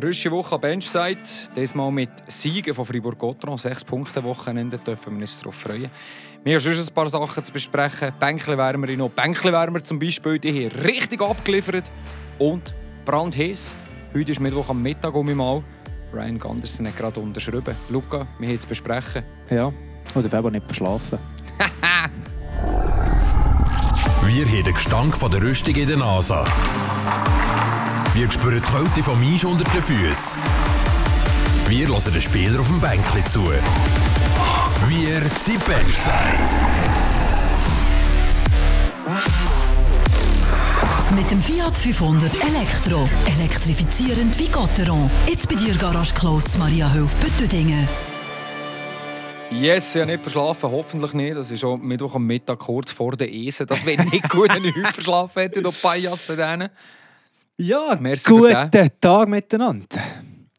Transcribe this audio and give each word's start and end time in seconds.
Frische 0.00 0.30
Woche 0.30 0.58
Benchside. 0.58 1.18
Diesmal 1.54 1.92
mit 1.92 2.08
Siegen 2.26 2.74
von 2.74 2.86
Fribourg-Gotteron. 2.86 3.58
Sechs 3.58 3.84
Punkte 3.84 4.24
Wochenende 4.24 4.78
dürfen 4.78 5.16
wir 5.16 5.20
uns 5.20 5.38
darauf 5.38 5.56
freuen. 5.56 5.90
Wir 6.42 6.54
haben 6.54 6.60
schon 6.60 6.72
ein 6.72 6.94
paar 6.94 7.10
Sachen 7.10 7.44
zu 7.44 7.52
besprechen. 7.52 8.10
Bänkchenwärmer 8.18 8.86
noch. 8.96 9.10
Bänkchenwärmer 9.10 9.84
zum 9.84 9.98
Beispiel, 9.98 10.38
die 10.38 10.52
hier 10.52 10.84
richtig 10.84 11.20
abgeliefert. 11.20 11.84
Und 12.38 12.74
brandheiß. 13.04 13.74
Heute 14.14 14.32
ist 14.32 14.40
Mittwoch 14.40 14.70
am 14.70 14.80
Mittag 14.80 15.14
um 15.14 15.36
mal. 15.36 15.62
Ryan 16.14 16.38
Ganderson 16.38 16.86
hat 16.86 16.96
gerade 16.96 17.20
unterschrieben. 17.20 17.76
Luca, 17.90 18.26
wir 18.38 18.48
haben 18.48 18.58
zu 18.58 18.68
besprechen. 18.68 19.22
Ja, 19.50 19.70
oder 20.14 20.30
Februar 20.30 20.50
nicht 20.50 20.66
verschlafen. 20.66 21.18
Wir 24.22 24.46
haben 24.46 24.64
den 24.64 24.74
Gestank 24.74 25.16
von 25.16 25.30
der 25.30 25.42
Rüstung 25.42 25.74
in 25.74 25.88
der 25.88 25.96
Nase. 25.96 26.44
Wir 28.12 28.28
spüren 28.28 28.60
die 28.60 28.72
Kälte 28.72 29.02
vom 29.04 29.22
Eis 29.22 29.44
unter 29.44 29.62
den 29.62 29.80
Füßen. 29.80 30.42
Wir 31.68 31.86
hören 31.86 32.12
den 32.12 32.20
Spieler 32.20 32.58
auf 32.58 32.66
dem 32.66 32.80
Bänkchen 32.80 33.24
zu. 33.26 33.44
Wir 34.88 35.20
sind 35.36 35.64
Benchside. 35.64 36.50
Mit 41.14 41.30
dem 41.30 41.40
Fiat 41.40 41.78
500 41.78 42.32
Elektro. 42.34 43.08
Elektrifizierend 43.38 44.36
wie 44.40 44.48
Gotteron. 44.48 45.08
Jetzt 45.28 45.48
bei 45.48 45.54
dir 45.54 45.74
Garage 45.76 46.12
Close 46.12 46.58
Maria 46.58 46.92
Höf 46.92 47.14
Büttedingen. 47.16 47.88
Yes, 49.52 49.94
habe 49.94 50.06
nicht 50.06 50.22
verschlafen, 50.22 50.70
hoffentlich 50.70 51.12
nicht. 51.12 51.36
Das 51.36 51.50
ist 51.50 51.60
schon 51.60 51.80
Mittwoch 51.82 52.16
am 52.16 52.26
Mittag 52.26 52.58
kurz 52.58 52.90
vor 52.90 53.16
der 53.16 53.32
Esen. 53.32 53.68
Das 53.68 53.86
wäre 53.86 54.04
nicht 54.04 54.28
gut, 54.28 54.52
wenn 54.52 54.64
ich 54.64 54.74
heute 54.74 54.94
verschlafen 54.94 55.42
hätte, 55.42 55.62
du 55.62 55.70
Pajas 55.70 56.26
da 56.26 56.34
drinnen. 56.34 56.70
Ja, 57.62 57.94
Merci 58.00 58.30
guten 58.30 58.70
Tag 59.02 59.28
miteinander. 59.28 59.86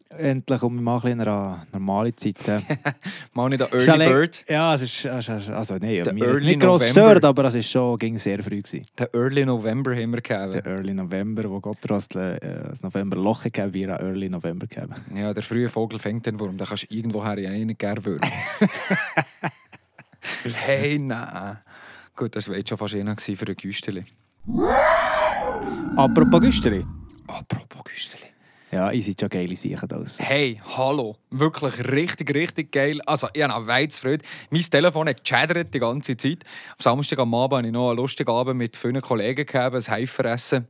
Endlich 0.09 0.59
kommen 0.59 0.75
wir 0.75 0.83
mal 0.83 0.97
ein 0.97 1.01
bisschen 1.01 1.19
in 1.21 1.27
eine 1.27 1.65
normale 1.71 2.15
Zeit. 2.15 2.35
Mal 3.33 3.49
nicht 3.49 3.61
ja 3.61 3.67
Early 3.71 4.05
le- 4.05 4.09
Bird. 4.11 4.45
Ja, 4.47 4.75
es 4.75 4.83
ist, 4.83 5.05
also 5.07 5.77
nein, 5.81 6.03
Der 6.03 6.13
mir 6.13 6.39
nicht 6.39 6.59
groß 6.59 6.83
gestört, 6.83 7.25
aber 7.25 7.45
es 7.45 7.55
ist 7.55 7.71
schon 7.71 7.97
ging 7.97 8.19
sehr 8.19 8.43
früh 8.43 8.61
gewesen. 8.61 8.85
Der 8.99 9.11
Early 9.15 9.45
November 9.47 9.95
haben 9.95 10.11
wir 10.11 10.21
gegeben. 10.21 10.51
Der 10.51 10.65
Early 10.67 10.93
November, 10.93 11.49
wo 11.49 11.59
Gott 11.59 11.79
das, 11.81 12.05
äh, 12.13 12.37
November 12.83 13.17
Loch 13.17 13.41
gegeben, 13.41 13.73
wir 13.73 13.95
an 13.99 14.05
Early 14.05 14.29
November 14.29 14.67
gegeben. 14.67 14.93
Ja, 15.15 15.33
der 15.33 15.41
frühe 15.41 15.69
Vogel 15.69 15.97
fängt 15.97 16.27
den 16.27 16.39
Wurm. 16.39 16.55
Da 16.55 16.65
kannst 16.65 16.83
du 16.83 16.95
irgendwoher 16.95 17.39
ja 17.39 17.49
nicht 17.49 17.79
gerne 17.79 18.05
würmen. 18.05 18.21
hey, 20.43 20.99
nein. 20.99 21.57
Gut, 22.15 22.35
das 22.35 22.47
war 22.47 22.57
jetzt 22.57 22.69
schon 22.69 22.77
fast 22.77 22.93
einer 22.93 23.17
für 23.17 23.47
ein 23.47 23.55
Güsteli. 23.55 24.05
Apropos 25.95 26.39
Güsteli. 26.39 26.85
Apropos 27.27 27.83
Güsteli. 27.83 28.31
Ja, 28.71 28.89
ihr 28.91 29.03
seid 29.03 29.19
schon 29.19 29.29
geile 29.29 29.55
Sachen 29.55 29.91
aus. 29.91 30.17
Hey, 30.17 30.61
hallo. 30.77 31.17
Wirklich 31.29 31.77
richtig, 31.91 32.33
richtig 32.33 32.71
geil. 32.71 33.01
Also, 33.05 33.27
ich 33.33 33.43
habe 33.43 33.67
weit 33.67 33.91
Freude. 33.93 34.23
Mein 34.49 34.61
Telefon 34.61 35.09
hat 35.09 35.23
gechattert 35.23 35.73
die 35.73 35.79
ganze 35.79 36.15
Zeit. 36.15 36.45
Am 36.69 36.79
Samstag 36.79 37.19
am 37.19 37.33
Abend 37.33 37.57
habe 37.57 37.67
ich 37.67 37.73
noch 37.73 37.89
einen 37.89 37.97
lustigen 37.97 38.31
Abend 38.31 38.57
mit 38.57 38.77
vielen 38.77 39.01
Kollegen 39.01 39.45
gehabt, 39.45 39.75
ein 39.75 39.87
Heiferessen 39.93 40.67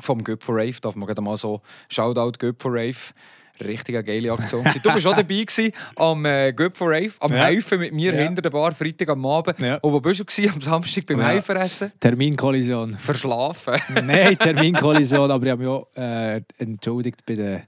vom 0.00 0.24
Göpfer 0.24 0.54
Rave. 0.54 0.80
Darf 0.80 0.94
man 0.94 1.06
gerade 1.06 1.20
mal 1.20 1.36
so 1.36 1.60
Shoutout 1.90 2.38
Göpfer 2.38 2.70
Rave. 2.70 3.12
Richtig 3.60 3.94
eine 3.96 4.04
geile 4.04 4.32
Aktion. 4.32 4.64
Du 4.82 4.92
bist 4.92 5.06
auch 5.06 5.14
dabei 5.16 5.22
gewesen, 5.44 5.72
am 5.96 6.24
äh, 6.24 6.52
Göpfer 6.52 6.86
Rave, 6.86 7.12
am 7.20 7.32
Ja. 7.32 7.44
Heifen 7.44 7.80
mit 7.80 7.92
mir 7.92 8.14
Ja. 8.14 8.22
hinter 8.22 8.42
der 8.42 8.50
Bar, 8.50 8.72
Freitag 8.72 9.08
am 9.08 9.24
Abend. 9.26 9.58
Ja. 9.60 9.76
Und 9.78 9.92
wo 9.92 10.00
bist 10.00 10.20
du 10.20 10.24
gewesen? 10.24 10.52
am 10.54 10.60
Samstag 10.60 11.06
beim 11.06 11.18
Ja. 11.20 11.26
Heiferessen? 11.26 11.92
Terminkollision. 12.00 12.94
Verschlafen. 12.94 13.74
Nein, 14.06 14.38
Terminkollision, 14.38 15.30
aber 15.30 15.44
ich 15.46 15.50
habe 15.52 15.62
mich 15.62 15.68
auch 15.68 15.88
äh, 15.96 16.40
entschuldigt 16.58 17.24
bei 17.26 17.34
den, 17.34 17.62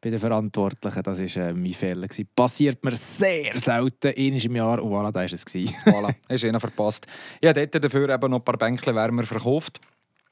bei 0.00 0.10
den 0.10 0.18
Verantwortlichen. 0.18 1.02
Das 1.02 1.18
war 1.18 1.42
äh, 1.48 1.52
mein 1.52 1.74
Fehler. 1.74 2.06
Gewesen. 2.08 2.28
Passiert 2.36 2.84
mir 2.84 2.94
sehr 2.94 3.56
selten, 3.58 4.12
einmal 4.16 4.44
im 4.44 4.56
Jahr. 4.56 4.82
Und 4.82 4.90
voilà, 4.92 5.10
da 5.10 5.20
war 5.20 5.24
es. 5.32 5.44
gewesen. 5.44 5.74
voilà, 5.86 6.14
hast 6.28 6.42
du 6.44 6.60
verpasst. 6.60 7.06
Ich 7.40 7.48
habe 7.48 7.66
dort 7.66 7.84
dafür 7.84 8.08
eben 8.08 8.30
noch 8.30 8.38
ein 8.38 8.44
paar 8.44 8.56
Bänkchenwärmer 8.56 9.24
verkauft. 9.24 9.80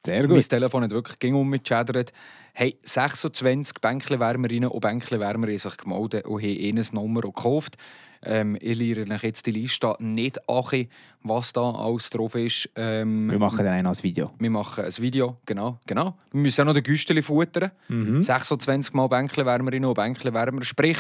Sehr 0.05 0.27
Mein 0.27 0.41
Telefon 0.41 0.83
hat 0.83 0.91
wirklich 0.91 1.19
ging 1.21 1.35
um 1.35 1.49
mit 1.49 1.63
chattert. 1.65 2.13
Hey, 2.55 2.77
26 2.83 3.81
Bänkchenwärmerinnen 3.81 4.69
und 4.69 4.81
Bänkchenwärmer 4.81 5.47
haben 5.47 5.57
sich 5.59 5.77
gemeldet 5.79 6.27
und 6.27 6.43
haben 6.43 6.51
ihnen 6.51 6.87
Nummer 6.93 7.23
gekauft. 7.23 7.77
Ähm, 8.25 8.57
ich 8.61 8.77
lehre 8.79 9.11
euch 9.11 9.23
jetzt 9.25 9.47
die 9.47 9.51
Liste 9.53 9.97
nicht 9.99 10.49
an, 10.49 10.87
was 11.23 11.53
da 11.55 11.71
alles 11.73 12.11
drauf 12.11 12.35
ist. 12.35 12.69
Ähm, 12.77 13.31
Wir 13.31 13.39
machen 13.39 13.65
dann 13.65 13.85
ein 13.87 14.03
Video. 14.03 14.33
wir 14.39 14.51
machen 14.51 14.85
ein 14.85 14.97
Video, 14.99 15.39
genau, 15.47 15.81
genau. 15.87 16.17
Wir 16.31 16.41
müssen 16.43 16.61
auch 16.61 16.67
noch 16.67 16.75
den 16.75 16.85
Güsteli 16.85 17.23
futtern. 17.23 17.73
Mhm. 17.89 18.23
26 18.23 18.93
Mal 18.93 19.09
Bänkchenwärmerinnen 19.09 19.89
und 19.89 19.95
Bänkchenwärmer. 19.95 20.63
Sprich, 20.63 20.99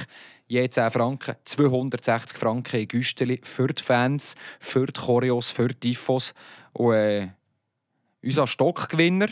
je 0.48 0.66
10 0.68 0.90
Franken, 0.90 1.36
260 1.44 2.38
Franken 2.38 2.80
in 2.80 2.88
Güsteli 2.88 3.40
für 3.44 3.68
die 3.68 3.82
Fans, 3.82 4.34
für 4.58 4.86
die 4.86 4.98
Choreos, 5.00 5.50
für 5.50 5.68
die 5.68 5.74
Tifos. 5.92 6.32
Und 6.72 6.94
äh, 6.94 7.28
unser 8.24 8.46
Stockgewinner 8.46 9.28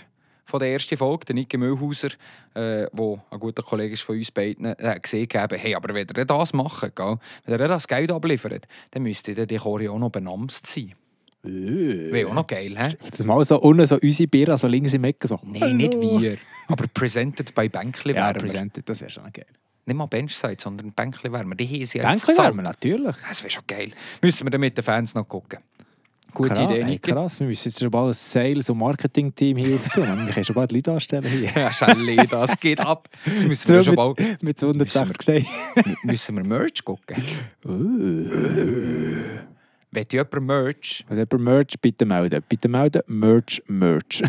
von 0.51 0.61
der 0.61 0.73
ersten 0.73 0.97
Folge, 0.97 1.27
der 1.27 1.35
Niki 1.35 1.57
Mühlhauser, 1.57 2.11
äh, 2.55 2.87
wo 2.93 3.21
ein 3.31 3.39
guter 3.41 3.63
Kollege 3.63 3.95
ist 3.95 4.03
von 4.03 4.17
uns 4.17 4.31
beiden, 4.31 4.67
äh, 4.67 4.77
hat 4.83 5.03
gesehen, 5.03 5.29
haben, 5.35 5.59
hey, 5.59 5.75
aber 5.75 5.95
wenn 5.95 6.07
ihr 6.15 6.25
das 6.25 6.53
macht, 6.53 6.95
gell, 6.95 7.17
wenn 7.47 7.61
ihr 7.61 7.69
das 7.69 7.89
Geld 7.89 8.11
abliefert, 8.11 8.67
dann 8.91 9.03
müsste 9.03 9.47
die 9.47 9.57
Choreo 9.57 9.95
auch 9.95 9.99
noch 9.99 10.11
benamst 10.11 10.67
sein. 10.67 10.95
Wäre 11.43 12.29
auch 12.29 12.35
noch 12.35 12.47
geil, 12.47 12.77
hä? 12.77 12.95
Das 13.11 13.25
mal 13.25 13.43
so 13.45 13.59
unten 13.61 13.87
so 13.87 13.99
unsere 14.01 14.29
Bier, 14.29 14.51
also 14.51 14.67
links 14.67 14.93
im 14.93 15.05
Ecken 15.05 15.27
so. 15.27 15.41
Nein, 15.43 15.79
nicht 15.79 15.99
wir. 15.99 16.37
Aber 16.69 16.87
presented 16.93 17.55
bei 17.55 17.69
Bänkli 17.69 18.13
Ja, 18.15 18.33
presented, 18.33 18.87
das 18.87 19.01
wäre 19.01 19.11
schon 19.11 19.33
geil. 19.33 19.47
Nicht 19.87 19.97
mal 19.97 20.07
Benchside, 20.07 20.59
sondern 20.59 20.93
Bänkli 20.93 21.33
Wärmer. 21.33 21.55
Die 21.55 21.67
haben 21.67 21.85
sie 21.87 21.99
ja 21.99 22.15
gezahlt. 22.15 22.55
natürlich. 22.57 23.17
Das 23.27 23.43
wäre 23.43 23.51
schon 23.51 23.65
geil. 23.67 23.93
Müssen 24.21 24.47
wir 24.47 24.51
dann 24.51 24.61
mit 24.61 24.77
den 24.77 24.85
Fans 24.85 25.15
noch 25.15 25.27
gucken. 25.27 25.61
Gute 26.35 26.51
krass, 26.51 26.71
Idee, 26.71 26.85
Niki. 26.85 27.11
krass, 27.13 27.39
wir 27.41 27.47
müssen 27.47 27.69
jetzt 27.69 27.81
schon 27.81 27.91
bald 27.91 28.09
ein 28.09 28.15
Sales- 28.15 28.71
und 28.71 28.79
Marketing-Team 28.79 29.57
hier 29.57 29.77
auftun. 29.77 30.27
Wir 30.27 30.33
können 30.33 30.45
schon 30.45 30.55
bald 30.55 30.73
Leute 30.73 30.93
anstellen 30.93 31.25
hier. 31.25 31.51
Ja, 31.55 31.73
Schelle, 31.73 32.27
das 32.27 32.59
geht 32.59 32.81
ab. 32.81 33.09
Jetzt 33.25 33.47
müssen 33.47 33.75
wir 33.75 33.83
schon 33.83 33.95
bald 33.95 34.19
mit, 34.19 34.43
mit 34.43 34.59
260 34.59 35.17
Steinen. 35.21 35.47
müssen 36.03 36.37
wir 36.37 36.45
Merch 36.45 36.85
gucken. 36.85 37.17
Wenn 39.93 40.07
jemand 40.11 40.43
Merch... 40.43 41.05
Wenn 41.09 41.19
jemand 41.19 41.41
Merch, 41.41 41.81
bitte 41.81 42.05
melden. 42.05 42.43
Bitte 42.49 42.69
melden, 42.69 43.03
Merch, 43.07 43.63
Merch. 43.67 44.23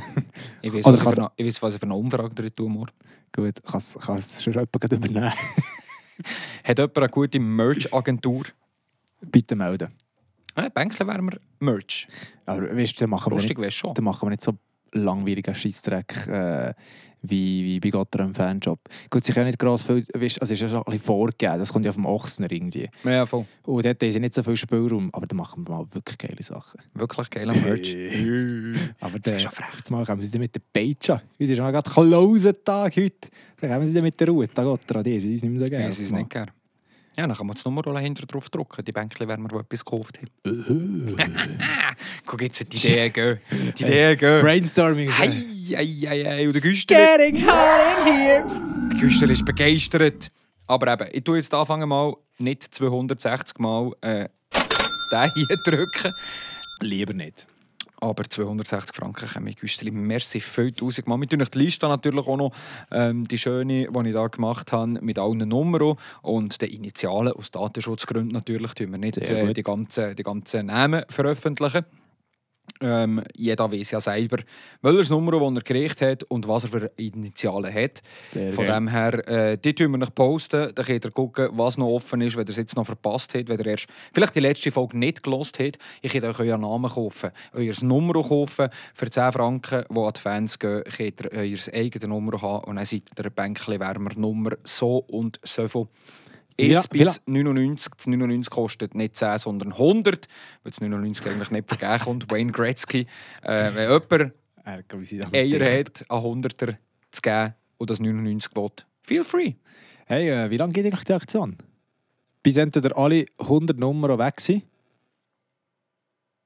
Ich 0.62 0.74
weiß, 0.74 0.86
was 0.86 1.18
ich, 1.18 1.24
ich 1.36 1.46
weiss, 1.46 1.62
was 1.62 1.74
ich 1.76 1.80
für 1.80 1.86
eine 1.86 1.96
Umfrage 1.96 2.34
drin 2.34 2.56
tun 2.56 2.72
muss. 2.72 2.90
Gut, 3.32 3.56
kannst 3.66 4.00
kannst 4.00 4.42
schon 4.42 4.54
jemand 4.54 4.72
gleich 4.72 4.92
übernehmen. 4.92 5.32
Hat 6.64 6.78
jemand 6.78 6.98
eine 6.98 7.10
gute 7.10 7.40
Merch-Agentur? 7.40 8.46
bitte 9.22 9.56
melden. 9.56 9.90
Äh, 10.56 10.70
Bänkli-Wärmer 10.70 11.38
Merch. 11.60 12.08
Aber 12.46 12.76
weißt 12.76 12.96
du, 12.96 13.00
dann 13.02 13.10
machen 13.12 13.32
wir 13.32 13.36
Lustig 13.36 13.58
nicht, 13.58 13.62
wäre 13.62 13.72
schon. 13.72 13.94
dann 13.94 14.04
machen 14.04 14.26
wir 14.26 14.32
nicht 14.32 14.44
so 14.44 14.58
langweiligen 14.94 15.56
Scheissdreck 15.56 16.28
äh, 16.28 16.74
wie, 17.22 17.64
wie 17.64 17.80
bei 17.80 17.90
Gotter 17.90 18.22
im 18.22 18.34
Fanjob. 18.34 18.80
Gut, 19.10 19.24
sich 19.24 19.36
ja 19.36 19.44
nicht 19.44 19.60
gross 19.60 19.84
viel, 19.84 20.04
weißt, 20.14 20.42
also 20.42 20.54
es 20.54 20.60
ist 20.60 20.62
ja 20.62 20.68
schon 20.70 20.80
ein 20.80 20.84
bisschen 20.86 21.06
vorgegeben, 21.06 21.60
das 21.60 21.72
kommt 21.72 21.86
ja 21.86 21.94
vom 21.94 22.06
Ochsner 22.06 22.52
irgendwie. 22.52 22.90
Ja, 23.04 23.26
voll. 23.26 23.46
Und 23.64 23.86
dort 23.86 24.02
sie 24.02 24.20
nicht 24.20 24.34
so 24.34 24.44
viel 24.44 24.58
Spielraum, 24.58 25.10
aber 25.14 25.28
dann 25.28 25.38
machen 25.38 25.68
wir 25.68 25.76
mal 25.76 25.86
wirklich 25.92 26.18
geile 26.18 26.44
Sachen. 26.44 26.82
Wirklich 26.94 27.30
geiler 27.30 27.54
Merch. 27.54 27.96
Aber 29.00 29.14
wär 29.14 29.20
dann, 29.20 29.40
schon 29.40 29.52
frech. 29.52 29.76
jetzt 29.78 29.92
mal 29.92 30.06
kommen 30.06 30.22
sie 30.22 30.32
dann 30.32 30.42
mit 30.42 30.56
der 30.56 30.62
Peitsche. 30.74 31.22
Es 31.38 31.50
ist 31.50 31.58
schon 31.58 31.72
gerade 31.72 31.90
Close-Tag 31.90 32.96
heute. 32.96 33.30
Dann 33.60 33.72
kommen 33.72 33.88
sie 33.88 33.94
dann 33.94 34.04
mit 34.04 34.20
der 34.20 34.28
Ruhe. 34.28 34.48
Da 34.54 34.64
er, 34.66 35.04
die 35.04 35.20
sind 35.20 35.34
uns 35.34 35.44
nicht 35.44 35.52
mehr 35.52 35.60
so 35.60 35.70
gerne. 35.70 35.86
Ja, 35.86 35.92
sie 35.92 36.02
ist 36.04 36.12
nicht 36.12 36.30
gern. 36.30 36.52
Ja, 37.22 37.28
dann 37.28 37.38
kann 37.38 37.46
man 37.46 37.54
das 37.54 37.64
Nummerrolle 37.66 38.00
hinter 38.00 38.26
drauf 38.26 38.50
drucken, 38.50 38.84
die 38.84 38.92
Bänkli-Wärmer, 38.92 39.48
die 39.48 39.56
etwas 39.56 39.86
gekauft 39.86 40.18
haben. 40.44 41.16
Guck 42.26 42.42
jetzt, 42.42 42.62
die 42.74 42.78
Ideen 42.78 43.14
gehen. 43.14 43.40
Die 43.78 43.84
Ideen 43.84 44.18
gehen. 44.18 44.42
Brainstorming. 44.42 45.12
hei, 45.12 45.28
hei. 45.28 46.48
Und 46.48 46.54
der 46.54 46.62
Güsteli, 46.64 47.00
Getting 47.00 47.46
hot 47.46 48.08
in 48.08 48.14
here. 48.16 48.44
der 48.92 49.00
Güsteli 49.00 49.34
ist 49.34 49.46
begeistert. 49.46 50.32
Aber 50.66 50.94
eben, 50.94 51.10
ich 51.14 51.24
tue 51.24 51.38
jetzt 51.38 51.54
anfangen 51.54 51.88
mal 51.88 52.16
nicht 52.40 52.74
260 52.74 53.60
Mal 53.60 53.92
äh, 54.02 54.28
den 55.12 55.30
hier 55.36 55.58
drücken. 55.64 56.12
Lieber 56.80 57.14
nicht. 57.14 57.46
Aber 58.04 58.24
260 58.24 58.96
Franken 58.96 59.30
kommen 59.30 59.54
Güsteli. 59.54 59.92
Merci 59.92 60.42
viel 60.42 60.72
tausend 60.72 61.08
Mal. 61.08 61.20
Wir 61.20 61.30
tun 61.30 61.42
euch 61.42 61.50
die 61.50 61.60
Liste 61.60 61.88
natürlich 61.88 62.26
auch 62.26 62.36
noch, 62.36 62.52
ähm, 62.90 63.24
die 63.26 63.38
schöne, 63.38 63.88
die 63.92 64.08
ich 64.10 64.14
da 64.14 64.28
gemacht 64.28 64.72
habe, 64.72 65.00
mit 65.02 65.20
allen 65.20 65.48
Nummern 65.48 65.96
und 66.24 66.62
den 66.62 66.70
Initialen. 66.70 67.34
Aus 67.34 67.52
Datenschutzgründen 67.52 68.34
natürlich 68.34 68.74
tun 68.74 68.92
wir 68.92 68.98
nicht 68.98 69.18
äh, 69.18 69.54
die 69.54 69.64
ganzen, 69.64 70.16
die 70.16 70.24
ganzen 70.24 70.66
Namen 70.66 71.04
veröffentlichen. 71.10 71.86
Ähm, 72.82 73.24
jeder 73.36 73.72
weiß 73.72 73.92
ja 73.92 74.02
selber, 74.02 74.38
welches 74.82 75.12
Nummer 75.12 75.34
das 75.34 75.42
er 75.42 75.54
gekriegt 75.62 76.02
hat 76.02 76.24
und 76.24 76.48
was 76.48 76.64
er 76.64 76.70
für 76.70 76.92
Initialen 76.98 77.72
hat. 77.74 78.02
Sehr 78.34 78.52
Von 78.52 78.66
geil. 78.66 78.76
dem 78.76 78.88
her, 78.88 79.28
äh, 79.28 79.58
die 79.58 79.74
tun 79.74 79.92
wir 79.92 79.98
noch 80.00 80.14
posten. 80.14 80.72
Dann 80.74 80.86
könnt 80.86 81.06
ihr 81.06 81.12
gucken, 81.12 81.50
was 81.54 81.78
noch 81.78 81.88
offen 81.88 82.22
ist, 82.22 82.36
wenn 82.36 82.46
ihr 82.46 82.50
es 82.50 82.58
jetzt 82.58 82.76
noch 82.76 82.86
verpasst 82.86 83.36
habt, 83.36 83.50
wenn 83.50 83.60
ihr 83.60 83.68
erst 83.68 83.88
vielleicht 84.14 84.36
die 84.36 84.40
letzte 84.40 84.72
Folge 84.72 84.98
nicht 84.98 85.22
gelost 85.22 85.60
habt. 85.60 85.78
Ihr 86.02 86.10
könnt 86.10 86.24
euch 86.24 86.40
euren 86.40 86.62
Namen 86.62 86.90
kaufen, 86.90 87.32
euer 87.54 87.74
Nummer 87.82 88.14
kaufen. 88.14 88.70
Für 88.96 89.10
10 89.10 89.32
Franken, 89.32 89.86
die 89.90 90.00
an 90.00 90.14
die 90.16 90.20
Fans 90.20 90.58
gehen, 90.58 90.84
könnt 90.84 91.22
ihr 91.22 91.32
euer 91.32 91.74
eigenes 91.74 92.08
Nummer 92.08 92.42
haben 92.42 92.64
und 92.64 92.78
dann 92.78 92.86
seid 92.86 93.04
ihr 93.18 93.26
ein 93.26 93.32
Bänkchen-Wärmer 93.32 94.12
Nummer 94.16 94.52
so 94.64 94.98
und 95.08 95.40
so 95.44 95.68
viel. 95.68 95.88
Es 96.58 96.74
la- 96.74 96.84
wie 96.92 96.98
bis 97.00 97.22
99. 97.26 97.94
Das 97.98 98.08
99 98.08 98.50
kostet 98.52 98.96
nicht 98.96 99.16
10, 99.16 99.38
sondern 99.40 99.74
100. 99.74 100.28
Weil 100.64 100.72
das 100.72 100.82
99 100.82 101.26
eigentlich 101.28 101.52
nicht 101.52 101.68
vergeben 101.68 102.04
kommt. 102.04 102.32
Wayne 102.32 102.52
Gretzky. 102.52 103.08
Äh, 103.42 103.72
wenn 103.74 103.90
jemand 103.90 104.34
Er 105.34 105.42
Eier 105.42 105.80
hat, 105.80 106.06
an 106.10 106.24
100er 106.24 106.78
zu 107.12 107.22
geben 107.22 107.54
und 107.78 107.90
das 107.90 108.00
99 108.00 108.56
will, 108.56 108.70
feel 109.02 109.24
free. 109.24 109.54
Hey, 110.06 110.30
äh, 110.30 110.50
wie 110.50 110.58
lange 110.58 110.74
geht 110.74 110.86
eigentlich 110.86 111.04
die 111.06 111.14
Aktion? 111.14 111.58
Bis 112.44 112.58
entweder 112.58 112.98
alle 112.98 113.26
100 113.40 113.78
Nummern 113.80 114.18
weg 114.20 114.40
sind? 114.42 114.64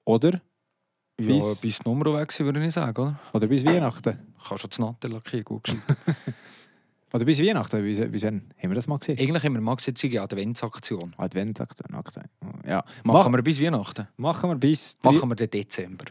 Oder? 0.06 0.42
Ja, 1.20 1.28
Bis- 1.28 1.62
bis 1.62 1.80
die 1.80 1.90
Nummer 1.90 2.14
weg 2.20 2.32
sind, 2.32 2.46
würde 2.46 2.66
ich 2.66 2.74
sagen, 2.74 3.02
oder? 3.02 3.20
Oder 3.34 3.48
bis 3.48 3.66
Weihnachten? 3.66 4.20
Kannst 4.48 4.64
du 4.64 4.68
das 4.68 4.80
Nattel 4.80 5.12
lackieren, 5.12 5.46
gut. 5.46 5.68
Oder 7.16 7.24
bis 7.24 7.42
Weihnachten? 7.42 7.82
Wie, 7.82 7.98
wie 7.98 8.28
haben 8.28 8.52
wir 8.60 8.76
das 8.76 8.88
mal 8.88 9.00
gesehen? 9.00 9.18
Eigentlich 9.18 9.42
haben 9.42 9.54
wir 9.54 9.62
Maxi-Züge 9.62 10.22
Adventsaktion. 10.22 11.14
Adventsaktion, 11.16 11.96
Aktion. 11.96 12.26
Ja. 12.68 12.84
Machen 13.06 13.34
wir 13.34 13.42
bis 13.42 13.62
Weihnachten. 13.62 14.10
Machen 14.18 14.50
wir 14.50 14.58
bis... 14.58 14.98
Machen 15.02 15.30
wir 15.30 15.36
den 15.36 15.50
Dezember. 15.50 16.04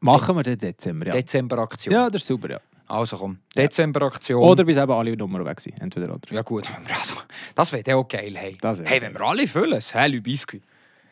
machen 0.00 0.34
wir 0.34 0.42
den 0.42 0.56
Dezember, 0.56 1.08
ja. 1.08 1.12
Dezember-Aktion. 1.12 1.92
Ja, 1.92 2.08
das 2.08 2.22
ist 2.22 2.28
super, 2.28 2.52
ja. 2.52 2.60
Also 2.86 3.18
komm, 3.18 3.40
Dezember-Aktion. 3.54 4.40
Oder 4.42 4.64
bis 4.64 4.78
eben 4.78 4.92
alle 4.92 5.14
Nummern 5.14 5.44
weg 5.44 5.60
sind. 5.60 5.78
Entweder 5.78 6.14
oder. 6.14 6.32
Ja 6.32 6.40
gut, 6.40 6.70
also, 6.88 7.16
das 7.54 7.72
wäre 7.72 7.94
auch 7.94 8.08
geil. 8.08 8.34
Hey, 8.34 8.54
hey 8.84 9.02
wenn 9.02 9.12
wir 9.12 9.20
alle 9.20 9.46
füllen, 9.46 9.82
hey, 9.92 10.20
Biscuit. 10.20 10.62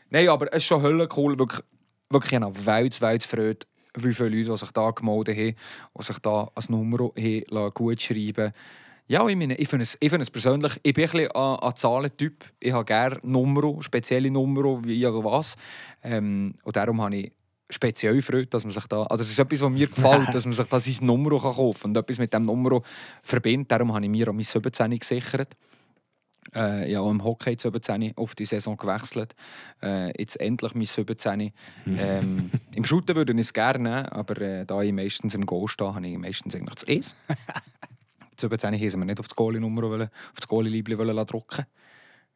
Nein, 0.09 0.31
aber 0.31 0.47
es 0.55 0.63
ist 0.63 0.65
schon 0.65 0.81
höllen 0.81 1.09
cool. 1.17 1.39
Wirklich, 1.39 1.61
wirklich 2.09 2.33
ich 2.33 2.41
habe 2.41 2.67
weit, 2.67 2.99
weit 3.03 3.23
gefreut, 3.23 3.67
wie 3.95 4.15
viele 4.15 4.31
Leute 4.31 4.53
die 4.53 4.57
sich 4.57 4.71
da 4.71 4.91
gemeldet 4.91 5.37
haben, 5.37 5.55
die 5.99 6.03
sich 6.03 6.19
da 6.21 6.51
als 6.55 6.71
Nummer 6.71 7.11
haben 7.15 7.75
gut 7.75 8.01
schreiben 8.01 8.55
Ja, 9.09 9.29
ich 9.29 9.37
meine, 9.37 9.55
ich 9.57 9.69
finde 9.69 9.83
es, 9.83 9.97
ich 10.01 10.11
finde 10.11 10.23
es 10.23 10.31
persönlich, 10.31 10.79
ich 10.83 10.95
bin 10.95 11.05
ein 11.05 11.11
bisschen 11.11 11.31
ein, 11.33 11.59
ein 11.59 11.77
Zahlentyp. 11.77 12.45
Ich 12.61 12.73
habe 12.73 12.85
gerne 12.85 13.19
Nummer, 13.23 13.83
spezielle 13.83 14.31
Nummer, 14.31 14.83
wie 14.85 15.07
oder 15.07 15.25
was. 15.25 15.57
Ähm, 16.03 16.55
und 16.63 16.77
darum 16.77 17.03
habe 17.03 17.17
ich 17.17 17.33
speziell 17.69 18.21
Freude, 18.23 18.47
dass 18.47 18.65
man 18.65 18.73
sich 18.73 18.87
da, 18.87 19.03
also 19.03 19.23
das 19.23 19.31
ist 19.31 19.39
etwas, 19.39 19.63
was 19.63 19.71
mir 19.71 19.89
gefällt, 19.89 20.29
dass 20.35 20.45
man 20.45 20.53
sich 20.53 20.67
da 20.67 20.79
sein 20.79 21.07
Nummer 21.07 21.31
kaufen 21.39 21.81
kann 21.81 21.91
und 21.91 21.97
etwas 21.97 22.19
mit 22.19 22.33
dem 22.33 22.43
Nummer 22.43 22.83
verbindet. 23.23 23.71
Darum 23.71 23.93
habe 23.93 24.05
ich 24.05 24.11
mir 24.11 24.29
auch 24.29 24.33
mein 24.33 24.45
17 24.45 24.99
gesichert. 24.99 25.57
Äh, 26.55 26.91
ja, 26.91 27.01
auch 27.01 27.11
im 27.11 27.23
Hockey 27.23 27.57
17 27.57 28.17
auf 28.17 28.35
die 28.35 28.45
Saison 28.45 28.77
gewechselt. 28.77 29.35
Äh, 29.83 30.13
jetzt 30.21 30.41
endlich 30.41 30.75
mein 30.75 30.85
17. 30.85 31.53
ähm, 31.87 32.51
Im 32.75 32.85
Shooten 32.85 33.17
würde 33.17 33.33
ich 33.33 33.39
es 33.39 33.53
gerne 33.53 34.11
aber 34.13 34.41
äh, 34.41 34.67
da 34.67 34.83
ich 34.83 34.93
meistens 34.93 35.35
im 35.35 35.47
Goal 35.47 35.69
stehe, 35.69 35.95
habe 35.95 36.07
ich 36.07 36.19
meistens 36.19 36.55
eigentlich 36.55 36.75
das 36.75 36.85
Es. 36.85 37.15
17 38.43 38.75
haben 38.75 39.01
wir 39.01 39.05
nicht 39.07 39.21
auf 39.21 39.27
das 39.29 39.35
Goalie-Nummer, 39.37 39.83
wollen- 39.83 40.09
auf 40.09 40.37
das 40.37 40.47
Goalie-Liebli 40.49 40.97
drucken. 41.25 41.65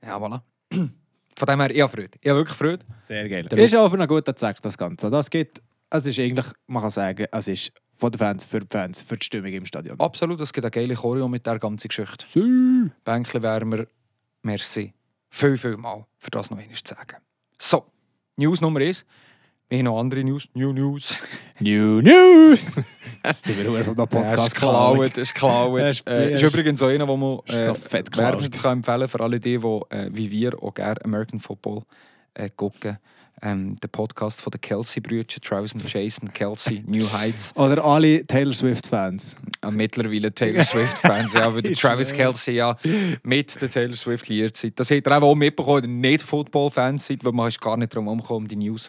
Ja, 0.02 0.16
voilà. 0.18 0.40
Von 1.38 1.46
dem 1.46 1.60
her, 1.60 1.70
ich 1.70 1.82
habe 1.82 1.92
Freude. 1.92 2.18
Ich 2.20 2.30
habe 2.30 2.38
wirklich 2.40 2.56
Freude. 2.56 2.84
Sehr 3.02 3.28
geil. 3.28 3.44
Der 3.44 3.58
Ist 3.58 3.74
auch 3.74 3.88
für 3.90 3.96
einen 3.98 4.06
guten 4.08 4.34
Zweck, 4.34 4.56
das 4.62 4.78
Ganze. 4.78 5.10
Das 5.10 5.28
geht, 5.28 5.62
es 5.90 6.06
ist 6.06 6.18
eigentlich, 6.18 6.46
man 6.66 6.82
kann 6.82 6.90
sagen, 6.90 7.26
es 7.30 7.48
ist 7.48 7.72
von 7.98 8.10
den 8.10 8.18
Fans, 8.18 8.44
für 8.44 8.60
die 8.60 8.66
Fans, 8.70 9.00
für 9.02 9.16
die 9.16 9.24
Stimmung 9.24 9.52
im 9.52 9.66
Stadion. 9.66 9.98
Absolut, 10.00 10.40
es 10.40 10.52
gibt 10.52 10.64
eine 10.64 10.70
geile 10.70 10.94
Choreo 10.94 11.28
mit 11.28 11.46
der 11.46 11.58
ganzen 11.58 11.88
Geschichte. 11.88 12.24
Sü. 12.26 12.90
Bänkchenwärmer, 13.04 13.86
merci. 14.42 14.92
Viel, 15.30 15.56
viel 15.58 15.76
mal, 15.76 16.06
für 16.18 16.30
das 16.30 16.50
noch 16.50 16.58
einmal 16.58 16.74
zu 16.76 16.94
sagen. 16.94 17.16
So, 17.58 17.84
News 18.36 18.60
Nummer 18.60 18.80
1. 18.80 19.04
Wir 19.68 19.78
haben 19.78 19.84
noch 19.86 19.98
andere 19.98 20.22
News. 20.22 20.48
New 20.54 20.72
News. 20.72 21.18
New 21.58 22.00
News! 22.00 22.60
Sind 22.62 23.58
wir 23.58 23.64
nur 23.64 23.82
vom 23.82 23.96
Ja, 23.98 24.06
das 24.06 24.08
Podcast. 24.08 24.38
Das 24.38 24.46
ist 24.46 25.34
geklaut. 25.34 25.80
Das 25.80 25.92
ist- 25.94 26.06
äh, 26.06 26.24
ist 26.26 26.32
das 26.34 26.42
ist- 26.44 26.52
übrigens 26.54 26.78
so 26.78 26.86
einer, 26.86 27.04
den 27.06 27.18
man 27.20 27.38
äh, 27.46 27.74
wärmstens 28.16 28.62
kann 28.62 28.72
empfehlen 28.78 29.08
für 29.08 29.18
alle 29.20 29.40
die, 29.40 29.58
die 29.58 29.80
äh, 29.90 30.08
wie 30.12 30.30
wir 30.30 30.62
auch 30.62 30.72
gerne 30.72 31.04
American 31.04 31.40
Football 31.40 31.82
äh, 32.34 32.48
gucken. 32.54 32.98
Ähm, 33.42 33.74
der 33.82 33.88
Podcast 33.88 34.40
von 34.40 34.52
den 34.52 34.60
Kelsey-Brüdern, 34.62 35.26
Travis 35.42 35.74
und 35.74 35.92
Jason 35.92 36.32
Kelsey, 36.32 36.82
New 36.86 37.12
Heights. 37.12 37.52
Oder 37.56 37.84
alle 37.84 38.24
Taylor 38.24 38.54
Swift-Fans. 38.54 39.36
Äh, 39.62 39.70
mittlerweile 39.72 40.32
Taylor 40.32 40.62
Swift-Fans, 40.64 41.34
ja, 41.34 41.52
weil 41.52 41.60
der 41.62 41.72
Travis. 41.74 42.12
Kelsey 42.12 42.54
ja 42.54 42.76
mit 43.24 43.60
der 43.60 43.68
Taylor 43.68 43.96
Swift 43.96 44.28
liiert 44.28 44.56
sind. 44.56 44.78
Das 44.78 44.90
habt 44.92 45.06
ihr 45.06 45.22
auch 45.22 45.34
mitbekommen, 45.34 46.00
nicht 46.00 46.22
Football-Fans 46.22 47.04
seid, 47.08 47.24
weil 47.24 47.32
man 47.32 47.48
ist 47.48 47.60
gar 47.60 47.76
nicht 47.76 47.92
drum 47.94 48.04
herumgekommen, 48.04 48.44
um 48.44 48.48
die 48.48 48.56
News. 48.56 48.88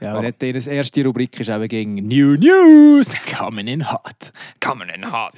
Ja, 0.00 0.12
aber 0.12 0.22
nicht 0.22 0.42
ihre 0.42 0.58
erste 0.58 1.04
Rubrik 1.04 1.40
ist 1.40 1.48
eben 1.48 1.68
gegen 1.68 1.94
New 1.94 2.34
News 2.34 3.08
coming 3.34 3.66
in 3.66 3.90
hot. 3.90 4.30
Coming 4.60 4.90
in 4.90 5.10
hot. 5.10 5.32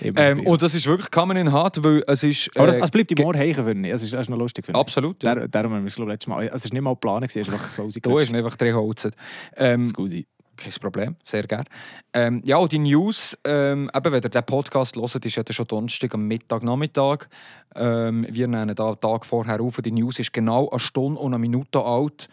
Das 0.00 0.28
Ähm, 0.28 0.46
und 0.46 0.62
das 0.62 0.74
ist 0.74 0.86
wirklich 0.86 1.10
coming 1.10 1.36
in 1.36 1.52
hot, 1.52 1.82
weil 1.82 2.04
es 2.06 2.22
ist... 2.22 2.56
aber 2.56 2.68
das, 2.68 2.76
äh, 2.76 2.82
es 2.82 2.90
bleibt 2.92 3.10
im 3.10 3.24
Ohr 3.24 3.34
hängen, 3.34 3.54
finde 3.54 3.88
ich. 3.88 3.94
Es 3.94 4.02
ist, 4.04 4.12
es 4.12 4.20
ist 4.20 4.30
noch 4.30 4.38
lustig, 4.38 4.66
finde 4.66 4.78
ich. 4.78 4.80
Absolut, 4.80 5.20
ja. 5.22 5.34
Der, 5.34 5.48
darum 5.48 5.72
haben 5.72 5.82
wir 5.82 5.88
es, 5.88 5.96
glaube 5.96 6.12
letztes 6.12 6.28
Mal... 6.28 6.44
Es 6.46 6.64
war 6.64 6.72
nicht 6.72 6.80
mal 6.80 6.94
geplant, 6.94 7.26
es 7.26 7.34
ist 7.34 7.50
einfach 7.50 7.66
so 7.72 7.88
Du 8.02 8.20
hast 8.20 8.32
einfach 8.32 8.54
drei 8.56 8.72
Holzen. 8.72 9.10
Ähm, 9.56 9.86
Scusi. 9.86 10.26
kein 10.56 10.72
Problem, 10.80 11.16
sehr 11.24 11.42
gerne. 11.42 11.64
Ähm, 12.12 12.40
ja, 12.44 12.58
und 12.58 12.70
die 12.70 12.78
News, 12.78 13.36
ähm, 13.42 13.90
eben, 13.92 14.12
wenn 14.12 14.22
ihr 14.22 14.30
den 14.30 14.46
Podcast 14.46 14.94
hört, 14.94 15.24
ist 15.24 15.34
ja 15.34 15.42
schon 15.50 15.66
Donnerstag 15.66 16.14
am 16.14 16.28
Mittag, 16.28 16.62
Nachmittag. 16.62 17.28
Ähm, 17.74 18.26
wir 18.30 18.46
nehmen 18.46 18.76
da 18.76 18.86
einen 18.86 19.00
Tag 19.00 19.26
vorher 19.26 19.60
auf. 19.60 19.80
Die 19.84 19.90
News 19.90 20.20
ist 20.20 20.32
genau 20.32 20.68
eine 20.70 20.78
Stunde 20.78 21.18
und 21.18 21.34
eine 21.34 21.40
Minute 21.40 21.80
alt. 21.82 22.28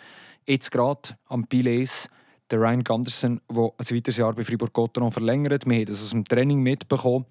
Jetzt 0.45 0.71
gerade 0.71 1.01
am 1.27 1.45
Piles, 1.47 2.09
der 2.49 2.59
Ryan 2.59 2.83
Gunderson, 2.83 3.41
der 3.49 3.71
ein 3.77 3.95
weiteres 3.95 4.17
Jahr 4.17 4.33
bei 4.33 4.43
Fribourg-Gotteron 4.43 5.11
verlängert. 5.11 5.65
Wir 5.65 5.75
haben 5.77 5.85
das 5.85 6.01
aus 6.03 6.09
dem 6.09 6.25
Training 6.25 6.61
mitbekommen. 6.61 7.25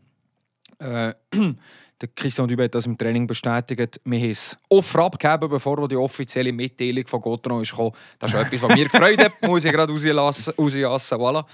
Äh, 0.79 1.15
der 2.01 2.09
Christian 2.15 2.49
Dübe 2.49 2.65
hat 2.65 2.75
das 2.75 2.87
im 2.87 2.97
Training 2.97 3.27
bestätigt. 3.27 4.01
Wir 4.05 4.19
haben 4.21 4.31
es 4.31 4.57
offen 4.69 5.01
abgegeben, 5.01 5.51
bevor 5.51 5.87
die 5.89 5.97
offizielle 5.97 6.53
Mitteilung 6.53 7.07
von 7.07 7.21
Gotteron 7.21 7.63
ist 7.63 7.71
gekommen. 7.71 7.93
Das 8.19 8.33
ist 8.33 8.41
etwas, 8.41 8.63
was 8.63 8.75
mir 8.75 8.85
gefreut 8.89 9.23
hat, 9.23 9.33
muss 9.43 9.65
ich 9.65 9.73
gerade 9.73 9.93
rauslassen. 9.93 10.55
rauslassen. 10.57 11.19
Voilà. 11.19 11.45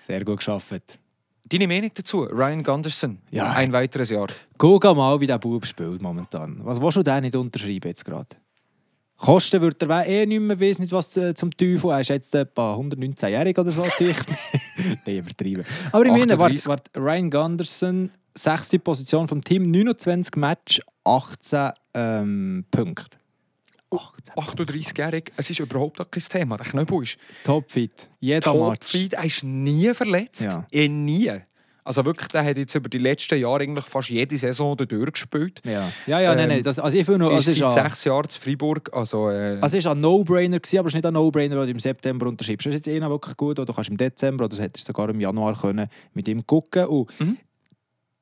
Sehr 0.00 0.24
gut 0.24 0.38
geschafft. 0.38 0.98
Deine 1.46 1.68
Meinung 1.68 1.90
dazu? 1.94 2.22
Ryan 2.24 2.62
Gunderson, 2.62 3.18
Ja. 3.30 3.52
ein 3.52 3.72
weiteres 3.72 4.08
Jahr. 4.10 4.28
Guck 4.56 4.82
mal, 4.84 5.20
wie 5.20 5.26
der 5.26 5.38
Bub 5.38 5.66
spielt 5.66 6.00
momentan. 6.00 6.58
Was 6.64 6.80
willst 6.80 6.96
du 6.96 7.02
denn 7.02 7.22
nicht 7.22 7.36
unterschreiben 7.36 7.86
jetzt 7.88 8.04
gerade? 8.04 8.28
Kosten 9.16 9.60
wird 9.60 9.82
er 9.82 10.06
eh 10.06 10.26
nicht 10.26 10.40
mehr 10.40 10.58
wissen, 10.58 10.90
was 10.90 11.16
äh, 11.16 11.34
zum 11.34 11.50
Teufel. 11.56 11.90
Er 11.90 12.00
ist 12.00 12.08
jetzt 12.08 12.34
etwa 12.34 12.74
119-jährig 12.74 13.56
oder 13.58 13.72
so. 13.72 13.86
Nein, 15.06 15.18
übertrieben. 15.18 15.64
Aber 15.92 16.04
ich 16.04 16.10
meine, 16.10 16.38
warte, 16.38 16.56
38. 16.56 16.66
warte, 16.66 16.90
Ryan 16.96 17.30
Gunderson, 17.30 18.10
sechste 18.34 18.78
Position 18.78 19.28
vom 19.28 19.42
Team, 19.42 19.70
29 19.70 20.36
Match, 20.36 20.80
18 21.04 21.70
ähm, 21.94 22.64
Punkte. 22.70 23.18
18. 23.90 24.34
38-jährig, 24.34 25.32
es 25.36 25.50
ist 25.50 25.60
überhaupt 25.60 25.98
kein 26.10 26.22
Thema. 26.22 26.56
Der 26.56 26.66
Knöbel 26.66 27.04
ist 27.04 27.16
Topfit. 27.44 28.08
Jeder 28.18 28.40
topfit, 28.40 29.12
er 29.12 29.24
ist 29.24 29.44
nie 29.44 29.94
verletzt. 29.94 30.42
Ja. 30.42 30.66
Eh 30.70 30.88
nie. 30.88 31.30
Also 31.86 32.02
wirklich, 32.06 32.28
der 32.28 32.42
hat 32.44 32.56
jetzt 32.56 32.74
über 32.74 32.88
die 32.88 32.96
letzten 32.98 33.38
Jahre 33.38 33.60
eigentlich 33.62 33.84
fast 33.84 34.08
jede 34.08 34.38
Saison 34.38 34.74
durchgespielt. 34.74 35.60
Ja, 35.64 35.92
ja, 36.06 36.20
ja 36.20 36.30
nein, 36.34 36.44
Ähm, 36.44 36.48
nein. 36.56 36.62
Das, 36.62 36.78
also 36.78 36.96
ich 36.96 37.04
finde 37.04 37.20
noch, 37.26 37.32
ist 37.38 37.46
es 37.46 37.48
ist 37.48 37.58
seit 37.58 37.84
sechs 37.84 38.04
Jahren 38.04 38.26
zu 38.28 38.40
Freiburg. 38.40 38.88
Also, 38.94 39.28
äh, 39.28 39.58
also 39.60 39.76
es 39.76 39.84
ist 39.84 39.86
ein 39.90 40.00
No-Brainer 40.00 40.56
aber 40.56 40.64
es 40.64 40.72
ist 40.72 40.94
nicht 40.94 41.04
ein 41.06 41.12
No-Brainer, 41.12 41.56
den 41.56 41.64
du 41.66 41.70
im 41.72 41.78
September 41.78 42.26
unterschreibst. 42.26 42.66
Das 42.66 42.74
ist 42.74 42.86
jetzt 42.86 42.96
einer 42.96 43.10
wirklich 43.10 43.36
gut, 43.36 43.58
oder 43.58 43.66
du 43.66 43.74
kannst 43.74 43.90
im 43.90 43.98
Dezember 43.98 44.46
oder 44.46 44.56
du 44.56 44.62
hättest 44.62 44.86
sogar 44.86 45.10
im 45.10 45.20
Januar 45.20 45.54
können 45.60 45.88
mit 46.14 46.26
ihm 46.26 46.46
gucken. 46.46 46.86
Und 46.86 47.20
Mhm. 47.20 47.36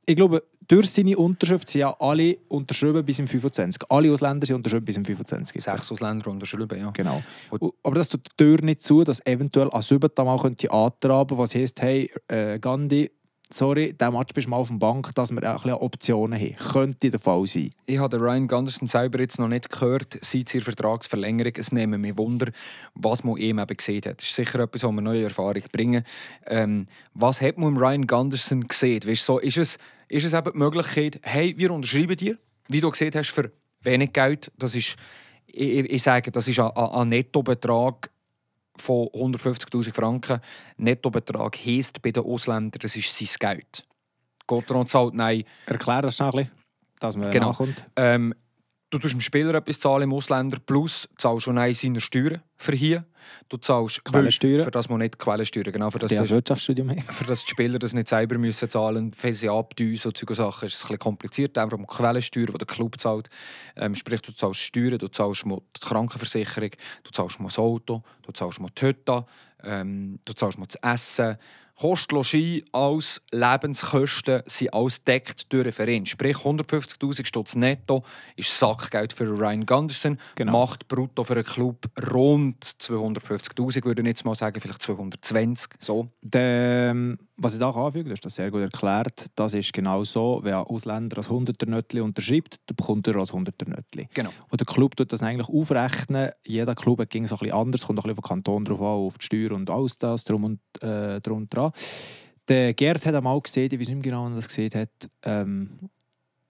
ich 0.07 0.17
glaube, 0.17 0.43
durch 0.67 0.91
seine 0.91 1.17
Unterschrift 1.17 1.69
sind 1.69 1.83
ja 1.83 1.95
alle 2.01 2.39
unterschrieben 2.49 3.05
bis 3.05 3.21
im 3.21 3.29
25. 3.29 3.83
Alle 3.89 4.13
Ausländer 4.13 4.45
sind 4.47 4.57
unterschrieben 4.57 4.85
bis 4.85 4.97
im 4.97 5.05
25. 5.05 5.55
jetzt. 5.55 5.71
sechs 5.71 5.93
Ausländer 5.93 6.29
unterschrieben, 6.29 6.79
ja. 6.81 6.91
Genau. 6.91 7.23
Und- 7.51 7.75
Aber 7.85 7.95
das 7.95 8.09
tut 8.09 8.27
die 8.27 8.37
Tür 8.45 8.61
nicht 8.63 8.83
zu, 8.83 9.05
dass 9.05 9.25
eventuell 9.25 9.71
ein 9.71 9.83
siebter 9.83 10.25
Mal 10.25 10.39
könnte 10.41 10.69
antraben, 10.71 11.39
was 11.39 11.55
heisst, 11.55 11.81
hey, 11.81 12.11
äh, 12.29 12.59
Gandhi, 12.59 13.11
sorry, 13.53 13.93
der 13.93 14.11
Match 14.11 14.33
bist 14.35 14.47
du 14.47 14.51
mal 14.51 14.57
auf 14.57 14.69
der 14.69 14.77
Bank, 14.77 15.15
dass 15.15 15.31
wir 15.31 15.55
auch 15.55 15.65
ein 15.65 15.73
Optionen 15.73 16.39
haben. 16.39 16.57
Könnte 16.57 17.11
der 17.11 17.21
Fall 17.21 17.47
sein. 17.47 17.71
Ich 17.87 17.99
habe 17.99 18.19
Ryan 18.19 18.49
Gunderson 18.49 18.89
selber 18.89 19.21
jetzt 19.21 19.39
noch 19.39 19.49
nicht 19.49 19.71
gehört, 19.71 20.19
seit 20.23 20.49
seiner 20.49 20.65
Vertragsverlängerung. 20.65 21.53
Es 21.57 21.73
nehmen 21.73 22.01
mich 22.01 22.17
Wunder, 22.17 22.51
was 22.95 23.25
man 23.25 23.37
ihm 23.37 23.59
eben 23.59 23.77
gesehen 23.77 24.03
hat. 24.07 24.19
Das 24.21 24.29
ist 24.29 24.35
sicher 24.37 24.61
etwas, 24.61 24.83
was 24.85 24.93
wir 24.93 25.01
neue 25.03 25.25
Erfahrung 25.25 25.63
bringen. 25.73 26.05
Ähm, 26.47 26.87
was 27.15 27.41
hat 27.41 27.59
man 27.59 27.71
im 27.71 27.77
Ryan 27.77 28.07
Gunderson 28.07 28.67
gesehen? 28.69 29.01
Weißt, 29.07 29.25
so, 29.25 29.39
ist, 29.39 29.59
es, 29.59 29.79
ist 30.09 30.25
es 30.25 30.33
eben 30.33 30.53
die 30.53 30.59
Möglichkeit, 30.59 31.21
hey, 31.23 31.55
wir 31.57 31.71
unterschreiben 31.73 32.17
dir, 32.17 32.39
wie 32.69 32.81
du 32.81 32.91
gesehen 32.91 33.13
hast, 33.15 33.31
für 33.31 33.51
wenig 33.83 34.13
Geld. 34.13 34.51
Das 34.59 34.75
ist, 34.75 34.97
ich, 35.47 35.71
ich- 35.79 35.91
ich 35.93 36.03
sage, 36.03 36.31
das 36.31 36.49
ist 36.49 36.59
ein 36.59 36.71
ein 36.71 37.09
Nettobetrag 37.09 38.11
von 38.83 39.07
150'000 39.09 39.93
Franken. 39.95 40.41
Nettobetrag 40.77 41.57
heisst 41.57 42.03
bei 42.03 42.11
den 42.11 42.25
Ausländern, 42.25 42.81
das 42.83 42.97
ist 42.97 43.15
sein 43.17 43.29
Geld. 43.39 43.85
Gotteron 44.47 44.87
zahlt 44.87 45.15
nein. 45.15 45.45
Erklär 45.67 46.03
das 46.03 46.17
schnell 46.17 46.29
ein 46.31 46.37
bisschen, 46.37 46.51
dass 47.01 47.17
man 47.17 47.31
Genau. 47.31 47.51
nachkommt. 47.51 47.85
Ähm, 47.97 48.35
du 48.93 48.99
tust 48.99 49.15
dem 49.15 49.21
Spieler 49.21 49.55
etwas 49.55 49.81
zahlen 49.81 50.03
im 50.03 50.13
Ausländer, 50.13 50.59
plus 50.65 51.09
zahlst 51.17 51.45
schon 51.45 51.55
nein 51.55 51.75
seine 51.75 52.01
Steuern 52.01 52.43
für 52.57 52.73
hier. 52.73 53.05
Du 53.49 53.57
zahlst 53.57 54.05
Quellensteuern. 54.05 54.65
Für 54.65 54.71
das 54.71 54.89
man 54.89 54.99
nicht 54.99 55.19
Quellensteuern, 55.19 55.73
genau. 55.73 55.91
Für 55.91 55.99
das, 55.99 56.11
Die 56.11 56.19
als 56.19 56.31
Wirtschaftsstudium 56.31 56.91
für 56.99 57.25
das 57.25 57.45
die 57.45 57.51
Spieler 57.51 57.79
das 57.79 57.95
nicht 57.95 58.09
selber 58.09 58.37
müssen 58.37 58.69
zahlen 58.69 59.13
müssen, 59.23 59.35
sie 59.35 59.49
abdüsen 59.49 60.11
und 60.11 60.19
solche 60.19 60.35
Sachen, 60.35 60.67
ist 60.67 60.75
es 60.75 60.83
ein 60.83 60.89
bisschen 60.89 60.99
kompliziert. 60.99 61.57
Einfach 61.57 61.79
um 61.79 61.87
die 61.89 61.95
Quellensteuer, 61.95 62.47
die 62.47 62.59
der 62.59 62.67
Club 62.67 63.01
zahlt. 63.01 63.31
Ähm, 63.77 63.95
sprich, 63.95 64.21
du 64.21 64.33
zahlst 64.33 64.61
Steuern, 64.61 64.99
du 64.99 65.09
zahlst 65.09 65.47
mal 65.47 65.61
die 65.77 65.81
Krankenversicherung, 65.81 66.71
du 67.05 67.11
zahlst 67.11 67.41
mal 67.41 67.49
das 67.49 67.59
Auto, 67.59 68.03
du 68.23 68.33
zahlst 68.33 68.61
mal 68.61 68.71
die 68.77 68.83
Hütte, 68.83 69.25
ähm, 69.63 70.19
du 70.25 70.33
zahlst 70.35 70.59
mal 70.59 70.67
das 70.67 70.95
Essen. 70.95 71.39
Kost, 71.79 72.13
Logis, 72.13 72.63
alles 72.73 73.21
Lebenskosten 73.33 74.43
sind 74.47 74.73
alles 74.73 75.03
deckt 75.03 75.53
durch 75.53 75.65
den 75.65 75.73
Verein. 75.73 76.07
Sprich, 76.07 76.37
150'000 76.37 77.27
Stutz 77.27 77.55
netto 77.57 78.05
ist 78.37 78.57
Sackgeld 78.57 79.13
für 79.13 79.27
Ryan 79.27 79.67
Gunderson. 79.67 80.19
Genau. 80.35 80.53
Macht 80.61 80.87
brutto 80.87 81.25
für 81.25 81.35
einen 81.35 81.45
Club 81.45 81.87
rund 82.13 82.63
250'000, 82.65 83.85
würde 83.85 84.03
ich 84.03 84.09
jetzt 84.09 84.25
mal 84.25 84.35
sagen, 84.35 84.61
vielleicht 84.61 84.83
220, 84.83 85.75
so. 85.81 86.09
Der, 86.21 86.95
was 87.43 87.55
ich 87.55 87.61
da 87.61 87.71
anfügen 87.71 88.05
kann, 88.05 88.13
ist 88.13 88.25
das 88.25 88.35
sehr 88.35 88.51
gut 88.51 88.61
erklärt. 88.61 89.27
Das 89.35 89.55
ist 89.55 89.73
genau 89.73 90.05
so, 90.05 90.41
wenn 90.43 90.55
ein 90.55 90.65
Ausländer 90.65 91.19
als 91.19 91.29
100er 91.29 91.69
Nötli 91.69 92.01
unterschreibt, 92.01 92.59
dann 92.67 92.77
bekommt 92.77 93.07
er 93.07 93.17
als 93.17 93.33
100er 93.33 93.69
Nötli. 93.69 94.09
Genau. 94.15 94.31
Und 94.49 94.61
der 94.61 94.67
Club 94.67 94.97
tut 94.97 95.13
das 95.13 95.23
eigentlich 95.23 95.49
aufrechnen. 95.49 96.31
Jeder 96.47 96.75
Club 96.75 97.09
ging 97.09 97.27
so 97.27 97.35
ein 97.35 97.39
bisschen 97.39 97.55
anders, 97.55 97.87
kommt 97.87 97.99
auch 97.99 98.05
ein 98.05 98.09
bisschen 98.09 98.23
vom 98.23 98.29
Kanton 98.29 98.65
drauf 98.65 98.81
an, 98.81 98.87
auf 98.87 99.19
die 99.19 99.27
Steuer 99.27 99.53
und 99.53 99.71
alles 99.71 99.99
das, 99.99 100.25
drum 100.25 100.45
und, 100.45 100.61
äh, 100.83 101.21
drum 101.21 101.39
und 101.39 101.55
dran. 101.55 101.73
Der 102.49 102.75
Gerd 102.75 103.07
hat 103.07 103.15
einmal 103.15 103.41
gesehen, 103.41 103.69
ich 103.73 103.81
weiß 103.81 103.89
nicht 103.89 103.97
mehr 103.97 104.03
genau, 104.03 104.25
wann 104.25 104.33
er 104.33 104.37
das 104.37 104.49
gesehen 104.49 104.73
hat, 104.75 104.91
ähm, 105.25 105.79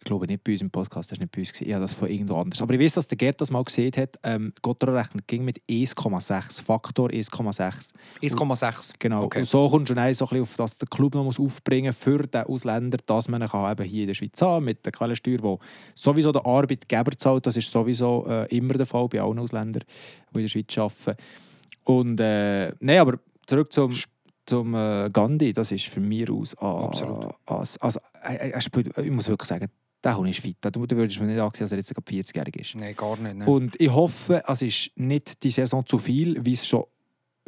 ich 0.03 0.05
glaube 0.05 0.27
nicht 0.27 0.43
bei 0.43 0.51
uns 0.51 0.61
im 0.61 0.71
Podcast, 0.71 1.13
das 1.13 1.19
war 1.19 1.23
nicht 1.23 1.33
bei 1.33 1.43
uns, 1.43 1.53
gewesen. 1.53 1.69
ich 1.69 1.75
habe 1.75 1.83
das 1.83 1.95
von 1.95 2.11
irgendwo 2.11 2.35
anders. 2.35 2.61
Aber 2.61 2.75
ich 2.75 2.81
weiß, 2.81 2.95
dass 2.95 3.07
der 3.07 3.17
Gerd 3.17 3.41
das 3.41 3.53
mal 3.53 3.63
gesehen 3.63 3.93
hat, 3.97 4.19
ähm, 4.25 4.53
Gotterer 4.61 4.97
rechnet 4.97 5.29
ging 5.29 5.45
mit 5.45 5.63
1,6, 5.71 6.61
Faktor 6.61 7.11
1,6. 7.11 7.93
1,6. 8.21 8.95
Genau. 8.99 9.23
Okay. 9.23 9.39
Und 9.39 9.45
so 9.45 9.69
kommst 9.69 9.91
du 9.91 9.95
dann 9.95 10.13
so 10.13 10.25
ein 10.25 10.29
bisschen 10.31 10.43
auf 10.43 10.57
das 10.57 10.77
der 10.77 10.89
Club 10.89 11.15
noch 11.15 11.23
muss 11.23 11.39
aufbringen 11.39 11.95
muss 11.95 12.03
für 12.03 12.27
den 12.27 12.43
Ausländer, 12.43 12.99
dass 13.07 13.29
man 13.29 13.43
ihn 13.43 13.49
eben 13.49 13.85
hier 13.85 14.03
in 14.03 14.07
der 14.09 14.15
Schweiz 14.15 14.43
haben 14.43 14.65
mit 14.65 14.85
der 14.85 14.91
Quellensteuer, 14.91 15.39
die 15.39 15.57
sowieso 15.95 16.33
der 16.33 16.45
Arbeitgeber 16.45 17.13
zahlt. 17.17 17.47
Das 17.47 17.57
ist 17.57 17.71
sowieso 17.71 18.27
äh, 18.27 18.47
immer 18.57 18.75
der 18.75 18.87
Fall 18.87 19.07
bei 19.07 19.21
allen 19.21 19.39
Ausländern, 19.39 19.85
die 20.33 20.39
in 20.39 20.43
der 20.43 20.49
Schweiz 20.49 20.77
arbeiten. 20.77 21.23
Und 21.85 22.19
äh, 22.19 22.73
nein, 22.81 22.99
aber 22.99 23.21
zurück 23.47 23.73
zum, 23.73 23.95
zum 24.47 24.75
äh, 24.75 25.11
Gandhi, 25.13 25.53
das 25.53 25.71
ist 25.71 25.87
für 25.87 26.01
mich 26.01 26.29
aus. 26.29 26.59
ah, 26.59 26.87
Absolut. 26.87 27.35
Als, 27.47 27.79
also, 27.79 28.01
äh, 28.25 28.51
er 28.51 28.61
spielt, 28.61 28.99
ich 28.99 29.11
muss 29.13 29.29
wirklich 29.29 29.49
sagen, 29.49 29.69
der 30.05 30.17
Hund 30.17 30.31
ist 30.31 30.41
fit. 30.41 30.57
Du, 30.61 30.87
du 30.87 30.97
würdest 30.97 31.21
mir 31.21 31.27
nicht 31.27 31.41
ansehen, 31.41 31.65
dass 31.65 31.73
er 31.73 31.79
jetzt 31.79 31.95
gerade 31.95 32.11
40-jährig 32.13 32.57
ist. 32.57 32.75
Nein, 32.75 32.95
gar 32.97 33.17
nicht. 33.17 33.37
Ne? 33.37 33.47
Und 33.47 33.81
ich 33.81 33.91
hoffe, 33.91 34.43
es 34.47 34.63
ist 34.63 34.91
nicht 34.97 35.43
die 35.43 35.51
Saison 35.51 35.85
zu 35.87 35.99
viel, 35.99 36.45
wie 36.45 36.53
es 36.55 36.67
schon 36.67 36.85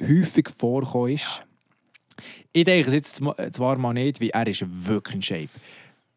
häufig 0.00 0.48
vorgekommen 0.56 1.12
ist. 1.14 1.42
Ich 2.52 2.64
denke 2.64 2.86
es 2.88 2.94
jetzt 2.94 3.16
zwa- 3.20 3.50
zwar 3.52 3.76
mal 3.78 3.92
nicht, 3.92 4.20
wie 4.20 4.30
er 4.30 4.46
ist 4.46 4.64
wirklich 4.68 5.16
in 5.16 5.22
Shape. 5.22 5.48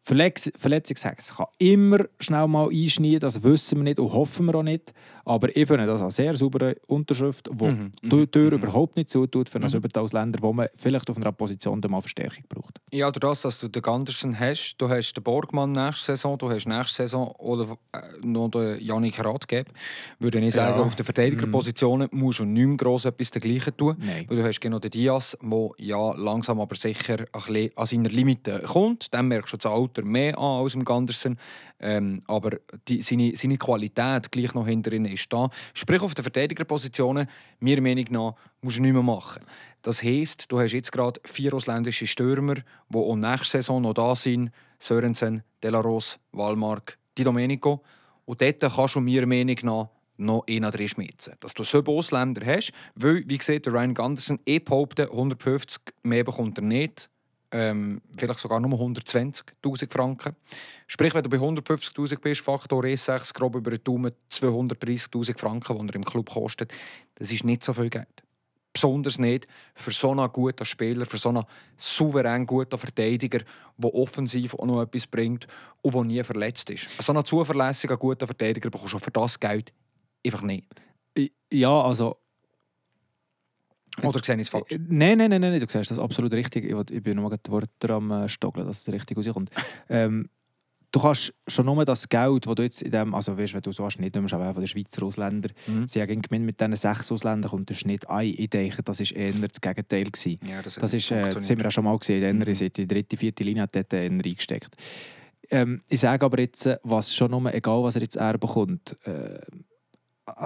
Verletz 0.08 0.94
kann 1.36 1.46
immer 1.58 2.04
schnell 2.20 2.46
mal 2.48 2.68
einschneiden, 2.70 3.20
das 3.20 3.42
wissen 3.42 3.78
wir 3.78 3.84
nicht 3.84 4.00
und 4.00 4.12
hoffen 4.12 4.46
wir 4.46 4.54
auch 4.54 4.62
nicht. 4.62 4.92
Aber 5.24 5.54
ich 5.54 5.68
finde 5.68 5.84
das 5.86 6.00
eine 6.00 6.10
sehr 6.10 6.34
saubere 6.34 6.76
Unterschrift, 6.86 7.50
die 7.52 7.64
Mhm, 7.64 7.92
die 8.02 8.16
mhm, 8.16 8.30
Tür 8.30 8.46
mhm. 8.50 8.56
überhaupt 8.62 8.96
nicht 8.96 9.10
zutut 9.10 9.50
für 9.50 9.58
Mhm. 9.58 9.68
siebten 9.68 9.98
Ausländer, 9.98 10.38
wo 10.40 10.52
man 10.54 10.68
vielleicht 10.74 11.10
auf 11.10 11.16
einer 11.18 11.32
Position 11.32 11.80
mal 11.88 12.00
Verstärkung 12.00 12.44
braucht. 12.48 12.80
Ja, 12.90 13.10
durch 13.10 13.20
das, 13.20 13.42
dass 13.42 13.60
du 13.60 13.68
den 13.68 13.82
Gandersen 13.82 14.38
hast, 14.38 14.76
du 14.78 14.88
hast 14.88 15.12
den 15.12 15.22
Borgmann 15.22 15.72
nächste 15.72 16.12
Saison, 16.16 16.38
du 16.38 16.48
hast 16.50 16.66
nächste 16.66 17.02
Saison 17.02 17.28
oder 17.38 17.76
äh, 17.92 17.98
noch 18.26 18.48
den 18.48 18.80
Janik 18.80 19.22
Ratgeb, 19.22 19.66
würde 20.18 20.38
ich 20.40 20.54
sagen, 20.54 20.78
Ja. 20.80 20.84
auf 20.86 20.94
den 20.94 21.04
Verteidigerpositionen 21.04 22.08
musst 22.12 22.38
du 22.38 22.44
nicht 22.44 22.66
mehr 22.66 22.76
gross 22.78 23.04
etwas 23.04 23.30
dergleichen 23.30 23.76
tun. 23.76 23.96
Nein. 23.98 24.24
Weil 24.28 24.38
du 24.38 24.44
hast 24.44 24.60
genau 24.60 24.78
den 24.78 24.90
Diaz, 24.90 25.36
der 25.42 25.68
ja 25.78 26.12
langsam 26.14 26.60
aber 26.60 26.76
sicher 26.76 27.18
ein 27.20 27.26
bisschen 27.32 27.70
an 27.76 27.86
seiner 27.86 28.08
Limite 28.08 28.62
kommt. 28.66 29.12
Dann 29.12 29.28
merkst 29.28 29.52
du 29.52 29.56
das 29.58 29.70
Alter 29.70 29.97
mehr 30.02 30.38
an 30.38 30.62
als 30.62 30.74
im 30.74 30.84
Gandersen. 30.84 31.38
Ähm, 31.80 32.22
aber 32.26 32.58
die, 32.88 33.02
seine, 33.02 33.36
seine 33.36 33.56
Qualität 33.56 34.30
gleich 34.32 34.54
noch 34.54 34.66
hinter 34.66 34.92
ihnen 34.92 35.12
ist 35.12 35.32
da. 35.32 35.48
Sprich, 35.74 36.02
auf 36.02 36.14
den 36.14 36.22
Verteidigerpositionen, 36.22 37.28
meiner 37.60 37.80
Meinung 37.80 38.06
nach, 38.10 38.34
musst 38.60 38.78
du 38.78 38.82
nicht 38.82 38.92
mehr 38.92 39.02
machen. 39.02 39.44
Das 39.82 40.02
heisst, 40.02 40.50
du 40.50 40.58
hast 40.58 40.72
jetzt 40.72 40.92
gerade 40.92 41.20
vier 41.24 41.54
ausländische 41.54 42.06
Stürmer, 42.06 42.54
die 42.88 42.98
auch 42.98 43.16
nächste 43.16 43.58
Saison 43.58 43.82
noch 43.82 43.94
da 43.94 44.14
sind. 44.16 44.50
Sörensen, 44.80 45.42
Delaros, 45.62 46.18
Walmark, 46.32 46.98
Di 47.16 47.24
Domenico. 47.24 47.82
Und 48.24 48.40
dort 48.40 48.60
kannst 48.60 48.94
du 48.94 49.00
meiner 49.00 49.26
Meinung 49.26 49.56
nach 49.62 49.88
noch 50.18 50.44
einen 50.48 50.70
drin 50.70 50.88
schmitzen. 50.88 51.34
Dass 51.40 51.54
du 51.54 51.64
so 51.64 51.82
Ausländer 51.84 52.44
hast, 52.44 52.72
weil, 52.94 53.22
wie 53.26 53.38
gesagt, 53.38 53.66
der 53.66 53.72
Ryan 53.72 53.94
Gunderson, 53.94 54.40
ich 54.44 54.64
behaupte, 54.64 55.10
150 55.10 55.80
mehr 56.02 56.24
bekommt 56.24 56.58
er 56.58 56.64
nicht. 56.64 57.08
Ähm, 57.50 58.02
vielleicht 58.16 58.40
sogar 58.40 58.60
nur 58.60 58.78
120'000 58.78 59.90
Franken. 59.90 60.36
Sprich, 60.86 61.14
wenn 61.14 61.22
du 61.22 61.30
bei 61.30 61.38
150'000 61.38 62.20
bist, 62.20 62.42
Faktor 62.42 62.84
E6, 62.84 63.32
grob 63.32 63.56
über 63.56 63.70
den 63.70 63.82
Daumen 63.82 64.12
230'000 64.30 65.38
Franken, 65.38 65.86
die 65.86 65.92
er 65.92 65.96
im 65.96 66.04
Club 66.04 66.28
kostet, 66.28 66.72
das 67.14 67.32
ist 67.32 67.44
nicht 67.44 67.64
so 67.64 67.72
viel 67.72 67.88
Geld. 67.88 68.22
Besonders 68.70 69.18
nicht 69.18 69.48
für 69.74 69.90
so 69.92 70.10
einen 70.10 70.30
guten 70.30 70.66
Spieler, 70.66 71.06
für 71.06 71.16
so 71.16 71.30
einen 71.30 71.44
souverän 71.78 72.46
guten 72.46 72.78
Verteidiger, 72.78 73.40
der 73.78 73.94
offensiv 73.94 74.54
auch 74.54 74.66
noch 74.66 74.82
etwas 74.82 75.06
bringt 75.06 75.46
und 75.80 75.94
der 75.94 76.04
nie 76.04 76.22
verletzt 76.22 76.68
ist. 76.68 76.86
So 77.00 77.12
einen 77.12 77.24
zuverlässigen, 77.24 77.98
guten 77.98 78.26
Verteidiger 78.26 78.68
bekommst 78.68 78.92
du 78.92 78.98
für 78.98 79.10
das 79.10 79.40
Geld 79.40 79.72
einfach 80.24 80.42
nicht. 80.42 80.66
Ja, 81.50 81.80
also 81.80 82.18
Oder 84.02 84.20
sehe 84.24 84.34
ich 84.36 84.42
es 84.42 84.48
falsch? 84.48 84.70
Äh, 84.72 84.78
Nein, 84.88 85.18
nein, 85.18 85.30
nein, 85.30 85.40
nein, 85.40 85.60
du 85.60 85.66
sagst 85.68 85.90
das 85.90 85.98
absolut 85.98 86.32
richtig. 86.32 86.64
Ich, 86.64 87.02
bin 87.02 87.16
nur 87.16 87.30
gerade 87.30 87.42
die 87.44 87.50
Worte 87.50 87.92
am 87.94 88.10
äh, 88.10 88.28
Stoggeln, 88.28 88.66
dass 88.66 88.82
es 88.86 88.92
richtig 88.92 89.16
rauskommt. 89.16 89.50
ähm, 89.88 90.28
du 90.90 91.00
kannst 91.00 91.34
schon 91.46 91.66
nur 91.66 91.84
das 91.84 92.08
Geld, 92.08 92.46
das 92.46 92.54
du 92.54 92.62
jetzt 92.62 92.82
in 92.82 92.90
dem, 92.90 93.14
also 93.14 93.36
weißt, 93.36 93.54
wenn 93.54 93.60
du 93.60 93.72
so 93.72 93.84
hast, 93.84 93.98
nicht 93.98 94.14
nimmst, 94.14 94.32
aber 94.34 94.52
von 94.52 94.62
den 94.62 94.68
Schweizer 94.68 95.02
Ausländern, 95.02 95.52
Mhm. 95.66 95.86
sie 95.88 96.00
haben 96.00 96.22
gemeint, 96.22 96.46
mit 96.46 96.60
diesen 96.60 96.76
sechs 96.76 97.12
Ausländern 97.12 97.50
kommt 97.50 97.68
der 97.68 97.74
Schnitt 97.74 98.08
ein. 98.08 98.34
Ich 98.36 98.48
denke, 98.50 98.82
das 98.82 99.00
war 99.00 99.16
eher 99.16 99.32
das 99.32 99.60
Gegenteil. 99.60 100.04
Gewesen. 100.04 100.38
Ja, 100.48 100.62
das, 100.62 100.76
Das, 100.76 100.94
ist, 100.94 101.10
äh, 101.10 101.28
das 101.34 101.48
haben 101.50 101.58
wir 101.58 101.66
auch 101.66 101.70
schon 101.72 101.84
mal 101.84 101.98
gesehen. 101.98 102.38
Mhm. 102.38 102.44
Mhm. 102.44 102.72
Die 102.72 102.86
dritte, 102.86 103.16
vierte 103.16 103.44
Linie 103.44 103.62
hat 103.62 103.74
dort 103.74 103.92
eher 103.92 104.10
reingesteckt. 104.10 104.74
Ähm, 105.50 105.82
ich 105.88 106.00
sage 106.00 106.24
aber 106.26 106.38
jetzt, 106.40 106.66
äh, 106.66 106.78
was 106.82 107.14
schon 107.14 107.30
nur, 107.30 107.52
egal 107.54 107.82
was 107.82 107.94
er 107.96 108.02
jetzt 108.02 108.16
er 108.16 108.36
bekommt, 108.36 108.96
äh, 109.06 109.40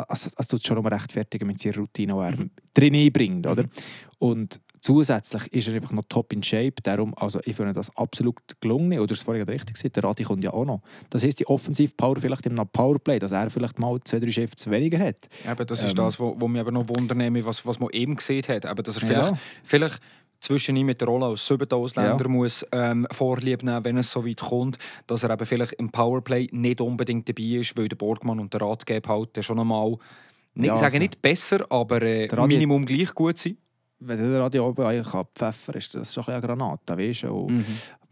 es, 0.08 0.30
es 0.36 0.48
tut 0.48 0.66
schon 0.66 0.78
rechtfertigen 0.86 1.46
mit 1.46 1.60
seiner 1.60 1.76
Routine, 1.76 2.12
die 2.14 2.18
er 2.20 2.36
Mhm. 2.36 2.50
drin 2.74 2.94
einbringt. 2.94 3.46
Oder? 3.46 3.64
Und 4.18 4.60
zusätzlich 4.80 5.52
ist 5.52 5.68
er 5.68 5.74
einfach 5.74 5.92
noch 5.92 6.04
top 6.08 6.32
in 6.32 6.42
Shape. 6.42 6.74
Darum, 6.82 7.14
also 7.16 7.40
ich 7.44 7.54
finde 7.56 7.72
das 7.72 7.94
absolut 7.96 8.36
gelungen. 8.60 8.98
Oder 8.98 9.14
vorhin 9.14 9.44
gerade 9.44 9.52
richtig 9.52 9.74
gesagt, 9.74 9.96
der 9.96 10.04
Radi 10.04 10.24
kommt 10.24 10.42
ja 10.44 10.52
auch 10.52 10.64
noch. 10.64 10.80
Das 11.10 11.22
heisst, 11.24 11.40
die 11.40 11.46
Offensiv-Power 11.46 12.16
vielleicht 12.20 12.46
im 12.46 12.56
Powerplay, 12.56 13.18
dass 13.18 13.32
er 13.32 13.50
vielleicht 13.50 13.78
mal 13.78 13.98
zwei, 14.04 14.20
drei 14.20 14.30
Chefs 14.30 14.68
weniger 14.70 14.98
hat. 14.98 15.28
Eben, 15.48 15.66
das 15.66 15.82
ist 15.82 15.90
Ähm, 15.90 15.96
das, 15.96 16.18
wo, 16.18 16.34
wo 16.38 16.48
mich 16.48 16.60
aber 16.60 16.72
noch 16.72 16.88
wundern 16.88 17.44
was, 17.44 17.64
was 17.64 17.78
man 17.78 17.90
eben 17.92 18.16
gesehen 18.16 18.44
hat. 18.48 18.64
Eben, 18.64 18.82
dass 18.82 18.96
er 18.96 19.02
Ja. 19.02 19.22
vielleicht, 19.24 19.42
vielleicht 19.64 20.00
zwischen 20.42 20.76
ihm 20.76 20.86
mit 20.86 21.00
der 21.00 21.08
Rolle 21.08 21.26
als 21.26 21.46
siebter 21.46 21.76
Ausländer 21.76 22.28
muss 22.28 22.66
ähm, 22.72 23.06
Vorlieb 23.10 23.62
nehmen, 23.62 23.84
wenn 23.84 23.96
es 23.96 24.10
so 24.10 24.26
weit 24.26 24.40
kommt, 24.40 24.76
dass 25.06 25.22
er 25.22 25.30
eben 25.30 25.46
vielleicht 25.46 25.74
im 25.74 25.90
Powerplay 25.90 26.48
nicht 26.52 26.80
unbedingt 26.80 27.28
dabei 27.28 27.60
ist, 27.60 27.76
weil 27.78 27.88
der 27.88 27.96
Borgmann 27.96 28.40
und 28.40 28.52
der 28.52 28.60
Ratgeber 28.60 29.08
halt 29.10 29.44
schon 29.44 29.58
einmal 29.58 29.96
nicht 30.54 30.66
Ja, 30.68 30.76
sagen 30.76 30.86
also- 30.86 30.98
nicht 30.98 31.22
besser, 31.22 31.64
aber 31.70 32.02
äh, 32.02 32.28
Minimum 32.46 32.84
gleich 32.84 33.14
gut 33.14 33.38
sind. 33.38 33.56
Wenn 34.04 34.18
der 34.18 34.40
Radio 34.40 34.68
oben 34.68 34.84
eigentlich 34.84 35.14
abpfeffern 35.14 35.76
ist 35.76 35.94
das 35.94 36.12
schon 36.12 36.24
ein 36.24 36.40
bisschen 36.40 36.50
eine 36.50 36.58
Granate, 36.58 36.98
weißt 36.98 37.22
du? 37.24 37.48
Mhm. 37.48 37.64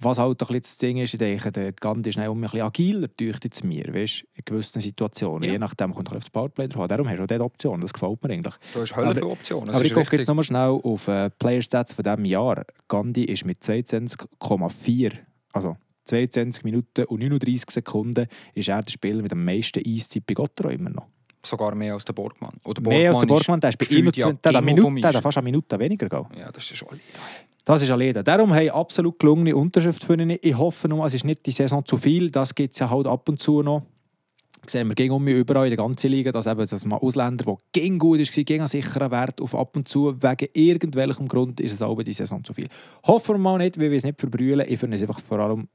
Was 0.03 0.19
halt 0.19 0.41
ein 0.41 0.47
bisschen 0.47 0.63
das 0.63 0.77
Ding 0.79 0.97
ist, 0.97 1.13
ich 1.13 1.19
denke, 1.19 1.53
der 1.53 1.73
Gandhi 1.73 2.11
ist 2.11 2.17
um 2.17 2.23
ein 2.23 2.41
bisschen 2.41 2.63
agiler, 2.63 3.09
täuscht 3.15 3.45
jetzt 3.45 3.65
mir, 3.65 3.93
weißt, 3.93 4.25
in 4.35 4.45
gewissen 4.45 4.81
Situationen. 4.81 5.43
Ja. 5.43 5.53
Je 5.53 5.59
nachdem 5.59 5.93
kommt 5.93 6.09
er 6.09 6.17
auf 6.17 6.23
das 6.23 6.31
Powerplay 6.31 6.69
drauf. 6.69 6.89
Darum 6.89 7.09
hast 7.09 7.19
du 7.19 7.23
auch 7.23 7.27
diese 7.27 7.45
Option, 7.45 7.81
das 7.81 7.93
gefällt 7.93 8.23
mir 8.23 8.33
eigentlich. 8.33 8.55
Du 8.73 8.81
hast 8.81 8.97
Hölle 8.97 9.15
für 9.15 9.31
Optionen. 9.31 9.69
Aber 9.69 9.85
ich 9.85 9.93
gucke 9.93 10.17
jetzt 10.17 10.27
nochmal 10.27 10.45
schnell 10.45 10.81
auf 10.83 11.07
äh, 11.09 11.29
Player 11.31 11.61
Stats 11.61 11.93
von 11.93 12.03
diesem 12.03 12.25
Jahr. 12.25 12.65
Gandhi 12.89 13.25
ist 13.25 13.45
mit 13.45 13.63
22,4, 13.63 15.13
also 15.53 15.77
22 16.05 16.65
Minuten 16.65 17.05
und 17.05 17.21
39 17.21 17.71
Sekunden, 17.71 18.27
ist 18.55 18.69
er 18.69 18.83
der 18.83 18.91
Spieler 18.91 19.23
mit 19.23 19.33
dem 19.33 19.45
meisten 19.45 19.83
Eiszeit 19.87 20.25
bei 20.27 20.35
Gottero 20.35 20.71
immer 20.71 20.91
noch. 20.91 21.07
Sogar 21.45 21.75
mehr 21.75 21.95
als 21.95 22.05
der 22.05 22.13
Borgmann. 22.13 22.53
Oder 22.65 22.83
Mehr 22.83 23.11
als 23.11 23.19
der 23.19 23.27
Borgmann, 23.27 23.61
der 23.61 23.71
ist 23.71 23.79
bei 23.79 23.87
gefühlt 23.87 24.17
ja 24.17 24.33
der 24.33 24.53
King 24.53 24.65
Minute, 24.65 25.13
der 25.13 25.23
fast 25.23 25.39
eine 25.39 25.45
Minute 25.45 25.79
weniger 25.79 26.07
gegangen. 26.07 26.29
Ja, 26.37 26.53
das 26.53 26.71
ist 26.71 26.77
schon 26.77 26.89
Lied. 26.93 27.01
Das 27.65 27.83
ist 27.83 27.89
erledigt. 27.89 28.27
Darum 28.27 28.55
haben 28.55 28.71
absolut 28.71 29.19
gelungene 29.19 29.55
Unterschrift 29.55 30.05
für 30.05 30.15
ihn. 30.15 30.37
Ich 30.43 30.57
hoffe 30.57 30.89
nur, 30.89 31.05
es 31.07 31.15
ist 31.15 31.25
nicht 31.25 31.47
die 31.47 31.51
Saison 31.51 31.85
zu 31.85 31.97
viel. 31.97 32.31
Das 32.31 32.55
gibt 32.55 32.73
es 32.73 32.79
ja 32.79 32.91
halt 32.91 33.07
ab 33.07 33.29
und 33.29 33.41
zu 33.41 33.63
noch. 33.63 33.83
sehen 34.67 34.89
wir 34.89 34.95
gegen 34.95 35.13
um 35.13 35.23
mich 35.23 35.35
überall 35.35 35.67
in 35.67 35.71
der 35.71 35.77
ganzen 35.77 36.11
Liga, 36.11 36.33
dass 36.33 36.47
eben 36.47 36.67
dass 36.67 36.85
man 36.85 36.99
Ausländer, 36.99 37.45
die 37.45 37.81
gegen 37.81 37.99
gut 37.99 38.21
ist, 38.21 38.33
gegen 38.33 38.61
einen 38.61 38.69
sicheren 38.69 39.11
Wert 39.11 39.41
auf 39.41 39.55
ab 39.55 39.77
und 39.77 39.89
zu, 39.89 40.15
wegen 40.23 40.49
irgendwelchem 40.53 41.29
Grund 41.29 41.61
ist 41.61 41.73
es 41.73 41.83
auch 41.83 42.03
die 42.03 42.13
Saison 42.13 42.43
zu 42.45 42.53
viel. 42.53 42.69
Hoffen 43.07 43.37
wir 43.37 43.39
mal 43.39 43.59
nicht, 43.59 43.79
weil 43.79 43.91
wir 43.91 43.97
es 43.97 44.05
nicht 44.05 44.21
verbrüllen. 44.21 44.67
Ich 44.69 44.79
finde 44.79 44.97
es 44.97 45.03
einfach 45.03 45.21
vor 45.21 45.39
allem 45.39 45.69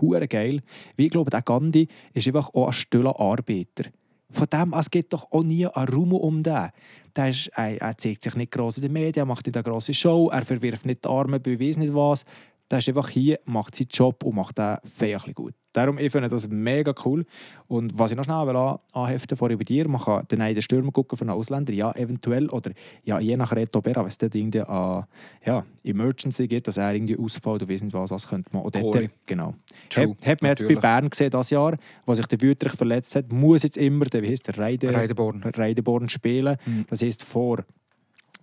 hure 0.00 0.28
geil. 0.28 0.60
Wie 0.96 1.06
ich 1.06 1.10
glaube, 1.10 1.30
der 1.30 1.42
Gandhi 1.42 1.88
ist 2.12 2.26
einfach 2.26 2.54
auch 2.54 2.68
ein 2.68 2.72
stiller 2.72 3.18
Arbeiter. 3.18 3.90
Von 4.32 4.46
dem 4.52 4.72
es 4.72 4.90
geht 4.90 5.12
doch 5.12 5.30
auch 5.30 5.42
nie 5.42 5.66
ein 5.66 5.88
Raum 5.88 6.12
um 6.12 6.42
den. 6.42 6.68
Der 7.16 7.30
ist, 7.30 7.48
er, 7.54 7.80
er 7.80 7.98
zeigt 7.98 8.22
sich 8.22 8.34
nicht 8.36 8.52
gross 8.52 8.76
in 8.76 8.82
den 8.82 8.92
Medien, 8.92 9.26
macht 9.26 9.46
nicht 9.46 9.56
eine 9.56 9.64
grosse 9.64 9.92
Show, 9.92 10.28
er 10.30 10.44
verwirft 10.44 10.86
nicht 10.86 11.04
die 11.04 11.08
Arme 11.08 11.40
bei 11.40 11.58
weiss 11.58 11.76
nicht 11.76 11.94
was. 11.94 12.24
Der 12.70 12.78
ist 12.78 12.88
einfach 12.88 13.08
hier, 13.08 13.40
macht 13.46 13.74
seinen 13.74 13.88
Job 13.90 14.22
und 14.22 14.36
macht 14.36 14.56
den 14.58 14.76
feierlich 14.96 15.34
gut. 15.34 15.54
Darum 15.72 15.98
ich 15.98 16.10
finde 16.10 16.28
das 16.28 16.48
mega 16.48 16.92
cool. 17.04 17.24
Und 17.68 17.96
was 17.98 18.10
ich 18.10 18.16
noch 18.16 18.24
schnell 18.24 18.46
will 18.46 18.56
an- 18.56 18.78
anheften 18.92 19.36
vor 19.36 19.50
über 19.50 19.62
dir, 19.62 19.88
man 19.88 20.00
kann 20.00 20.26
den 20.28 20.40
einen 20.40 20.60
Stürmer 20.62 20.90
gucken 20.90 21.16
von 21.16 21.28
einem 21.30 21.38
Ausländer, 21.38 21.72
ja, 21.72 21.92
eventuell, 21.94 22.48
oder 22.50 22.72
ja, 23.04 23.20
je 23.20 23.36
nach 23.36 23.52
Reto 23.52 23.80
Berra, 23.80 24.00
wenn 24.00 24.08
es 24.08 24.18
dort 24.18 24.34
irgendwie 24.34 24.60
an 24.62 25.04
ja, 25.44 25.64
Emergency 25.84 26.48
geht, 26.48 26.66
dass 26.66 26.76
er 26.76 26.92
irgendwie 26.92 27.16
ausfällt, 27.16 27.62
du 27.62 27.68
weiss 27.68 27.82
nicht 27.82 27.94
was, 27.94 28.10
was 28.10 28.26
könnte 28.28 28.50
man. 28.52 28.62
Oder 28.62 28.80
Corey. 28.80 29.10
genau. 29.26 29.54
True, 29.90 30.16
Hat, 30.20 30.26
hat 30.26 30.42
man 30.42 30.50
jetzt 30.50 30.66
bei. 30.66 30.74
Bern 30.74 31.08
gesehen, 31.10 31.30
das 31.30 31.50
Jahr, 31.50 31.76
wo 32.04 32.14
sich 32.14 32.26
der 32.26 32.40
Wüterich 32.40 32.74
verletzt 32.74 33.14
hat, 33.14 33.32
muss 33.32 33.62
jetzt 33.62 33.76
immer 33.76 34.06
der, 34.06 34.22
wie 34.22 34.30
heißt 34.30 34.48
der, 34.48 34.58
Reide, 34.58 34.92
Reideborn. 34.92 35.42
Reideborn 35.44 36.08
spielen. 36.08 36.56
Mhm. 36.66 36.86
Das 36.88 37.00
heisst 37.02 37.22
vor, 37.22 37.64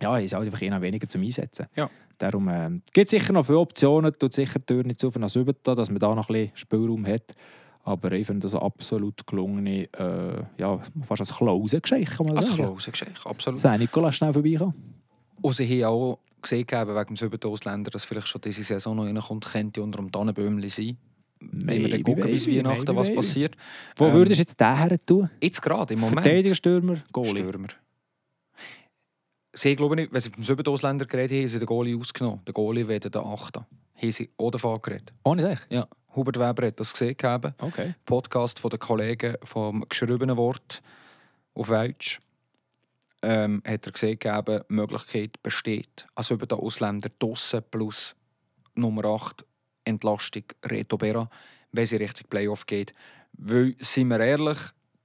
ja, 0.01 0.17
ist 0.17 0.33
halt 0.33 0.45
einfach 0.45 0.61
einer 0.61 0.81
weniger 0.81 1.09
zum 1.09 1.23
Einsetzen. 1.23 1.65
Ja. 1.75 1.89
Darum 2.17 2.49
ähm, 2.49 2.81
gibt 2.93 3.11
es 3.13 3.19
sicher 3.19 3.33
noch 3.33 3.45
viele 3.45 3.59
Optionen, 3.59 4.11
tut 4.13 4.33
sicher 4.33 4.59
die 4.59 4.65
Tür 4.65 4.83
nicht 4.83 4.99
zu 4.99 5.11
nach 5.17 5.29
Sübeta, 5.29 5.75
dass 5.75 5.89
man 5.89 5.99
da 5.99 6.15
noch 6.15 6.29
ein 6.29 6.33
bisschen 6.33 6.57
Spielraum 6.57 7.05
hat. 7.05 7.35
Aber 7.83 8.11
ich 8.11 8.27
finde 8.27 8.41
das 8.41 8.53
eine 8.53 8.63
absolut 8.63 9.25
gelungene, 9.25 9.83
äh, 9.93 10.43
ja, 10.57 10.79
fast 11.07 11.21
als 11.21 11.33
Klausengeschichte, 11.33 12.35
Als. 12.35 12.53
Klausengeschichte, 12.53 13.25
absolut. 13.25 13.59
Sei 13.59 13.77
Nikolas 13.77 14.15
schnell 14.15 14.33
vorbeikommen. 14.33 14.73
Und 15.41 15.55
sie 15.55 15.85
haben 15.85 15.93
auch 15.93 16.19
gesehen, 16.41 16.65
gegeben, 16.65 16.95
wegen 16.95 17.05
dem 17.05 17.15
siebten 17.15 17.47
Ausländer, 17.47 17.91
dass 17.91 18.03
vielleicht 18.03 18.27
schon 18.27 18.41
diese 18.41 18.63
Saison 18.63 18.95
noch 18.95 19.05
reinkommt, 19.05 19.45
könnte 19.45 19.81
unter 19.81 19.99
dem 19.99 20.11
Tannenbäumchen 20.11 20.69
sein. 20.69 20.97
Wenn 21.39 21.85
wir 21.85 22.03
gucken, 22.03 22.23
bis 22.23 22.47
Weihnachten, 22.47 22.79
maybe, 22.79 22.95
was 22.95 23.07
maybe. 23.07 23.19
passiert. 23.19 23.55
Wo 23.95 24.05
Ähm, 24.05 24.13
würdest 24.13 24.39
du 24.39 24.41
jetzt 24.41 24.59
den 24.59 24.75
her 24.75 25.05
tun? 25.05 25.29
Jetzt 25.39 25.61
gerade, 25.61 25.93
im 25.93 25.99
Moment. 25.99 26.21
Verteidiger, 26.23 26.55
Stürmer, 26.55 26.97
Goalie? 27.13 27.43
Stürmer. 27.43 27.67
Sie 29.57 29.75
glaube 29.75 29.95
nicht, 29.95 30.13
wenn 30.13 30.21
sie 30.21 30.29
vom 30.29 30.43
siebten 30.43 30.69
Ausländer 30.69 31.07
geredet 31.07 31.31
haben, 31.31 31.41
haben 31.41 31.49
sie 31.49 31.57
den 31.57 31.65
Goalie 31.65 31.97
ausgenommen. 31.97 32.41
Der 32.45 32.53
Goalie 32.53 32.87
wird 32.87 33.13
der 33.13 33.25
Achte. 33.25 33.65
Haben 33.95 34.11
sie 34.11 34.29
auch 34.37 34.51
davon 34.51 34.79
geredet. 34.83 35.11
Ohne 35.23 35.49
sich? 35.49 35.59
Ja, 35.69 35.87
Hubert 36.15 36.37
Weber 36.37 36.67
hat 36.67 36.79
das 36.79 36.93
gesehen. 36.93 37.17
Gegeben. 37.17 37.55
Okay. 37.57 37.95
Podcast 38.05 38.59
von 38.59 38.69
den 38.69 38.77
Kollegen 38.77 39.35
vom 39.43 39.83
geschriebenen 39.89 40.37
Wort 40.37 40.83
auf 41.55 41.69
Deutsch. 41.69 42.19
Ähm, 43.23 43.63
hat 43.65 43.83
er 43.87 43.91
gesehen, 43.91 44.19
gegeben, 44.19 44.61
die 44.69 44.73
Möglichkeit 44.73 45.41
besteht, 45.41 46.05
als 46.13 46.29
über 46.29 46.45
den 46.45 46.59
Ausländer 46.59 47.09
draussen 47.17 47.63
plus 47.71 48.15
Nummer 48.75 49.05
8 49.05 49.43
Entlastung 49.85 50.43
Reto 50.65 50.99
Berra, 50.99 51.31
wenn 51.71 51.85
sie 51.87 51.95
Richtung 51.95 52.27
Playoff 52.29 52.67
geht. 52.67 52.93
Weil, 53.33 53.75
sind 53.79 54.09
wir 54.09 54.19
ehrlich, 54.19 54.59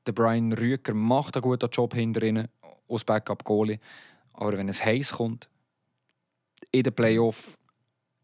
der 0.06 0.12
Brian 0.12 0.52
Rüger 0.52 0.92
macht 0.92 1.36
einen 1.36 1.42
guten 1.42 1.70
Job 1.70 1.94
hinter 1.94 2.22
ihnen 2.22 2.48
als 2.86 3.04
Backup-Goalie. 3.04 3.80
Aber 4.42 4.58
wenn 4.58 4.68
es 4.68 4.84
heiß 4.84 5.12
kommt, 5.12 5.48
in 6.70 6.82
den 6.82 6.92
Playoff 6.94 7.56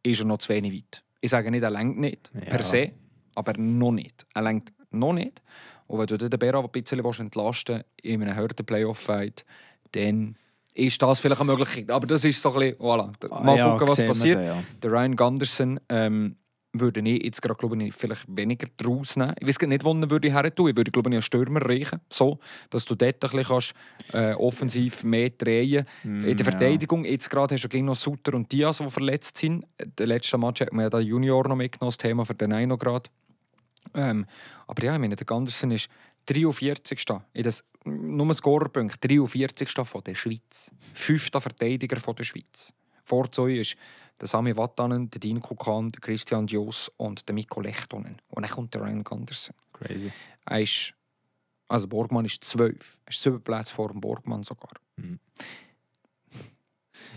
ist 0.03 0.21
er 0.21 0.27
noch 0.27 0.39
zu 0.39 0.49
wenig 0.51 0.73
weit. 0.75 1.03
Ich 1.21 1.31
sage 1.31 1.51
nicht, 1.51 1.63
er 1.63 1.71
lenkt 1.71 1.99
nicht, 1.99 2.31
Ja. 2.35 2.41
per 2.43 2.63
se, 2.63 2.93
aber 3.35 3.53
noch 3.59 3.93
nicht. 3.93 4.27
Er 4.35 4.43
lenkt 4.43 4.73
noch 4.91 5.13
nicht. 5.13 5.43
Und 5.87 5.99
wenn 6.01 6.07
du 6.07 6.17
den 6.19 6.39
Berra 6.39 6.61
ein 6.61 6.71
bisschen 6.71 7.03
willst 7.05 7.21
entlasten 7.21 7.83
in 8.03 8.23
einem 8.23 8.35
harten 8.37 8.65
Playoff-Fight, 8.65 9.45
dann 9.93 10.37
ist 10.75 11.01
das 11.03 11.21
vielleicht 11.21 11.41
eine 11.41 11.51
Möglichkeit. 11.53 11.91
Aber 11.91 12.07
das 12.07 12.25
ist 12.25 12.41
so 12.41 12.53
ein 12.53 12.59
bisschen, 12.59 12.77
voilà. 12.79 13.13
Mal 13.43 13.55
Ah, 13.55 13.57
Ja, 13.57 13.73
gucken, 13.73 13.89
was 13.89 14.07
passiert. 14.07 14.39
dann, 14.39 14.45
ja. 14.45 14.63
Der 14.83 14.91
Ryan 14.93 15.17
Gunderson 15.17 15.81
ähm, 15.89 16.37
würde 16.73 17.01
ich 17.01 17.25
jetzt 17.25 17.41
gerade, 17.41 17.57
glaube 17.57 17.83
ich, 17.83 17.95
vielleicht 17.95 18.25
weniger 18.29 18.67
draus 18.77 19.17
nehmen. 19.17 19.35
Ich 19.41 19.49
weiß 19.49 19.59
nicht, 19.61 19.85
wo 19.85 19.93
er 19.95 20.11
würde 20.11 20.31
her 20.33 20.55
tun. 20.55 20.69
Ich 20.71 20.77
würde, 20.77 20.91
glaube 20.91 21.09
ich, 21.11 21.15
einen 21.15 21.23
Stürmer 21.23 21.63
reichen, 21.63 22.01
so, 22.11 22.39
dass 22.71 22.85
du 22.85 22.95
dort 22.95 23.15
ein 23.15 23.31
bisschen 23.31 23.45
kannst, 23.45 23.75
äh, 24.13 24.35
offensiv 24.35 25.05
mehr 25.05 25.31
drehen 25.31 25.87
Mm, 26.05 26.21
In 26.25 26.37
der 26.37 26.47
ja. 26.47 26.53
Verteidigung, 26.53 27.05
jetzt 27.05 27.31
gerade 27.31 27.55
hast 27.55 27.65
du 27.65 27.69
gegen 27.69 27.87
noch 27.87 27.97
Sutter 27.97 28.35
und 28.35 28.51
Diaz, 28.53 28.79
die 28.79 28.91
verletzt 28.91 29.39
sind. 29.39 29.65
Der 29.99 30.07
letzte 30.07 30.39
Match 30.39 30.61
hat 30.61 30.73
man 30.73 30.85
ja 30.85 30.91
den 30.91 31.07
Junior 31.07 31.47
noch 31.49 31.57
mitgenommen, 31.57 31.89
das 31.91 31.97
Thema 31.99 32.25
für 32.25 32.35
den 32.35 32.53
einen 32.53 32.69
noch 32.69 32.79
gerade. 32.79 33.11
Ähm, 33.95 34.27
aber 34.67 34.85
ja, 34.85 34.95
ich 34.95 35.01
meine, 35.01 35.17
der 35.17 35.27
Gunderson 35.27 35.71
ist 35.71 35.89
43. 36.27 37.05
In 37.33 37.43
das, 37.43 37.65
nur 37.85 38.33
Scorerpunkt, 38.35 39.03
43. 39.03 39.71
von 39.85 40.03
der 40.05 40.15
Schweiz. 40.15 40.71
Fünfter 40.95 41.41
Verteidiger 41.41 41.99
von 41.99 42.15
der 42.15 42.25
Schweiz. 42.25 42.73
Vor 43.05 43.31
zwei 43.33 43.53
ist 43.53 43.77
der 44.21 44.29
Sami 44.29 44.57
Vatanen, 44.57 45.11
der 45.11 45.21
Dean 45.21 45.41
Kukan, 45.41 45.89
der 45.89 46.01
Christian 46.01 46.47
Dios 46.47 46.91
und 46.97 47.29
der 47.29 47.35
Mikko 47.35 47.61
Lechtonen. 47.61 48.17
Und 48.29 48.43
dann 48.43 48.51
kommt 48.51 48.75
der 48.75 48.83
Ryan 48.83 49.05
Gunderson. 49.05 49.55
Crazy. 49.73 50.13
Er 50.47 50.61
ist, 50.61 50.95
also 51.69 51.87
Borgmann 51.87 52.25
ist 52.25 52.43
zwölf. 52.45 52.99
Er 53.05 53.11
ist 53.11 53.23
sieben 53.23 53.41
Plätze 53.41 53.75
vor 53.75 53.89
dem 53.89 54.01
Borgmann 54.01 54.43
sogar. 54.43 54.71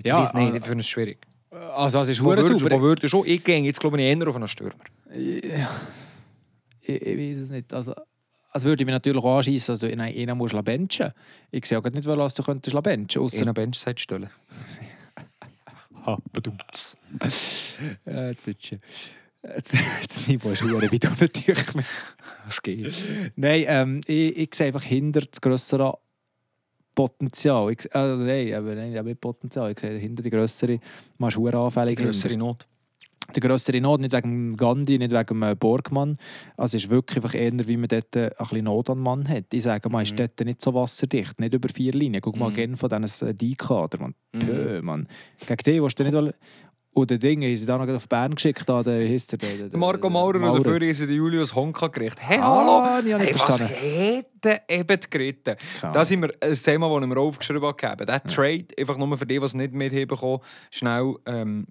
Ja, 0.04 0.20
ich 0.20 0.24
weiß 0.30 0.34
nicht, 0.36 0.56
ich 0.56 0.64
finde 0.64 0.82
es 0.82 0.88
schwierig. 0.88 1.18
also 1.50 2.00
es 2.02 2.10
ist 2.10 2.22
hure 2.22 2.42
sauber. 2.44 2.72
wo 2.72 2.82
würdest 2.82 3.04
du 3.04 3.10
schon? 3.10 3.26
Ich 3.26 3.44
gehe 3.44 3.60
jetzt 3.62 3.80
glaube 3.80 4.00
ich 4.00 4.06
eher 4.06 4.28
auf 4.28 4.36
einen 4.36 4.48
Stürmer. 4.48 4.84
Ich, 5.12 5.44
ich 6.84 7.18
weiß 7.18 7.44
es 7.44 7.50
nicht. 7.50 7.74
Also, 7.74 7.94
also 8.52 8.68
würde 8.68 8.84
ich 8.84 8.86
mich 8.86 8.94
natürlich 8.94 9.24
auch 9.24 9.38
anschießen, 9.38 9.74
dass 9.74 9.80
du 9.80 9.88
einen, 9.88 10.02
einen 10.02 10.38
musst 10.38 10.64
benchen 10.64 11.12
Ich 11.50 11.66
sehe 11.66 11.80
auch 11.80 11.84
nicht, 11.84 12.06
was 12.06 12.34
du 12.34 12.44
könntest 12.44 12.84
benchen 12.84 13.00
In 13.00 13.08
könntest. 13.08 13.42
einer 13.42 13.54
Benchside 13.54 14.00
stellen. 14.00 14.30
Ha, 16.06 16.18
badumts. 16.32 16.98
Äh. 18.06 18.36
Das 19.42 20.28
Niveau 20.28 20.52
ist 20.52 20.64
weit 20.64 21.06
unten 21.06 21.18
natürlich. 21.20 21.66
Es 22.48 22.62
geht. 22.62 22.94
Nein, 23.36 23.66
ähm, 23.68 24.02
ich, 24.06 24.38
ich 24.38 24.54
sehe 24.54 24.68
einfach 24.68 24.84
hinter 24.84 25.22
das 25.22 25.42
grössere 25.42 25.98
Potenzial. 26.94 27.72
Ich, 27.72 27.94
also 27.96 28.24
nein, 28.24 28.54
aber, 28.54 28.76
nein, 28.76 28.96
aber 28.98 29.10
nicht 29.10 29.22
Potenzial. 29.22 29.72
Ich 29.72 29.80
sehe 29.80 29.98
hinter 29.98 30.22
die 30.22 30.30
grössere, 30.30 30.80
man 31.18 31.30
ist 31.30 31.38
anfällig. 31.38 31.98
Größere 31.98 32.38
Not. 32.38 32.68
Der 33.36 33.42
grössere 33.42 33.82
Not, 33.82 34.02
nicht 34.02 34.14
wegen 34.14 34.58
Gandhi, 34.58 34.98
nicht 34.98 35.12
wegen 35.12 35.42
äh, 35.42 35.56
Borgmann. 35.60 36.18
Also 36.58 36.78
es 36.78 36.84
ist 36.86 36.90
wirklich 36.90 37.18
einfach 37.18 37.34
eher, 37.34 37.52
wie 37.68 37.78
man 37.78 37.88
dort 37.88 38.16
äh, 38.16 38.26
ein 38.26 38.30
bisschen 38.38 38.64
Not 38.66 38.90
an 38.90 39.00
Mann 39.00 39.28
hat. 39.28 39.46
Ich 39.54 39.64
sage, 39.64 39.90
man 39.90 40.04
ist 40.04 40.14
Mhm. 40.14 40.18
dort 40.18 40.40
nicht 40.46 40.62
so 40.62 40.74
wasserdicht, 40.74 41.40
nicht 41.40 41.54
über 41.54 41.70
vier 41.70 41.94
Linien. 41.94 42.22
Guck 42.22 42.38
mal 42.38 42.50
Mhm. 42.50 42.54
gerne 42.56 42.78
von 42.78 42.90
diesen 42.90 43.28
äh, 43.28 43.34
D-Kader, 43.34 44.00
man. 44.00 44.16
Mhm. 44.34 44.40
Pö, 44.40 44.82
man. 44.82 45.08
Gegen 45.48 45.64
die 45.66 45.82
willst 45.84 46.00
du 46.00 46.04
nicht... 46.04 46.16
alle- 46.16 46.36
Und 46.94 47.10
der 47.10 47.20
Ding, 47.20 47.42
haben 47.42 47.56
sie 47.56 47.66
da 47.66 47.78
noch 47.78 47.88
auf 47.88 48.06
Bern 48.10 48.36
geschickt, 48.36 48.68
der, 48.68 48.84
der, 48.84 49.00
Der 49.08 49.80
Marco 49.80 50.10
Maurer, 50.10 50.42
und 50.52 50.58
dafür 50.66 50.82
ist 50.82 51.00
Julius 51.00 51.56
Honka 51.56 51.88
gerichtet. 51.88 52.20
Hey, 52.22 52.38
Ah, 52.42 52.98
hallo! 53.00 53.08
ich 53.08 53.14
Hey, 53.28 53.34
was 53.34 53.42
verstanden. 53.44 53.74
hätte 53.74 54.62
eben 54.68 55.00
geritten? 55.10 55.56
Keine 55.80 55.94
Das 55.94 56.12
ist 56.12 56.18
mir 56.20 56.32
ein 56.42 56.54
Thema, 56.54 56.90
das 56.94 57.02
ich 57.04 57.08
mir 57.08 57.18
aufgeschrieben 57.18 57.64
habe. 57.64 58.06
Der 58.06 58.22
Trade, 58.24 58.66
einfach 58.78 58.98
nur 58.98 59.18
für 59.18 59.26
die, 59.26 59.40
die 59.40 59.46
es 59.46 59.54
nicht 59.54 59.72
mitbekommen 59.74 60.40
schnell. 60.70 61.16
Ähm, 61.26 61.66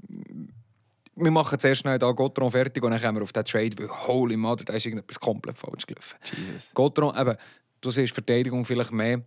wir 1.24 1.30
machen 1.30 1.58
zuerst 1.58 1.80
schnell 1.80 1.98
da 1.98 2.10
Gotron 2.12 2.50
fertig 2.50 2.82
und 2.82 2.90
dann 2.90 3.00
kommen 3.00 3.18
wir 3.18 3.22
auf 3.22 3.32
den 3.32 3.44
Trade, 3.44 3.70
weil 3.78 3.88
holy 3.88 4.36
mother, 4.36 4.64
da 4.64 4.72
ist 4.74 4.86
irgendetwas 4.86 5.18
komplett 5.18 5.58
falsch 5.58 5.86
gelaufen. 5.86 6.16
Jesus. 6.24 6.70
Gotron, 6.74 7.16
eben, 7.16 7.36
du 7.80 7.90
siehst 7.90 8.12
Verteidigung 8.12 8.64
vielleicht 8.64 8.92
mehr. 8.92 9.22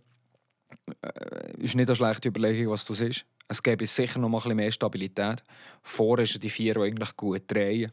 Äh, 1.02 1.62
ist 1.62 1.74
nicht 1.74 1.88
eine 1.88 1.96
schlechte 1.96 2.28
Überlegung, 2.28 2.72
was 2.72 2.84
du 2.84 2.94
siehst. 2.94 3.24
Es 3.48 3.62
gäbe 3.62 3.86
sicher 3.86 4.18
noch 4.18 4.28
mal 4.28 4.38
ein 4.38 4.42
bisschen 4.42 4.56
mehr 4.56 4.72
Stabilität. 4.72 5.42
Vorher 5.82 6.26
sind 6.26 6.42
die 6.42 6.50
vier, 6.50 6.74
die 6.74 6.80
eigentlich 6.80 7.16
gut 7.16 7.42
drehen. 7.46 7.92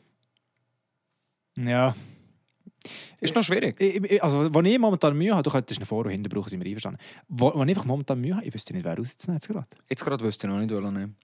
Ja. 1.55 1.95
Ist 3.19 3.35
noch 3.35 3.43
schwierig. 3.43 3.79
Ich, 3.79 4.23
also, 4.23 4.53
wenn 4.53 4.65
ich 4.65 4.79
momentan 4.79 5.15
Mühe 5.15 5.31
habe, 5.31 5.43
du 5.43 5.51
könntest 5.51 5.79
einen 5.79 5.85
Vor- 5.85 6.05
und 6.05 6.11
Hinter 6.11 6.29
brauchen, 6.29 6.49
sind 6.49 6.59
wir 6.63 6.67
einverstanden. 6.67 6.99
Wenn 7.27 7.69
ich 7.69 7.75
einfach 7.75 7.85
momentan 7.85 8.19
Mühe 8.19 8.35
habe, 8.35 8.45
ich 8.45 8.53
wüsste 8.53 8.73
nicht, 8.73 8.83
wer 8.83 8.97
rauszunehmen 8.97 9.37
jetzt 9.37 9.47
gerade. 9.47 9.67
Jetzt 9.87 10.03
gerade 10.03 10.23
wüsste 10.23 10.47
ich 10.47 10.53
noch 10.53 10.59
nicht, 10.59 10.71
welchen 10.71 10.93
nehmen. 10.93 11.15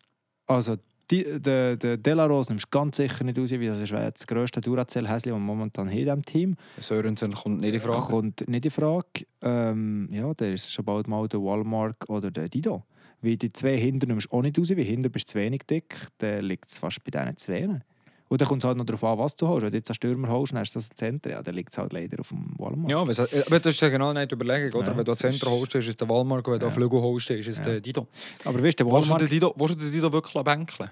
Also, 0.46 0.78
die, 1.12 1.40
der, 1.40 1.78
der 1.78 1.98
Delaros 1.98 2.50
nimmst 2.50 2.66
du 2.66 2.70
ganz 2.78 2.98
sicher 2.98 3.24
nicht 3.24 3.38
raus, 3.38 3.52
weil 3.52 3.68
das 3.68 3.82
ist 3.82 3.92
das 3.92 4.28
grösste 4.28 4.62
Duracell-Häschen, 4.62 5.32
das 5.32 5.40
momentan 5.40 5.88
haben 5.88 5.98
in 5.98 6.06
diesem 6.06 6.26
Team. 6.26 6.56
Sörensen 6.82 7.34
kommt 7.34 7.62
nicht 7.62 7.76
in 7.76 7.82
Frage. 7.82 8.02
Kommt 8.02 8.48
nicht 8.48 8.66
in 8.66 8.72
Frage. 8.72 9.26
Ähm, 9.42 10.10
ja, 10.12 10.34
der 10.34 10.54
ist 10.54 10.72
schon 10.72 10.86
bald 10.86 11.08
mal 11.08 11.28
der 11.28 11.42
Walmart 11.42 12.10
oder 12.10 12.32
der 12.32 12.50
Dido. 12.50 12.84
Weil 13.22 13.38
die 13.38 13.52
zwei 13.52 13.78
hinter 13.78 14.08
nimmst 14.08 14.28
du 14.32 14.38
auch 14.38 14.42
nicht 14.42 14.60
raus, 14.60 14.70
weil 14.70 14.84
hinter 14.84 15.10
bist 15.10 15.30
du 15.30 15.34
zu 15.34 15.40
wenig 15.40 15.62
dick. 15.70 15.96
Dann 16.20 16.44
liegt 16.44 16.70
es 16.70 16.78
fast 16.78 17.04
bei 17.04 17.12
diesen 17.12 17.38
zwei. 17.38 17.82
Und 18.30 18.42
dann 18.42 18.48
kommt 18.48 18.64
es 18.64 18.68
halt 18.68 18.78
noch 18.78 18.86
darauf 18.86 19.04
an, 19.04 19.18
was 19.20 19.36
du 19.36 19.48
holst. 19.48 19.64
Wenn 19.66 19.72
du 19.72 19.78
jetzt 19.78 19.90
einen 19.90 19.96
Stürmer 19.96 20.28
holst, 20.30 20.52
dann 20.54 20.60
hast 20.60 20.76
du 20.76 20.80
das 20.80 20.90
Zentrum. 20.90 21.32
Ja, 21.32 21.42
dann 21.42 21.56
liegt 21.56 21.72
es 21.72 21.78
halt 21.78 21.94
leider 21.94 22.20
auf 22.20 22.30
dem 22.30 22.54
Walmart. 22.58 22.92
Ja, 22.92 22.98
aber 23.00 23.14
das 23.14 23.74
ist 23.74 23.80
ja 23.82 23.90
genau 23.90 24.12
nicht 24.14 24.32
die 24.32 24.36
Überlegung, 24.36 24.82
oder? 24.82 24.92
Ja, 24.92 24.98
wenn 24.98 25.06
du 25.06 25.16
Center 25.16 25.36
ist- 25.48 25.52
holst, 25.52 25.76
ist 25.76 25.88
es 25.88 25.96
der 25.98 26.10
Walmart, 26.10 26.46
wenn 26.46 26.54
du 26.54 26.60
Ja. 26.60 26.64
einen 26.68 26.72
Flügel 26.72 27.00
holst, 27.02 27.30
ist 27.30 27.48
es 27.48 27.58
Ja. 27.60 27.64
der 27.64 27.80
Dido. 27.82 28.08
Aber 28.44 28.62
weißt 28.62 28.80
du, 28.80 28.84
der 28.84 28.94
Willst 28.94 29.08
du 29.08 29.12
Walmart... 29.12 29.22
den 29.22 29.30
Dido, 29.30 29.54
willst 29.58 29.76
du 29.76 29.80
den 29.80 29.92
Dido 29.92 30.12
wirklich 30.12 30.44
bänkeln? 30.44 30.90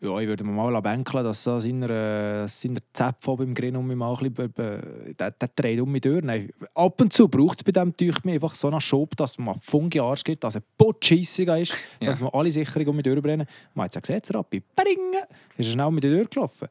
Ja, 0.00 0.16
ich 0.20 0.28
würde 0.28 0.44
mir 0.44 0.52
mal 0.52 0.80
bänkeln, 0.80 1.24
dass 1.24 1.42
so 1.42 1.58
seiner, 1.58 1.90
äh, 1.90 2.46
seiner 2.48 2.78
Zäpfe 2.92 3.34
beim 3.36 3.52
Grin 3.52 3.74
um 3.74 3.84
mich 3.84 3.96
mal 3.96 4.14
ein 4.16 4.32
bisschen, 4.32 4.54
äh, 4.64 5.14
der, 5.14 5.32
der 5.32 5.48
dreht 5.56 5.80
um 5.80 5.90
mich 5.90 6.02
durch. 6.02 6.22
Nein, 6.22 6.50
ab 6.74 7.00
und 7.00 7.12
zu 7.12 7.26
braucht 7.26 7.58
es 7.58 7.64
bei 7.64 7.72
dem 7.72 7.96
Teuch 7.96 8.22
mir 8.22 8.34
einfach 8.34 8.54
so 8.54 8.68
einen 8.68 8.80
Schub, 8.80 9.16
dass 9.16 9.36
man 9.38 9.58
Fungi 9.60 9.98
Arsch 9.98 10.22
gibt, 10.22 10.44
dass 10.44 10.54
er 10.54 10.62
potscheissiger 10.76 11.58
ist, 11.58 11.74
Ja. 12.00 12.06
dass 12.06 12.20
man 12.20 12.30
alle 12.32 12.48
Sicherungen 12.48 12.88
um 12.90 12.96
mich 12.96 13.02
durchbrennen. 13.02 13.46
Man 13.74 13.84
hat 13.86 13.90
gesagt, 13.90 14.08
jetzt 14.08 14.32
Rappi, 14.32 14.62
bring! 14.76 15.14
Ist 15.56 15.66
er 15.66 15.72
schnell 15.72 15.86
um 15.86 15.94
mich 15.96 16.02
durchgelaufen. 16.02 16.68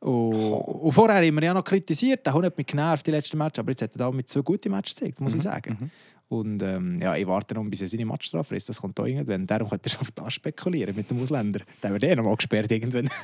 Und, 0.00 0.34
und 0.34 0.92
vorher 0.92 1.24
haben 1.24 1.34
wir 1.36 1.44
ja 1.44 1.54
noch 1.54 1.62
kritisiert, 1.64 2.24
der 2.26 2.32
Hund 2.32 2.46
hat 2.46 2.56
mich 2.56 2.66
genervt, 2.66 3.06
die 3.06 3.10
letzten 3.12 3.36
Matches, 3.38 3.60
aber 3.60 3.70
jetzt 3.70 3.82
hat 3.82 3.92
er 3.94 3.98
da 3.98 4.10
mit 4.10 4.28
zwei 4.28 4.40
guten 4.40 4.70
Matches 4.72 4.96
gezeigt, 4.96 5.20
muss 5.20 5.34
ich 5.34 5.42
sagen. 5.42 5.90
Und 6.32 6.62
ähm, 6.62 6.98
ja, 6.98 7.14
ich 7.14 7.26
warte 7.26 7.54
noch, 7.54 7.62
bis 7.64 7.82
er 7.82 7.88
seine 7.88 8.06
Matchstrafe 8.06 8.56
ist. 8.56 8.66
Das 8.66 8.80
kommt 8.80 8.98
da 8.98 9.04
irgendwann. 9.04 9.46
Darum 9.46 9.68
er 9.70 9.90
schon 9.90 10.00
auf 10.00 10.10
das 10.12 10.32
spekulieren 10.32 10.96
mit 10.96 11.10
dem 11.10 11.20
Ausländer. 11.22 11.60
Der 11.82 11.92
wird 11.92 12.04
eh 12.04 12.14
noch 12.16 12.24
mal 12.24 12.36
gesperrt 12.36 12.72
irgendwann. 12.72 13.10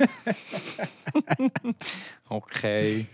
Okay. 2.29 3.07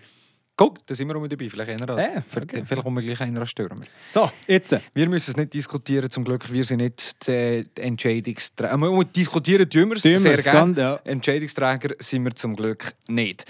Guck, 0.56 0.84
da 0.86 0.94
sind 0.94 1.06
wir 1.06 1.14
auch 1.16 1.20
mit 1.20 1.30
dabei. 1.30 1.48
Vielleicht, 1.48 1.70
einer, 1.70 1.96
Äh, 1.96 2.22
okay. 2.34 2.64
vielleicht 2.66 2.82
kommen 2.82 2.96
wir 2.96 3.02
gleich 3.04 3.20
einer 3.20 3.46
Stürmer. 3.46 3.84
so, 4.06 4.28
jetzt. 4.48 4.76
Wir 4.94 5.08
müssen 5.08 5.30
es 5.30 5.36
nicht 5.36 5.54
diskutieren, 5.54 6.10
zum 6.10 6.24
Glück. 6.24 6.52
Wir 6.52 6.64
sind 6.64 6.78
nicht 6.78 7.26
die, 7.28 7.64
Entscheidungsträger. 7.80 8.76
Wir 8.80 9.04
diskutieren 9.04 9.70
tun 9.70 9.90
wir 9.90 9.96
es 9.96 10.02
sehr 10.02 10.18
gerne. 10.42 10.80
ja. 10.80 11.00
Entscheidungsträger 11.04 11.94
sind 12.00 12.24
wir 12.24 12.34
zum 12.34 12.56
Glück 12.56 12.94
nicht. 13.06 13.44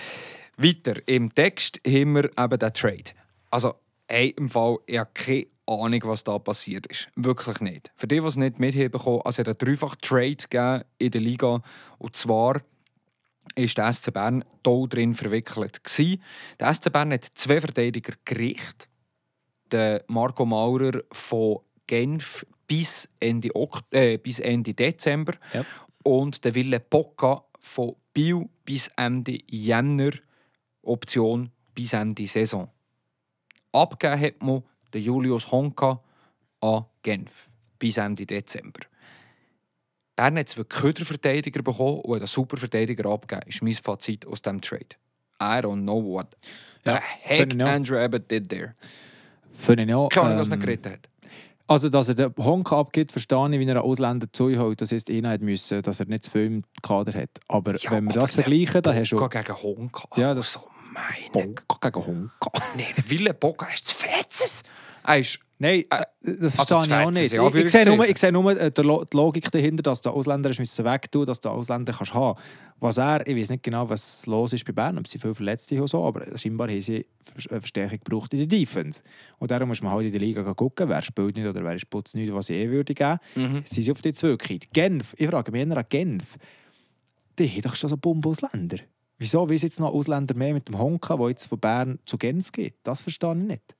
Weiter, 0.58 0.94
im 1.06 1.34
Text 1.34 1.80
haben 1.86 2.12
wir 2.14 2.24
eben 2.38 2.58
den 2.58 2.72
Trade. 2.74 3.04
Also, 3.50 3.74
hey, 4.08 4.34
im 4.36 4.48
Fall, 4.48 4.78
ich 4.86 4.98
habe 4.98 5.10
keine 5.14 5.46
Ahnung, 5.66 6.00
was 6.04 6.24
da 6.24 6.38
passiert 6.38 6.86
ist. 6.88 7.08
Wirklich 7.16 7.60
nicht. 7.60 7.92
Für 7.96 8.06
die, 8.06 8.20
die 8.20 8.26
es 8.26 8.36
nicht 8.36 8.58
mitbekommen 8.58 9.22
also 9.24 9.28
es 9.30 9.38
hat 9.38 9.48
einen 9.48 9.58
dreifach 9.58 9.96
Trade 9.96 10.36
gegeben 10.36 10.84
in 10.98 11.10
der 11.10 11.20
Liga. 11.20 11.62
Und 11.98 12.16
zwar 12.16 12.60
ist 13.54 13.78
der 13.78 13.92
SC 13.92 14.12
Bern 14.12 14.44
toll 14.62 14.88
drin 14.88 15.14
verwickelt. 15.14 15.82
Gewesen. 15.84 16.22
Der 16.60 16.72
SC 16.74 16.92
Bern 16.92 17.12
hat 17.12 17.26
zwei 17.34 17.60
Verteidiger 17.60 18.14
gerichtet. 18.24 18.88
Der 19.70 20.04
Marco 20.08 20.44
Maurer 20.44 21.00
von 21.12 21.58
Genf 21.86 22.46
bis 22.66 23.08
Ende, 23.20 23.50
äh, 23.90 24.18
bis 24.18 24.38
Ende 24.38 24.74
Dezember 24.74 25.34
Ja. 25.52 25.64
und 26.02 26.44
der 26.44 26.54
Wille 26.54 26.80
Bocca 26.80 27.44
von 27.58 27.96
Biel 28.12 28.48
bis 28.64 28.88
Ende 28.96 29.38
Jänner, 29.46 30.12
Option 30.82 31.50
bis 31.74 31.92
Ende 31.92 32.26
Saison. 32.26 32.70
Abgegeben 33.74 34.20
hat 34.20 34.42
man 34.42 34.62
den 34.92 35.02
Julius 35.02 35.50
Honka 35.50 36.00
an 36.60 36.84
Genf 37.02 37.48
bis 37.78 37.96
Ende 37.96 38.24
Dezember. 38.24 38.80
Bern 40.16 40.38
hat 40.38 40.48
zwei 40.48 40.62
Köderverteidiger 40.64 41.62
bekommen 41.62 42.00
und 42.00 42.18
einen 42.18 42.26
super 42.26 42.56
Verteidiger 42.56 43.10
abgegeben. 43.10 43.48
ist 43.48 43.62
mein 43.62 43.72
Fazit 43.74 44.26
aus 44.26 44.40
diesem 44.42 44.60
Trade. 44.60 44.86
I 45.42 45.58
don't 45.60 45.82
know 45.82 46.02
what 46.02 46.28
the 46.84 46.90
Ja, 46.92 47.00
heck. 47.02 47.60
Andrew 47.60 47.98
Abbott 47.98 48.30
did 48.30 48.48
there. 48.48 48.74
Finde 49.56 49.82
ich 49.84 49.92
auch. 49.94 50.08
Keine 50.08 50.26
Ahnung, 50.28 50.38
was 50.40 50.48
er 50.48 50.54
ähm, 50.54 50.60
geredet 50.60 50.86
hat. 50.92 51.08
Also, 51.66 51.88
dass 51.88 52.08
er 52.10 52.14
den 52.14 52.34
Honka 52.36 52.78
abgibt, 52.78 53.10
verstehe 53.10 53.46
ich, 53.50 53.58
wie 53.58 53.64
er 53.64 53.70
einen 53.70 53.78
Ausländer 53.78 54.28
zuholt. 54.32 54.80
Das 54.80 54.92
ist 54.92 55.10
einer 55.10 55.36
müssen, 55.38 55.82
dass 55.82 55.98
er 55.98 56.06
nicht 56.06 56.24
zu 56.24 56.30
viel 56.30 56.42
im 56.46 56.64
Kader 56.82 57.18
hat. 57.20 57.30
Aber 57.48 57.74
Ja, 57.76 57.90
wenn 57.90 58.04
wir 58.04 58.10
aber 58.12 58.20
das 58.20 58.32
vergleichen, 58.34 58.82
dann 58.82 58.94
hast 58.94 59.10
du... 59.10 59.28
Gegen 59.28 59.48
Honka. 59.62 60.08
Ja, 60.16 60.34
das- 60.34 60.52
So, 60.52 60.60
meine 60.94 61.30
Bonka 61.32 61.90
gegen 61.90 62.06
Honka. 62.06 62.50
Nee, 62.76 62.86
der 62.96 63.10
Wille 63.10 63.34
Bocca 63.34 63.66
ist 63.74 63.86
zu 63.86 63.94
fetzes. 63.94 64.62
Er 65.04 65.18
ist... 65.18 65.38
Nein, 65.58 65.84
Äh, 65.90 66.04
das 66.22 66.58
also 66.58 66.78
verstehe 66.78 66.78
ich 66.78 66.88
zu 66.88 66.94
auch 67.06 67.10
nicht. 67.12 67.32
ja, 67.32 67.46
Ich, 67.46 67.54
ich 67.54 67.70
sehe 67.70 67.84
nur, 67.86 68.08
ich 68.08 68.18
sehe 68.18 68.32
nur 68.32 68.60
äh, 68.60 68.70
die 68.72 68.82
Lo- 68.82 69.04
die 69.04 69.16
Logik 69.16 69.50
dahinter, 69.52 69.82
dass 69.84 70.00
der 70.00 70.12
Ausländer 70.12 70.50
ist 70.50 70.58
müssen 70.58 70.84
wegtun, 70.84 71.26
dass 71.26 71.40
du 71.40 71.48
Ausländer 71.48 71.92
kannst 71.92 72.12
haben. 72.12 72.38
Was 72.80 72.98
er, 72.98 73.24
ich 73.26 73.36
weiß 73.36 73.50
nicht 73.50 73.62
genau, 73.62 73.88
was 73.88 74.26
los 74.26 74.52
ist 74.52 74.64
bei 74.64 74.72
Bern, 74.72 74.98
ob 74.98 75.06
sie 75.06 75.18
viel 75.18 75.32
Verletzte 75.32 75.76
haben 75.78 75.86
so, 75.86 76.04
aber 76.04 76.36
scheinbar 76.36 76.68
haben 76.68 76.80
sie 76.80 77.06
eine 77.48 77.60
Verstärkung 77.60 77.98
gebraucht 78.04 78.32
in 78.34 78.40
der 78.40 78.48
Defense. 78.48 79.02
Und 79.38 79.50
darum 79.52 79.68
muss 79.68 79.80
man 79.80 79.92
halt 79.92 80.06
in 80.06 80.12
der 80.12 80.20
Liga 80.20 80.42
gucken, 80.54 80.88
wer 80.88 81.00
spielt 81.02 81.36
nicht 81.36 81.46
oder 81.46 81.62
wer 81.62 81.76
ist 81.76 81.88
putzt 81.88 82.16
nicht, 82.16 82.34
was 82.34 82.50
ich 82.50 82.56
eh 82.56 82.68
würde 82.70 82.92
geben. 82.92 83.18
Mhm. 83.36 83.62
Sie 83.64 83.80
sind 83.80 83.92
auf 83.94 84.02
die 84.02 84.12
gekriegt. 84.12 84.74
Genf, 84.74 85.14
ich 85.16 85.28
frage 85.28 85.52
mich 85.52 85.64
eher 85.66 85.76
an 85.76 85.84
Genf, 85.88 86.24
die 87.38 87.48
haben 87.48 87.62
doch 87.62 87.76
schon 87.76 87.90
so 87.90 87.96
Bombe-Ausländer. 87.96 88.78
Wieso 89.18 89.48
will 89.48 89.56
jetzt 89.56 89.80
noch 89.80 89.92
Ausländer 89.92 90.34
mehr 90.34 90.54
mit 90.54 90.68
dem 90.68 90.78
Honka, 90.78 91.16
der 91.16 91.28
jetzt 91.28 91.46
von 91.46 91.58
Bern 91.58 91.98
zu 92.04 92.18
Genf 92.18 92.52
geht? 92.52 92.74
Das 92.82 93.02
verstehe 93.02 93.32
ich 93.32 93.46
nicht. 93.46 93.76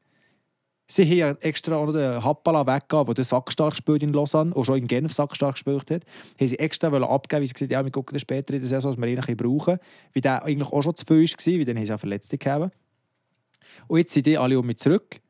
Sie 0.86 1.02
haben 1.04 1.16
ja 1.16 1.30
extra 1.40 1.82
noch 1.82 1.92
den 1.92 2.22
Happala 2.22 2.66
weggegeben, 2.66 3.06
der 3.06 3.14
den 3.14 3.24
Sackstark 3.24 3.74
spielt 3.74 4.02
in 4.02 4.12
Lausanne 4.12 4.52
und 4.52 4.64
schon 4.66 4.78
in 4.78 4.86
Genf 4.86 5.12
Sackstark 5.12 5.54
gespielt 5.54 5.90
hat. 5.90 6.02
Haben 6.38 6.46
sie 6.46 6.58
extra 6.58 6.88
abgeben, 6.88 7.40
weil 7.40 7.46
sie 7.46 7.54
gesagt 7.54 7.72
haben, 7.72 7.80
ja, 7.80 7.84
wir 7.84 7.90
gucken 7.90 8.14
dann 8.14 8.20
später 8.20 8.54
in 8.54 8.60
der 8.60 8.68
Saison, 8.68 8.92
was 8.92 9.00
wir 9.00 9.28
ihn 9.28 9.36
brauchen. 9.36 9.78
Weil 10.14 10.20
der 10.20 10.44
eigentlich 10.44 10.70
auch 10.70 10.82
schon 10.82 10.94
zu 10.94 11.06
viel 11.06 11.24
war, 11.24 11.46
weil 11.46 11.64
dann 11.64 11.76
haben 11.78 11.86
sie 11.86 11.94
auch 11.94 12.00
Verletzte 12.00 12.36
gehabt. 12.36 12.76
Und 13.86 13.98
jetzt 13.98 14.12
sind 14.12 14.26
die 14.26 14.36
alle 14.36 14.58
um 14.58 14.66
mich 14.66 14.76
zurück. 14.76 15.20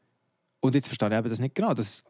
Und 0.61 0.75
jetzt 0.75 0.89
verstehe 0.89 1.09
ich 1.09 1.15
eben 1.17 1.31
das 1.31 1.39
nicht 1.39 1.55
genau. 1.55 1.73
Das, 1.73 2.03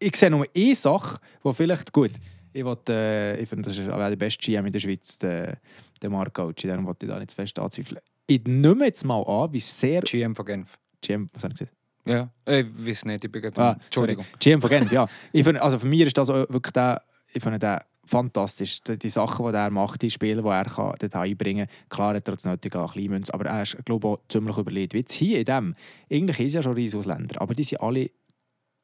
ich 0.00 0.16
sehe 0.16 0.30
nur 0.30 0.44
eine 0.54 0.74
Sache, 0.74 1.20
die 1.44 1.54
vielleicht, 1.54 1.92
gut, 1.92 2.12
ich, 2.52 2.64
will, 2.64 2.76
äh, 2.88 3.40
ich 3.40 3.48
finde, 3.48 3.68
das 3.68 3.78
ist 3.78 3.86
der 3.86 4.16
beste 4.16 4.44
GM 4.44 4.66
in 4.66 4.72
der 4.72 4.80
Schweiz, 4.80 5.18
der, 5.18 5.58
der 6.02 6.10
Mark 6.10 6.34
Gauci, 6.34 6.66
darum 6.66 6.86
wollte 6.86 7.06
ich 7.06 7.12
da 7.12 7.18
nicht 7.18 7.30
zu 7.30 7.36
fest 7.36 7.58
anzweifeln. 7.58 8.00
Ich 8.26 8.42
nehme 8.46 8.84
jetzt 8.84 9.04
mal 9.04 9.22
an, 9.22 9.52
wie 9.52 9.60
sehr... 9.60 10.02
GM 10.02 10.34
von 10.34 10.44
Genf. 10.44 10.78
GM, 11.00 11.30
was 11.32 11.44
habe 11.44 11.54
ich 11.54 11.60
gesagt? 11.60 11.76
Ja, 12.04 12.30
ich 12.46 12.86
weiß 12.86 13.04
nicht, 13.06 13.24
ich 13.24 13.32
bin 13.32 13.42
gerade... 13.42 13.60
Ah, 13.60 13.78
Entschuldigung. 13.84 14.24
Sorry. 14.24 14.38
GM 14.38 14.60
von 14.60 14.70
Genf, 14.70 14.92
ja. 14.92 15.08
Ich 15.32 15.44
finde, 15.44 15.62
also 15.62 15.78
für 15.78 15.86
mich 15.86 16.00
ist 16.00 16.16
das 16.16 16.28
wirklich 16.28 16.72
der, 16.72 17.02
ich 17.32 17.42
finde 17.42 17.58
den 17.58 17.78
fantastisch. 18.08 18.80
Die, 18.82 19.08
Sachen, 19.08 19.46
die 19.46 19.54
er 19.54 19.70
macht, 19.70 20.02
die 20.02 20.10
Spiele, 20.10 20.42
die 20.42 20.48
er 20.48 20.64
kann, 20.64 20.94
dort 20.98 21.14
einbringen 21.14 21.66
kann. 21.66 21.88
Klar 21.88 22.14
hat 22.14 22.28
er 22.28 22.34
das 22.34 22.44
nötig 22.44 22.74
an 22.74 22.88
Kleinmünz, 22.88 23.30
aber 23.30 23.46
er 23.46 23.62
ist, 23.62 23.76
glaube 23.84 24.08
ich, 24.08 24.14
auch 24.14 24.20
ziemlich 24.28 24.56
überlegt. 24.56 24.94
Wie 24.94 25.04
hier 25.08 25.40
in 25.40 25.44
dem, 25.44 25.74
eigentlich 26.10 26.40
ist 26.40 26.54
ja 26.54 26.62
schon 26.62 26.72
Riesausländer, 26.72 27.40
aber 27.40 27.54
die 27.54 27.64
sind 27.64 27.80
alle 27.80 28.10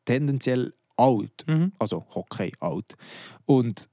tendenziell 0.04 0.74
alt. 0.96 1.44
Mhm. 1.46 1.72
Also 1.78 2.04
Hockey 2.14 2.52
alt. 2.60 2.96
Und 3.46 3.88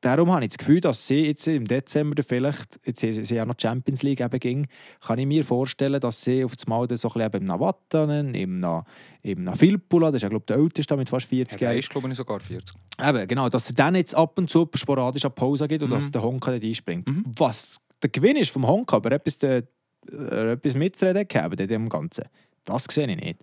darum 0.00 0.32
habe 0.32 0.44
ich 0.44 0.50
das 0.50 0.58
Gefühl, 0.58 0.80
dass 0.80 1.06
sie 1.06 1.26
jetzt 1.26 1.46
im 1.46 1.66
Dezember 1.66 2.22
vielleicht, 2.22 2.80
jetzt 2.84 3.02
haben 3.02 3.24
sie 3.24 3.34
ja 3.34 3.44
noch 3.44 3.54
Champions 3.60 4.02
League 4.02 4.20
eben 4.20 4.38
ging, 4.40 4.66
kann 5.00 5.18
ich 5.18 5.26
mir 5.26 5.44
vorstellen, 5.44 6.00
dass 6.00 6.22
sie 6.22 6.44
auf 6.44 6.56
das 6.56 6.66
Mal 6.66 6.86
dann 6.86 6.96
so 6.96 7.08
ein 7.08 7.12
bisschen 7.14 7.26
eben 7.26 7.38
im 7.38 7.44
Navattanen, 7.44 8.34
im, 8.34 8.60
Na, 8.60 8.84
im 9.22 9.44
Na 9.44 9.54
Filppula, 9.54 10.08
das 10.10 10.16
ist 10.16 10.22
ja 10.22 10.28
glaube 10.28 10.42
ich 10.44 10.46
der 10.54 10.56
älteste 10.56 10.96
mit 10.96 11.08
fast 11.10 11.26
40 11.26 11.60
Ja, 11.60 11.68
Jahren. 11.68 11.78
ist, 11.78 11.90
glaube 11.90 12.08
ich, 12.08 12.14
sogar 12.16 12.40
40. 12.40 12.74
Eben, 13.02 13.28
genau, 13.28 13.48
dass 13.48 13.68
er 13.68 13.74
dann 13.74 13.94
jetzt 13.94 14.14
ab 14.14 14.38
und 14.38 14.48
zu 14.50 14.68
sporadisch 14.74 15.24
eine 15.24 15.30
Pause 15.30 15.68
gibt 15.68 15.82
und 15.82 15.90
Mhm. 15.90 15.94
dass 15.94 16.10
der 16.10 16.22
Honka 16.22 16.50
dort 16.52 16.64
einspringt. 16.64 17.08
Mhm. 17.08 17.24
Was 17.36 17.76
der 18.02 18.10
Gewinn 18.10 18.36
ist 18.36 18.50
vom 18.50 18.66
Honka, 18.66 18.96
aber 18.96 19.12
etwas, 19.12 19.38
der, 19.38 19.64
äh, 20.10 20.52
etwas 20.52 20.74
mitzureden 20.74 21.28
gehabt 21.28 21.60
in 21.60 21.68
dem 21.68 21.88
Ganzen, 21.88 22.24
das 22.64 22.84
sehe 22.90 23.06
ich 23.10 23.16
nicht. 23.16 23.40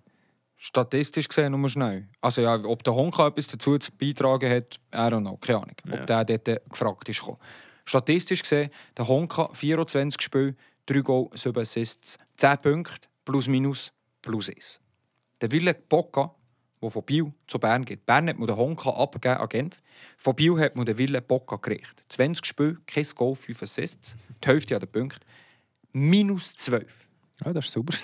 Statistisch 0.60 1.28
gesehen 1.28 1.52
nur 1.52 1.68
schnell. 1.70 2.08
Also 2.20 2.42
ja, 2.42 2.56
ob 2.64 2.82
der 2.82 2.92
Honka 2.92 3.28
etwas 3.28 3.46
dazu 3.46 3.78
zu 3.78 3.92
beitragen 3.92 4.50
hat, 4.50 4.80
I 4.92 4.96
don't 4.96 5.20
know, 5.20 5.36
keine 5.36 5.58
Ahnung. 5.58 5.76
Ob 5.92 6.04
der 6.04 6.24
dort 6.24 6.68
gefragt 6.68 7.08
ist. 7.08 7.20
gekommen. 7.20 7.38
Statistisch 7.84 8.42
gesehen, 8.42 8.70
der 8.96 9.06
Honka 9.06 9.50
24 9.54 10.20
Spiele, 10.20 10.56
3 10.86 11.00
Goal, 11.00 11.30
7 11.32 11.62
Assists, 11.62 12.18
10 12.38 12.58
Punkte, 12.58 13.08
plus 13.24 13.46
minus, 13.46 13.92
plus 14.20 14.50
1. 14.50 14.80
Der 15.40 15.52
Wille 15.52 15.74
Bocca, 15.74 16.34
der 16.82 16.90
von 16.90 17.04
Biel 17.04 17.32
zu 17.46 17.60
Bern 17.60 17.84
geht. 17.84 18.04
Bern 18.04 18.28
hat 18.28 18.36
den 18.36 18.56
Honka 18.56 18.90
abgegeben 18.90 19.40
an 19.40 19.48
Genf. 19.48 19.80
Von 20.16 20.34
Biel 20.34 20.58
hat 20.58 20.74
man 20.74 20.86
den 20.86 20.98
Wille 20.98 21.22
Bocca 21.22 21.54
gerichtet. 21.56 22.04
20 22.08 22.44
Spiele, 22.44 22.78
kein 22.84 23.06
Goal, 23.14 23.36
5 23.36 23.62
Assists, 23.62 24.16
die 24.42 24.48
Hälfte 24.48 24.74
an 24.74 24.80
den 24.80 24.90
Punkten. 24.90 25.24
Minus 25.92 26.56
12. 26.56 27.08
Ja, 27.44 27.52
das 27.52 27.66
ist 27.66 27.72
super. 27.72 27.96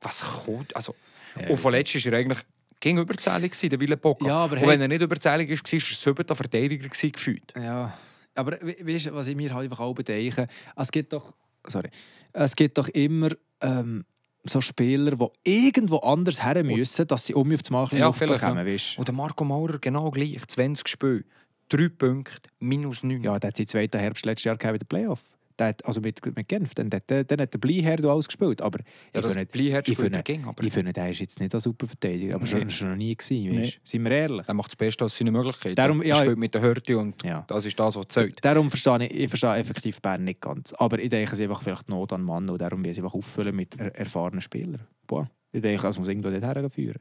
Was 0.00 0.20
kommt? 0.22 0.74
Also, 0.74 0.94
Ja, 1.40 1.48
und 1.48 1.58
von 1.58 1.72
letztes 1.72 2.04
war 2.06 2.12
er 2.14 2.18
eigentlich 2.20 2.38
gegen 2.80 2.98
überzählig, 2.98 3.52
der 3.58 3.78
Wille 3.80 3.96
Bocca. 3.96 4.26
Ja, 4.26 4.36
aber 4.44 4.54
und 4.54 4.60
hey- 4.60 4.68
wenn 4.68 4.80
er 4.80 4.88
nicht 4.88 5.02
überzählig 5.02 5.48
war, 5.50 5.56
war 5.56 5.72
er 5.72 5.76
ein 5.76 5.80
siebter 5.80 6.36
Verteidiger 6.36 6.88
gefühlt. 6.88 7.52
Ja, 7.56 7.96
aber 8.34 8.52
we- 8.60 8.76
weißt 8.82 9.06
du, 9.06 9.14
was 9.14 9.26
ich 9.28 9.36
mir 9.36 9.52
halt 9.54 9.64
einfach 9.64 9.80
auch 9.80 9.94
bedenke? 9.94 10.46
Es 10.76 10.90
gibt 10.90 11.12
doch, 11.12 11.34
sorry, 11.66 11.90
es 12.32 12.56
gibt 12.56 12.76
doch 12.78 12.88
immer 12.88 13.30
ähm, 13.60 14.04
so 14.44 14.60
Spieler, 14.60 15.12
die 15.44 15.62
irgendwo 15.66 15.98
anders 15.98 16.42
her 16.44 16.64
müssen, 16.64 17.06
dass 17.06 17.26
sie 17.26 17.34
um 17.34 17.46
mich 17.46 17.60
auf 17.60 17.70
ein 17.70 17.84
bisschen 17.84 17.98
Ja, 17.98 18.06
Luft 18.06 18.18
bekommen, 18.18 18.66
ja. 18.66 18.98
Und 18.98 19.06
der 19.08 19.14
Marco 19.14 19.44
Maurer 19.44 19.78
genau 19.78 20.10
gleich. 20.10 20.36
20 20.48 20.88
Spiele, 20.88 21.24
3 21.68 21.88
Punkte, 21.90 22.50
minus 22.58 23.04
9. 23.04 23.22
Ja, 23.22 23.38
der 23.38 23.48
hat 23.48 23.56
seinen 23.56 23.68
zweiten 23.68 24.00
Herbst 24.00 24.26
letztes 24.26 24.44
Jahr 24.44 24.60
in 24.60 24.78
den 24.78 24.86
Playoff. 24.88 25.22
Hat, 25.60 25.84
also 25.84 26.00
mit, 26.00 26.24
mit 26.36 26.48
Genf, 26.48 26.74
dann, 26.74 26.90
dann, 26.90 27.00
dann 27.06 27.40
hat 27.40 27.52
der 27.54 27.58
Bleiherd 27.58 28.04
alles 28.04 28.26
gespielt. 28.26 28.60
Aber 28.62 28.78
ja 29.14 29.20
ich 29.20 29.26
finde, 29.26 29.46
Bleiherd 29.46 29.88
ich 29.88 29.96
finde, 29.96 30.22
er 30.24 30.48
aber 30.48 30.64
ich 30.64 30.72
finde, 30.72 30.92
der 30.92 31.10
ist 31.10 31.20
jetzt 31.20 31.40
nicht 31.40 31.54
ein 31.54 31.60
super 31.60 31.86
Verteidiger. 31.86 32.34
Aber 32.34 32.44
Nee. 32.44 32.50
schon, 32.50 32.70
schon 32.70 32.88
noch 32.90 32.96
nie 32.96 33.14
gewesen? 33.16 33.50
Nee. 33.50 33.72
Sind 33.84 34.04
wir 34.04 34.10
ehrlich? 34.12 34.46
er 34.48 34.54
macht 34.54 34.70
das 34.72 34.76
Beste 34.76 35.04
aus 35.04 35.16
seinen 35.16 35.32
Möglichkeiten. 35.32 35.76
Darum- 35.76 36.02
ja, 36.02 36.16
er 36.16 36.22
spielt 36.22 36.38
mit 36.38 36.54
der 36.54 36.62
Hürde 36.62 36.98
und 36.98 37.22
Ja. 37.24 37.44
das 37.48 37.64
ist 37.64 37.78
das, 37.78 37.96
was 37.96 38.08
zählt. 38.08 38.44
Darum 38.44 38.68
verstehe 38.70 39.04
ich, 39.06 39.14
ich 39.14 39.28
verstehe 39.28 39.56
effektiv 39.56 40.00
Bern 40.00 40.24
nicht 40.24 40.40
ganz. 40.40 40.72
Aber 40.74 40.98
ich 40.98 41.10
denke, 41.10 41.32
es 41.32 41.38
ist 41.38 41.44
einfach 41.44 41.62
vielleicht 41.62 41.88
Not 41.88 42.12
an 42.12 42.22
Mann 42.22 42.48
und 42.48 42.60
darum 42.60 42.84
will 42.84 42.92
sie 42.94 43.00
einfach 43.02 43.14
auffüllen 43.14 43.54
mit 43.54 43.78
er 43.78 43.94
erfahrenen 43.96 44.40
Spielern. 44.40 44.80
Boah. 45.06 45.30
Ich 45.52 45.60
denke, 45.62 45.86
es 45.86 45.98
muss 45.98 46.08
irgendwo 46.08 46.30
dorthin 46.30 46.70
führen. 46.70 47.00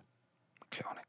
Keine 0.70 0.90
Ahnung. 0.90 1.02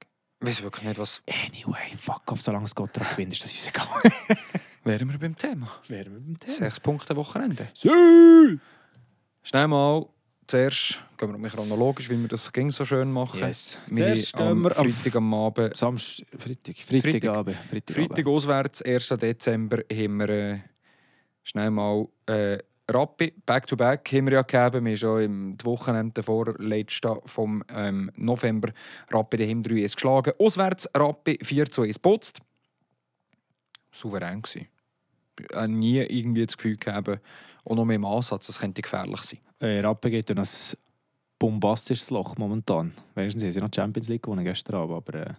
Weiß 0.42 0.61
wirklich 0.62 0.85
nicht, 0.85 0.98
was... 0.98 1.22
Anyway, 1.28 1.96
fuck 1.96 2.22
off, 2.33 2.42
solange 2.42 2.64
es 2.64 2.74
Gottra 2.74 3.05
gewinnt, 3.05 3.33
ist 3.33 3.44
das 3.44 3.52
uns 3.52 3.68
egal. 3.68 3.87
Wären 4.85 5.09
wir 5.12 5.18
beim 5.18 5.37
Thema. 5.37 5.70
Wären 5.87 6.12
wir 6.14 6.20
beim 6.20 6.38
Thema. 6.38 6.52
Sechs 6.52 6.81
Punkte 6.81 7.14
Wochenende. 7.14 7.68
Sü! 7.74 8.59
Schnell 9.44 9.68
mal, 9.68 10.05
zuerst 10.48 10.98
gehen 11.16 11.31
wir 11.31 11.38
mal 11.38 11.48
chronologisch, 11.48 12.11
wie 12.11 12.20
wir 12.20 12.26
das 12.26 12.52
ging 12.52 12.72
so 12.72 12.85
schön 12.85 13.12
machen. 13.12 13.38
Yes. 13.38 13.78
Wir 13.87 14.14
Zuerst 14.14 14.35
am 14.35 14.62
wir 14.62 14.72
Freitag 14.72 15.14
am 15.14 15.33
Abend, 15.33 15.76
Samstag, 15.76 16.26
Freitag, 16.37 16.76
Freitagabend. 16.78 17.57
Freitagabend. 17.70 17.90
Freitag 17.90 18.26
auswärts, 18.26 18.83
1. 18.83 19.09
Dezember, 19.20 19.78
haben 19.92 20.16
wir 20.16 20.28
äh, 20.28 20.59
schnell 21.44 21.70
mal 21.70 22.09
äh, 22.26 22.59
Rappi, 22.90 23.33
Back-to-Back 23.47 24.12
haben 24.12 24.27
wir 24.27 24.33
ja 24.35 24.42
gegeben. 24.42 24.85
Wir 24.85 24.92
haben 24.92 24.97
schon 24.97 25.23
im 25.23 25.57
Wochenende 25.64 26.23
vor 26.23 26.55
letzten 26.59 27.16
vom 27.27 27.62
ähm, 27.68 28.11
November 28.16 28.73
Rappi 29.11 29.37
daheim 29.37 29.62
3 29.62 29.83
1 29.83 29.95
geschlagen. 29.95 30.33
Auswärts 30.38 30.88
Rappi 30.95 31.38
4 31.42 31.71
zu 31.71 31.83
1 31.83 31.99
putzt. 31.99 32.40
Souverän 33.92 34.42
gewesen. 34.42 34.68
Ich 35.38 35.57
habe 35.57 35.68
nie 35.68 35.99
irgendwie 35.99 36.45
das 36.45 36.57
Gefühl 36.57 36.77
gehabt, 36.77 37.21
auch 37.64 37.75
noch 37.75 37.85
mehr 37.85 37.97
im 37.97 38.05
Ansatz, 38.05 38.49
das 38.49 38.59
könnte 38.59 38.83
gefährlich 38.83 39.23
sein. 39.23 39.40
Äh, 39.61 39.81
Rappe 39.81 40.11
geht 40.11 40.29
in 40.31 40.38
ein 40.38 40.49
bombastisches 41.38 42.11
Loch 42.11 42.37
momentan. 42.37 42.92
Wenigstens 43.14 43.45
haben 43.45 43.53
sie 43.53 43.61
noch 43.61 43.68
die 43.68 43.81
Champions 43.81 44.09
League 44.09 44.23
gewonnen 44.23 44.45
gestern 44.45 44.77
Abend, 44.77 44.97
aber 44.97 45.27
äh, 45.27 45.35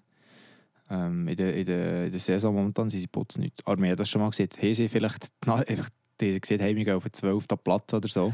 ähm, 0.90 1.28
in, 1.28 1.36
der, 1.36 1.56
in, 1.56 1.66
der, 1.66 2.06
in 2.06 2.12
der 2.12 2.20
Saison 2.20 2.56
momentan 2.56 2.90
sind 2.90 3.02
sie 3.02 3.08
putzen 3.08 3.42
nicht. 3.42 3.66
Aber 3.66 3.82
wir 3.82 3.90
haben 3.90 3.98
das 3.98 4.10
schon 4.10 4.22
mal 4.22 4.30
gesehen. 4.30 4.50
Haben 4.58 4.74
sie 4.74 4.90
vielleicht 4.90 5.28
einfach 5.46 5.90
die 6.20 6.40
gesehen, 6.40 6.60
hey, 6.62 6.76
wir 6.76 6.86
gehen 6.86 6.96
auf 6.96 7.04
den 7.04 7.14
12. 7.14 7.46
Platz 7.64 7.94
oder 7.94 8.08
so. 8.08 8.34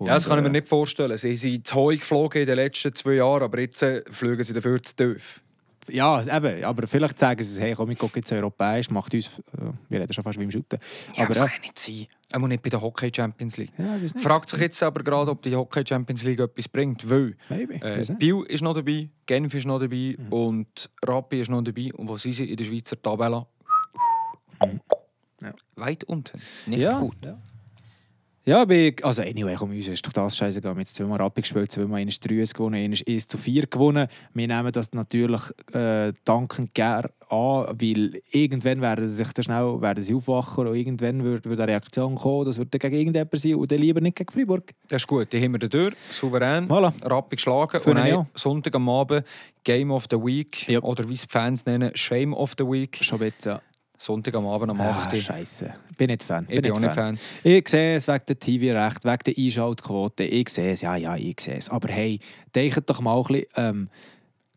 ja, 0.00 0.14
das 0.14 0.26
kann 0.28 0.38
ich 0.38 0.42
mir 0.42 0.48
äh, 0.48 0.52
nicht 0.60 0.68
vorstellen. 0.68 1.16
Sie 1.16 1.36
sind 1.36 1.66
zu 1.66 1.74
hoch 1.74 1.90
geflogen 1.90 2.40
in 2.42 2.46
den 2.46 2.56
letzten 2.56 2.94
zwei 2.94 3.14
Jahren, 3.14 3.42
aber 3.42 3.60
jetzt 3.60 3.82
äh, 3.82 4.02
fliegen 4.10 4.42
sie 4.42 4.52
dafür 4.52 4.82
zu 4.82 4.94
tief. 4.94 5.42
Ja, 5.88 6.20
eben, 6.20 6.64
aber 6.64 6.88
vielleicht 6.88 7.16
sagen 7.16 7.40
sie, 7.44 7.60
hey, 7.60 7.74
komm, 7.76 7.90
ich 7.92 7.98
gucke 7.98 8.18
jetzt 8.18 8.32
europäisch, 8.32 8.90
macht 8.90 9.14
uns, 9.14 9.26
äh, 9.26 9.70
wir 9.88 10.00
reden 10.00 10.12
schon 10.12 10.24
fast 10.24 10.36
wie 10.36 10.42
im 10.42 10.50
Shooten. 10.50 10.80
Ja, 11.14 11.22
aber 11.24 11.28
das 11.34 11.38
ja, 11.38 11.46
kann 11.46 11.60
nicht 11.60 11.78
sein. 11.78 12.06
Auch 12.32 12.48
nicht 12.48 12.60
bei 12.60 12.70
der 12.70 12.80
Hockey 12.82 13.12
Champions 13.14 13.56
League. 13.56 13.70
ja. 13.78 13.96
Fragt 14.20 14.48
sich 14.50 14.58
jetzt 14.58 14.82
aber 14.82 15.04
gerade, 15.04 15.30
ob 15.30 15.42
die 15.42 15.54
Hockey 15.54 15.84
Champions 15.86 16.24
League 16.24 16.40
etwas 16.40 16.66
bringt, 16.68 17.08
weil 17.08 17.36
Maybe, 17.48 17.74
äh. 17.74 18.04
Biel 18.18 18.42
ist 18.48 18.62
noch 18.64 18.74
dabei, 18.74 19.08
Genf 19.26 19.54
ist 19.54 19.64
noch 19.64 19.78
dabei 19.78 20.16
Mhm. 20.18 20.32
und 20.32 20.90
Rappi 21.04 21.40
ist 21.40 21.50
noch 21.50 21.62
dabei. 21.62 21.92
Und 21.94 22.08
wo 22.08 22.16
sind 22.16 22.32
sie 22.32 22.50
in 22.50 22.56
der 22.56 22.64
Schweizer 22.64 23.00
Tabelle? 23.00 23.46
Ja. 25.42 25.52
Weit 25.76 26.04
unten. 26.04 26.40
Nicht 26.66 26.80
ja, 26.80 27.00
gut. 27.00 27.16
Ja. 27.24 27.38
Ja, 28.48 28.62
aber 28.62 28.92
also 29.02 29.22
anyway, 29.22 29.56
komm, 29.58 29.70
uns 29.70 29.88
ist 29.88 30.06
doch 30.06 30.12
das 30.12 30.36
scheißegal. 30.36 30.70
Wir 30.70 30.70
haben 30.70 30.78
jetzt 30.78 30.94
zweimal 30.94 31.18
Rappi 31.18 31.40
gespielt, 31.40 31.72
zweimal 31.72 32.00
1 32.00 32.20
3 32.20 32.44
gewonnen, 32.54 32.76
1 32.76 33.02
1 33.04 33.26
zu 33.26 33.38
4 33.38 33.66
gewonnen. 33.66 34.06
Wir 34.34 34.46
nehmen 34.46 34.70
das 34.70 34.92
natürlich 34.92 35.40
äh, 35.72 36.12
dankend 36.24 36.72
gerne 36.72 37.10
an, 37.28 37.66
weil 37.80 38.22
irgendwann 38.30 38.80
werden 38.82 39.08
sie 39.08 39.16
sich 39.16 39.32
dann 39.32 39.42
schnell 39.42 39.82
werden 39.82 40.04
sie 40.04 40.14
aufwachen 40.14 40.68
und 40.68 40.76
irgendwann 40.76 41.24
wird, 41.24 41.44
wird 41.46 41.58
eine 41.58 41.72
Reaktion 41.72 42.14
kommen, 42.14 42.44
das 42.44 42.58
wird 42.58 42.72
dann 42.72 42.78
gegen 42.82 42.94
irgendjemand 42.94 43.36
sein 43.36 43.54
und 43.56 43.72
dann 43.72 43.78
lieber 43.80 44.00
nicht 44.00 44.16
gegen 44.16 44.32
Freiburg. 44.32 44.70
Das 44.86 45.02
ist 45.02 45.08
gut. 45.08 45.32
Die 45.32 45.42
haben 45.42 45.50
wir 45.50 45.58
da 45.58 45.66
durch. 45.66 45.96
Souverän. 46.12 46.68
Voilà. 46.68 46.92
Rappi 47.02 47.34
geschlagen. 47.34 47.80
Für 47.80 47.90
und 47.90 48.06
ja. 48.06 48.24
Sonntag 48.36 48.76
am 48.76 48.88
Abend 48.88 49.26
Game 49.64 49.90
of 49.90 50.04
the 50.08 50.18
Week. 50.18 50.68
Ja. 50.68 50.80
Oder 50.82 51.08
wie 51.08 51.14
es 51.14 51.22
die 51.22 51.28
Fans 51.28 51.66
nennen, 51.66 51.90
Shame 51.96 52.32
of 52.32 52.54
the 52.56 52.64
Week. 52.64 52.96
Schon 53.02 53.20
jetzt, 53.22 53.44
ja. 53.44 53.60
Sonntag 53.98 54.34
am 54.34 54.46
Abend 54.46 54.70
am 54.70 54.80
Ah, 54.80 54.90
8. 54.90 55.16
Scheiße. 55.16 55.72
Bin 55.96 56.08
nicht 56.08 56.22
Fan. 56.22 56.46
ich 56.48 56.60
bin 56.60 56.72
auch 56.72 56.80
nicht 56.80 56.92
Fan. 56.92 57.18
Ich 57.42 57.68
sehe 57.68 57.96
es 57.96 58.06
wegen 58.06 58.24
der 58.28 58.38
TV-Recht, 58.38 59.04
wegen 59.04 59.18
der 59.26 59.44
Einschaltquote. 59.44 60.24
Ich 60.24 60.48
sehe 60.50 60.72
es, 60.72 60.80
ja, 60.82 60.96
ja, 60.96 61.16
ich 61.16 61.40
sehe 61.40 61.56
es. 61.56 61.68
Aber 61.70 61.88
hey, 61.88 62.20
denkt 62.54 62.88
doch 62.88 63.00
mal 63.00 63.16
ein 63.16 63.22
bisschen, 63.24 63.46
ähm, 63.56 63.88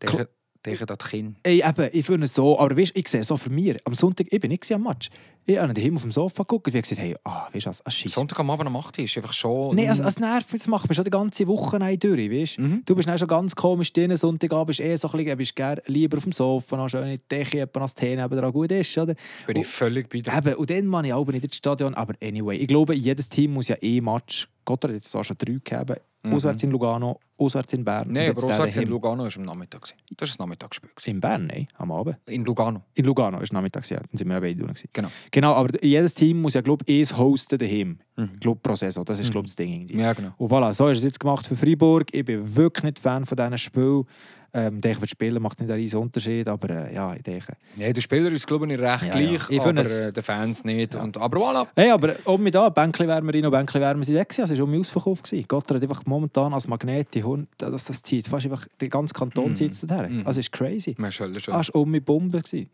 denke 0.00 0.88
an 0.90 0.96
die 1.02 1.08
Kinder. 1.08 1.34
Ey, 1.42 1.62
eben, 1.66 1.88
ich 1.92 2.04
finde 2.06 2.26
es 2.26 2.34
so, 2.34 2.58
aber 2.58 2.76
weißt, 2.76 2.92
ich 2.94 3.08
sehe 3.08 3.20
es 3.20 3.26
so 3.28 3.36
für 3.36 3.50
mich. 3.50 3.76
Am 3.86 3.94
Sonntag, 3.94 4.26
ich 4.30 4.40
bin 4.40 4.50
nicht 4.50 4.70
am 4.72 4.82
Match. 4.82 5.08
Ich 5.46 5.58
habe 5.58 5.72
daheim 5.72 5.96
auf 5.96 6.02
dem 6.02 6.12
Sofa 6.12 6.42
geguckt 6.42 6.68
und 6.68 6.74
ich 6.74 6.82
gesagt, 6.82 7.00
hey, 7.00 7.16
ah, 7.24 7.48
weißt 7.52 7.66
du 7.66 7.70
was, 7.70 7.84
ah, 7.86 7.90
Scheiße. 7.90 8.14
Sonntag 8.14 8.38
am 8.40 8.50
Abend 8.50 8.66
am 8.66 8.76
8. 8.76 8.98
ist 8.98 9.16
einfach 9.16 9.32
schon... 9.32 9.74
Nein, 9.74 9.88
also, 9.88 10.02
es 10.04 10.18
nervt 10.18 10.52
mich, 10.52 10.62
das 10.62 10.68
macht 10.68 10.88
mich 10.88 10.96
schon 10.96 11.04
die 11.04 11.10
ganze 11.10 11.46
Woche 11.46 11.80
rein 11.80 11.98
durch, 11.98 12.30
weißt? 12.30 12.58
Mhm. 12.58 12.82
Du 12.84 12.94
bist 12.94 13.08
dann 13.08 13.18
schon 13.18 13.28
ganz 13.28 13.54
komisch 13.56 13.92
drin, 13.92 14.14
Sonntagabend 14.14 14.68
bist 14.68 14.80
eh 14.80 14.94
so 14.96 15.08
ein 15.10 15.16
bisschen, 15.16 15.38
bist 15.38 15.56
gerne 15.56 15.82
lieber 15.86 16.18
auf 16.18 16.24
dem 16.24 16.32
Sofa, 16.32 16.76
noch 16.76 16.88
schön 16.88 17.04
in 17.04 17.16
die 17.16 17.28
Decke, 17.28 17.58
jemand 17.58 17.76
als 17.78 17.94
Tee 17.94 18.16
dran 18.16 18.52
gut 18.52 18.70
ist, 18.70 18.96
oder? 18.98 19.14
bin 19.46 19.56
ich 19.56 19.66
völlig 19.66 20.08
bei 20.08 20.20
dir. 20.20 20.32
Eben, 20.36 20.54
und 20.54 20.70
dann 20.70 20.86
mache 20.86 21.06
ich 21.06 21.14
aber 21.14 21.32
nicht 21.32 21.44
ins 21.44 21.56
Stadion, 21.56 21.94
aber 21.94 22.14
anyway, 22.22 22.56
ich 22.56 22.68
glaube, 22.68 22.94
jedes 22.94 23.28
Team 23.28 23.54
muss 23.54 23.68
ja 23.68 23.76
eh 23.80 24.00
Match, 24.00 24.48
Gott 24.64 24.84
hat 24.84 24.92
jetzt 24.92 25.14
auch 25.16 25.24
schon 25.24 25.36
drei 25.38 25.54
gegeben, 25.54 25.96
auswärts 26.22 26.62
in 26.62 26.70
Lugano, 26.70 27.18
auswärts 27.38 27.72
in 27.72 27.84
Bern. 27.84 28.08
und 28.08 28.12
Nein, 28.12 28.30
aber 28.30 28.44
auswärts 28.44 28.76
in. 28.76 28.88
Lugano 28.88 29.24
war 29.24 29.36
am 29.36 29.42
Nachmittag. 29.42 29.88
Das 30.16 30.28
war 30.28 30.28
ein 30.28 30.34
Nachmittagsspiel. 30.38 30.90
In 31.06 31.20
Bern, 31.20 31.46
nein, 31.46 31.66
am 31.78 31.90
Abend. 31.92 32.18
In 32.26 32.44
Lugano. 32.44 32.82
In 32.94 33.04
Lugano 33.04 33.40
ist 33.40 33.52
Nachmittags, 33.52 33.88
ja, 33.90 33.98
dann 33.98 34.08
sind 34.12 34.28
wir 34.28 34.34
ja 34.34 34.40
beide 34.40 34.62
gewesen. 34.62 34.88
Genau. 34.92 35.08
Genau, 35.40 35.54
aber 35.54 35.82
jedes 35.82 36.12
Team 36.14 36.42
muss 36.42 36.52
ja, 36.52 36.60
glaube 36.60 36.84
ich, 36.86 37.16
hosten 37.16 37.58
daheim. 37.58 37.98
Ich 38.34 38.40
glaube, 38.40 38.60
pro 38.62 38.76
Saison. 38.76 39.04
Das 39.06 39.18
ist, 39.18 39.30
glaube 39.30 39.46
ich, 39.46 39.52
das 39.52 39.56
Ding. 39.56 39.72
irgendwie. 39.72 39.98
Ja, 39.98 40.12
genau. 40.12 40.32
Und 40.36 40.50
voilà, 40.52 40.74
so 40.74 40.86
ist 40.88 40.98
es 40.98 41.04
jetzt 41.04 41.18
gemacht 41.20 41.46
für 41.46 41.56
Freiburg. 41.56 42.08
Ich 42.12 42.24
bin 42.26 42.54
wirklich 42.56 42.84
nicht 42.84 42.98
Fan 42.98 43.24
von 43.24 43.36
diesen 43.36 43.56
Spielen. 43.56 44.04
Ähm, 44.52 44.74
ich 44.74 44.80
denke, 44.82 45.00
für 45.00 45.06
die 45.06 45.10
Spieler 45.10 45.40
macht 45.40 45.58
es 45.58 45.60
nicht 45.62 45.70
einen 45.70 45.80
riesen 45.80 46.00
Unterschied, 46.00 46.46
aber 46.48 46.68
äh, 46.70 46.94
ja, 46.94 47.14
ich 47.14 47.22
denke. 47.22 47.54
Ja, 47.76 47.90
der 47.92 48.00
Spieler 48.02 48.30
ist, 48.32 48.46
glaube 48.46 48.70
ich, 48.70 48.78
recht 48.78 49.04
Ja, 49.04 49.12
gleich, 49.12 49.48
ja. 49.48 49.62
Aber 49.62 49.80
es- 49.80 49.90
äh, 49.92 50.12
den 50.12 50.22
Fans 50.24 50.64
nicht. 50.64 50.94
Und, 50.96 51.16
aber 51.16 51.38
voilà. 51.38 51.66
Hey, 51.76 51.90
aber 51.90 52.16
um 52.24 52.42
mich 52.42 52.52
da, 52.52 52.68
Bänkli 52.68 53.06
wärmer 53.08 53.32
rein 53.32 53.46
und 53.46 53.52
Bänkli 53.52 53.80
wärmer 53.80 54.02
sind 54.04 54.16
weg. 54.16 54.34
es 54.36 54.50
war 54.50 54.64
um 54.64 54.78
ausverkauft. 54.78 55.24
gewesen. 55.24 55.44
Gott 55.48 55.70
hat 55.70 55.80
einfach 55.82 56.04
momentan 56.04 56.52
als 56.52 56.66
Magnet 56.68 57.14
die 57.14 57.22
Hund, 57.24 57.48
das, 57.58 57.84
das 57.84 58.02
zieht. 58.02 58.26
Fast 58.28 58.44
einfach, 58.44 58.66
der 58.80 58.88
ganze 58.88 59.14
Kanton 59.14 59.50
Mhm. 59.52 59.56
zieht 59.56 59.72
es 59.72 59.80
dorthin. 59.82 60.18
Mhm. 60.18 60.26
Also, 60.26 60.40
ist 60.40 60.50
crazy. 60.52 60.94
Man 60.98 61.12
schon. 61.12 61.32
Ah, 61.48 61.60
es 61.60 61.72
war 61.72 61.76
um 61.80 61.90
mich 61.90 62.04
Bombe. 62.04 62.42
gewesen. 62.42 62.68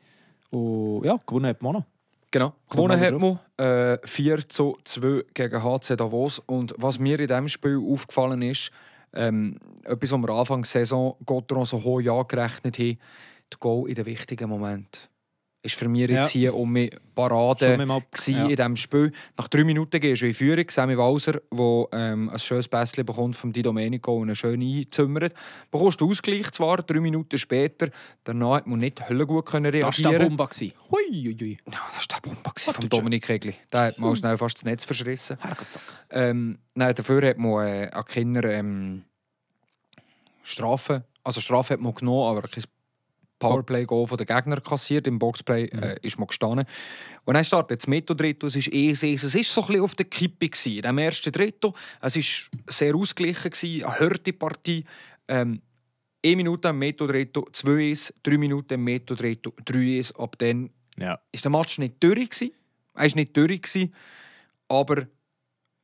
Und 0.50 1.04
ja, 1.04 1.16
gewonnen 1.26 1.46
hat 1.46 1.60
man 1.62 1.74
noch. 1.74 1.84
Genau. 2.36 2.52
Gewonnen 2.68 3.00
hat 3.00 3.18
man 3.18 3.38
äh, 3.56 3.98
4 4.06 4.46
zu 4.46 4.76
2 4.84 5.24
gegen 5.32 5.64
HC 5.64 5.96
Davos. 5.96 6.38
Und 6.38 6.74
was 6.76 6.98
mir 6.98 7.18
in 7.18 7.28
diesem 7.28 7.48
Spiel 7.48 7.80
aufgefallen 7.82 8.42
ist, 8.42 8.70
ähm, 9.14 9.58
etwas, 9.84 10.12
was 10.12 10.20
wir 10.20 10.28
Anfang 10.28 10.60
der 10.60 10.68
Saison 10.68 11.16
Gotteron 11.24 11.64
so 11.64 11.82
hoch 11.82 12.00
angerechnet 12.00 12.78
haben, 12.78 12.98
der 13.50 13.58
Goal 13.58 13.88
in 13.88 13.94
den 13.94 14.04
wichtigen 14.04 14.50
Moment. 14.50 15.08
Ist 15.66 15.74
für 15.74 15.88
mich 15.88 16.02
jetzt 16.08 16.12
Ja. 16.12 16.26
hier 16.28 16.54
um 16.54 16.70
mich 16.72 16.94
Parade 17.16 17.76
mal- 17.84 18.02
ja. 18.26 18.42
in 18.44 18.48
diesem 18.56 18.76
Spiel. 18.76 19.10
Nach 19.36 19.48
drei 19.48 19.64
Minuten 19.64 20.00
gehst 20.00 20.22
du 20.22 20.26
in 20.26 20.34
Führung. 20.34 20.64
Sammy 20.70 20.96
Walser, 20.96 21.40
der 21.52 21.88
ähm, 21.92 22.28
ein 22.30 22.38
schönes 22.38 22.68
Pässchen 22.68 23.04
bekommt 23.04 23.34
vom 23.34 23.52
Di 23.52 23.62
Domenico 23.62 24.14
und 24.16 24.28
einen 24.28 24.36
schön 24.36 24.62
einzimmert. 24.62 25.34
Bekommst 25.72 26.00
du 26.00 26.08
Ausgleich 26.08 26.50
zwar, 26.52 26.82
drei 26.82 27.00
Minuten 27.00 27.36
später. 27.36 27.88
Danach 28.22 28.58
hat 28.58 28.66
man 28.68 28.78
nicht 28.78 29.08
höllengut 29.08 29.46
können 29.46 29.72
Das 29.72 29.82
war 29.82 30.12
reagieren. 30.12 30.12
der 30.12 30.44
Bombe. 30.44 30.48
Hui, 30.92 31.22
hui, 31.24 31.36
hui. 31.40 31.58
Ja, 31.72 31.80
das 31.96 32.06
war 32.10 32.20
Bombe 32.22 32.40
Warte, 32.44 32.72
von 32.72 32.88
Dominik 32.88 33.28
Regli. 33.28 33.54
Der 33.72 33.80
hat 33.80 33.98
mal 33.98 34.14
schnell 34.14 34.38
fast 34.38 34.58
das 34.58 34.64
Netz 34.64 34.84
verschrissen. 34.84 35.36
Ähm, 36.10 36.58
nein, 36.74 36.94
dafür 36.94 37.26
hat 37.28 37.38
man 37.38 37.66
äh, 37.66 37.90
an 37.92 38.04
Kinder 38.04 38.44
ähm, 38.44 39.02
Strafe. 40.42 41.04
Also 41.24 41.40
Strafe 41.40 41.74
hat 41.74 41.80
man 41.80 41.92
genommen, 41.94 42.36
aber 42.36 42.46
kein 42.46 42.62
Powerplay-Goal 43.38 44.06
von 44.06 44.16
den 44.18 44.26
Gegner 44.26 44.60
kassiert. 44.60 45.06
Im 45.06 45.18
Boxplay 45.18 45.64
äh, 45.66 45.98
ist 46.02 46.18
man 46.18 46.28
gestanden. 46.28 46.66
Und 47.24 47.34
dann 47.34 47.44
startet 47.44 47.80
das 47.82 47.86
Mitteldrittel. 47.86 48.46
Es 48.46 48.56
ist 48.56 48.72
eh 48.72 48.94
sehr, 48.94 49.14
es 49.14 49.22
ist 49.34 49.52
so 49.52 49.60
ein 49.62 49.66
bisschen 49.68 49.82
auf 49.82 49.94
der 49.94 50.06
Kippe 50.06 50.48
gewesen. 50.48 50.82
Dem 50.82 50.98
ersten 50.98 51.32
Drittel. 51.32 51.72
Es 52.00 52.16
ist 52.16 52.50
sehr 52.68 52.94
ausgeglichen 52.94 53.50
gewesen, 53.50 53.84
eine 53.84 53.98
harte 53.98 54.32
Partie. 54.32 54.84
Ähm, 55.28 55.60
1 56.24 56.36
Minute 56.36 56.68
im 56.68 56.78
Mitteldrittel, 56.78 57.42
2-1, 57.52 58.12
3 58.22 58.38
Minuten 58.38 58.74
im 58.74 58.84
Mitteldrittel, 58.84 59.52
3-1. 59.64 60.16
Ab 60.16 60.36
dann 60.38 60.70
Ja. 60.98 61.18
ist 61.30 61.44
der 61.44 61.50
Match 61.52 61.78
nicht 61.78 61.96
durch 62.00 62.30
gewesen. 62.30 62.52
Er 62.94 63.02
war 63.02 63.14
nicht 63.16 63.36
durch 63.36 63.62
gewesen, 63.62 63.94
aber 64.68 65.06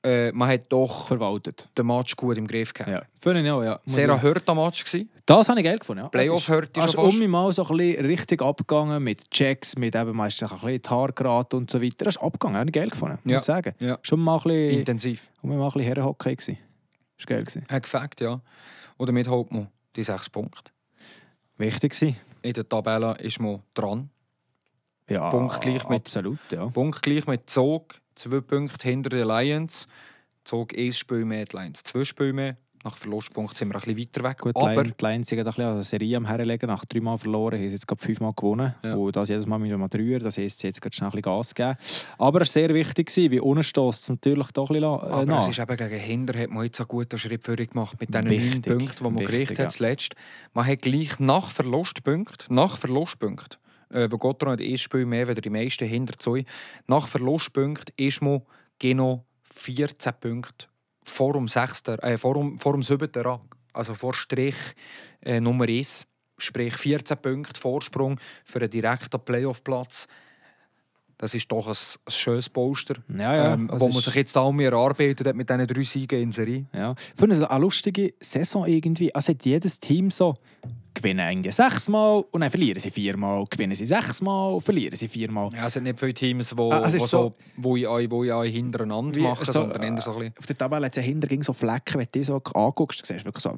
äh, 0.04 0.32
man 0.32 0.48
hat 0.48 0.62
doch 0.70 1.06
Verwaltet. 1.06 1.68
den 1.78 1.86
Match 1.86 2.16
gut 2.16 2.36
im 2.36 2.46
Griff 2.46 2.74
gehabt. 2.74 2.90
Ja. 2.90 3.02
Finde 3.18 3.42
ich 3.44 3.50
auch, 3.50 3.62
ja. 3.62 3.78
Muss 3.84 3.94
Sehr 3.94 4.06
ich- 4.08 4.14
ein 4.14 4.22
harter 4.22 4.54
Match 4.54 4.84
gewesen. 4.84 5.08
Das 5.26 5.48
habe 5.48 5.60
ich 5.60 5.64
geil 5.64 5.78
gefunden. 5.78 6.02
Ja. 6.02 6.08
Playoff-Hürde 6.08 6.68
Es 6.80 6.86
ist 6.86 6.94
um 6.96 7.16
mich 7.18 7.28
mal 7.28 7.52
so 7.52 7.62
ein 7.66 7.76
bisschen 7.76 8.06
richtig 8.06 8.42
abgegangen 8.42 9.02
mit 9.02 9.30
Checks, 9.30 9.76
mit 9.76 9.94
eben 9.94 10.16
meistens 10.16 10.50
ein 10.52 10.58
bisschen 10.58 11.14
geraten 11.14 11.56
und 11.56 11.70
so 11.70 11.80
weiter. 11.80 12.04
Das 12.04 12.16
ist 12.16 12.22
abgegangen, 12.22 12.58
habe 12.58 12.68
ich 12.68 12.74
geil 12.74 12.88
gefunden, 12.88 13.18
muss 13.22 13.30
Ja. 13.32 13.38
ich 13.38 13.42
sagen. 13.44 13.74
Ja. 13.78 13.98
Schon 14.02 14.20
mal 14.20 14.36
ein 14.38 14.42
bisschen, 14.42 14.78
Intensiv. 14.80 15.28
um 15.42 15.50
mich 15.50 15.58
mal 15.58 15.64
ein 15.66 15.72
bisschen 15.72 15.82
Herrenhockey 15.86 16.34
gewesen. 16.36 16.58
Das 17.16 17.28
war 17.28 17.36
geil. 17.36 17.44
Gewesen. 17.44 17.66
Hat 17.70 17.82
gefällt, 17.84 18.20
ja. 18.20 18.40
Und 18.96 19.08
damit 19.08 19.28
holt 19.28 19.52
man 19.52 19.68
die 19.94 20.02
sechs 20.02 20.28
Punkte. 20.28 20.72
Wichtig 21.58 21.92
gewesen. 21.92 22.16
In 22.42 22.52
der 22.54 22.68
Tabelle 22.68 23.14
ist 23.20 23.38
man 23.38 23.62
dran. 23.74 24.10
Ja, 25.08 25.30
Punktgleich 25.30 25.88
mit- 25.88 26.06
Absolut, 26.06 26.38
ja. 26.50 26.66
Punktgleich 26.66 27.26
mit 27.26 27.48
Zog. 27.48 27.94
Zwei 28.14 28.40
Punkte 28.40 28.88
hinter 28.88 29.10
den 29.10 29.26
Lions. 29.26 29.88
Zog 30.44 30.76
ein 30.76 30.92
Spiel 30.92 31.24
mehr, 31.24 31.44
die 31.44 31.56
Lions 31.56 31.82
zwei 31.82 32.04
Spiele 32.04 32.32
mehr. 32.32 32.56
Nach 32.84 32.96
Verlustpunkt 32.96 33.56
sind 33.56 33.68
wir 33.68 33.76
ein 33.76 33.80
bisschen 33.80 33.98
weiter 33.98 34.28
weg. 34.28 34.38
Gut, 34.38 34.56
aber 34.56 34.82
die 34.82 34.92
Lions 35.00 35.28
sind 35.28 35.38
ein 35.38 35.44
bisschen 35.44 35.64
an 35.64 35.74
der 35.74 35.84
Serie 35.84 36.16
am 36.16 36.26
herlegen. 36.26 36.66
Nach 36.66 36.84
dreimal 36.84 37.16
verloren 37.16 37.54
haben 37.54 37.66
sie 37.66 37.74
jetzt 37.74 37.86
gerade 37.86 38.02
fünfmal 38.02 38.32
gewonnen. 38.34 38.74
Ja. 38.82 38.96
Und 38.96 39.14
das 39.14 39.28
jedes 39.28 39.46
Mal 39.46 39.58
mit 39.58 39.72
einem 39.72 39.88
Dreier. 39.88 40.18
Das 40.18 40.36
heisst, 40.36 40.58
sie 40.58 40.66
jetzt 40.66 40.80
gerade 40.80 40.94
schnell 40.94 41.10
ein 41.10 41.12
bisschen 41.12 41.22
Gas 41.22 41.54
geben. 41.54 41.76
Aber 42.18 42.40
es 42.40 42.48
war 42.48 42.60
sehr 42.60 42.74
wichtig, 42.74 43.14
wie 43.14 43.38
unten 43.38 43.62
stößt 43.62 44.02
es 44.02 44.08
natürlich 44.08 44.50
doch 44.50 44.68
ein 44.70 44.74
bisschen 44.74 44.84
äh, 44.84 45.12
Aber 45.12 45.26
nach. 45.26 45.42
es 45.42 45.56
ist 45.56 45.60
eben 45.60 45.76
gegen 45.76 46.00
Hinder 46.00 46.36
hat 46.36 46.50
man 46.50 46.64
jetzt 46.64 46.80
einen 46.80 46.88
guten 46.88 47.18
Schritt 47.18 47.44
vorwärts 47.44 47.70
gemacht 47.70 48.00
mit 48.00 48.12
diesen 48.12 48.24
neun 48.24 48.62
Punkten, 48.62 48.96
die 48.96 49.02
man 49.04 49.14
wichtig, 49.14 49.28
gerichtet 49.28 49.58
hat 49.60 49.72
zuletzt. 49.72 50.14
Man 50.52 50.66
hat 50.66 50.82
gleich 50.82 51.20
nach 51.20 51.50
Verlustpunkten, 51.52 52.52
nach 52.52 52.78
Verlustpunkten, 52.78 53.60
äh, 53.92 54.08
wo 54.10 54.18
Gotthard 54.18 54.52
hat 54.52 54.60
ein 54.60 54.78
Spiel 54.78 55.06
mehr 55.06 55.28
als 55.28 55.40
die 55.40 55.50
meisten 55.50 55.86
hinter 55.86 56.16
zwei, 56.18 56.44
nach 56.86 57.08
Verlustpunkten 57.08 57.94
ist 57.96 58.22
man 58.22 58.42
genau 58.78 59.24
14 59.54 60.12
Punkte 60.20 60.66
vor 61.02 61.34
dem, 61.34 61.48
6., 61.48 61.88
äh, 61.88 62.18
vor 62.18 62.34
dem, 62.34 62.58
vor 62.58 62.72
dem 62.72 62.82
7. 62.82 63.10
Rang, 63.16 63.42
also 63.72 63.94
vor 63.94 64.14
Strich 64.14 64.56
äh, 65.20 65.40
Nummer 65.40 65.66
1. 65.68 66.06
Sprich 66.38 66.74
14 66.74 67.18
Punkte 67.18 67.60
Vorsprung 67.60 68.18
für 68.44 68.58
einen 68.58 68.70
direkten 68.70 69.20
Playoff-Platz. 69.20 70.08
Das 71.18 71.34
ist 71.34 71.52
doch 71.52 71.68
ein, 71.68 71.72
ein 71.72 72.10
schönes 72.10 72.48
Poster, 72.48 72.96
Ja, 73.16 73.36
ja, 73.36 73.54
ähm, 73.54 73.70
wo 73.72 73.88
man 73.88 74.02
sich 74.02 74.14
jetzt 74.16 74.36
auch 74.36 74.50
mehr 74.50 74.72
erarbeitet 74.72 75.24
hat 75.24 75.36
mit 75.36 75.48
diesen 75.48 75.66
drei 75.68 75.82
Siegen 75.84 76.20
in 76.20 76.32
Serie. 76.32 76.66
Ja. 76.72 76.96
Ich 76.98 77.20
finde 77.20 77.36
es 77.36 77.42
eine 77.42 77.60
lustige 77.60 78.14
Saison 78.18 78.66
irgendwie. 78.66 79.14
Also 79.14 79.32
hat 79.32 79.44
jedes 79.44 79.78
Team 79.78 80.10
so 80.10 80.34
gewinnen 80.94 81.26
irgendwie 81.28 81.50
sechsmal 81.52 82.24
und 82.30 82.40
dann 82.40 82.50
verlieren 82.50 82.80
sie 82.80 82.90
viermal, 82.90 83.44
gewinnen 83.48 83.74
sie 83.74 83.86
sechsmal, 83.86 84.60
verlieren 84.60 84.96
sie 84.96 85.08
viermal. 85.08 85.50
Ja, 85.54 85.66
es 85.66 85.72
sind 85.74 85.84
nicht 85.84 85.98
viele 85.98 86.14
Teams, 86.14 86.56
wo, 86.56 86.70
Ah, 86.72 86.82
wo, 86.92 86.98
so, 87.06 87.34
wo 87.56 87.76
ich 87.76 87.86
euch, 87.86 88.10
wo 88.10 88.24
ich 88.24 88.32
euch 88.32 88.52
hintereinander 88.52 89.14
Wie 89.14 89.22
mache, 89.22 89.44
so, 89.46 89.52
sondern 89.52 89.82
eher 89.82 89.94
äh, 89.96 90.00
so 90.00 90.12
ein 90.12 90.18
bisschen... 90.18 90.34
Auf 90.38 90.46
der 90.46 90.58
Tabelle 90.58 90.86
hat 90.86 90.96
es 90.96 91.02
ja 91.02 91.08
hinter 91.08 91.28
so 91.42 91.52
Flecken, 91.52 91.94
wenn 91.94 92.06
du 92.06 92.10
die 92.18 92.24
so 92.24 92.40
anguckst, 92.54 93.00
du 93.02 93.06
siehst 93.06 93.24
wirklich 93.24 93.42
so 93.42 93.50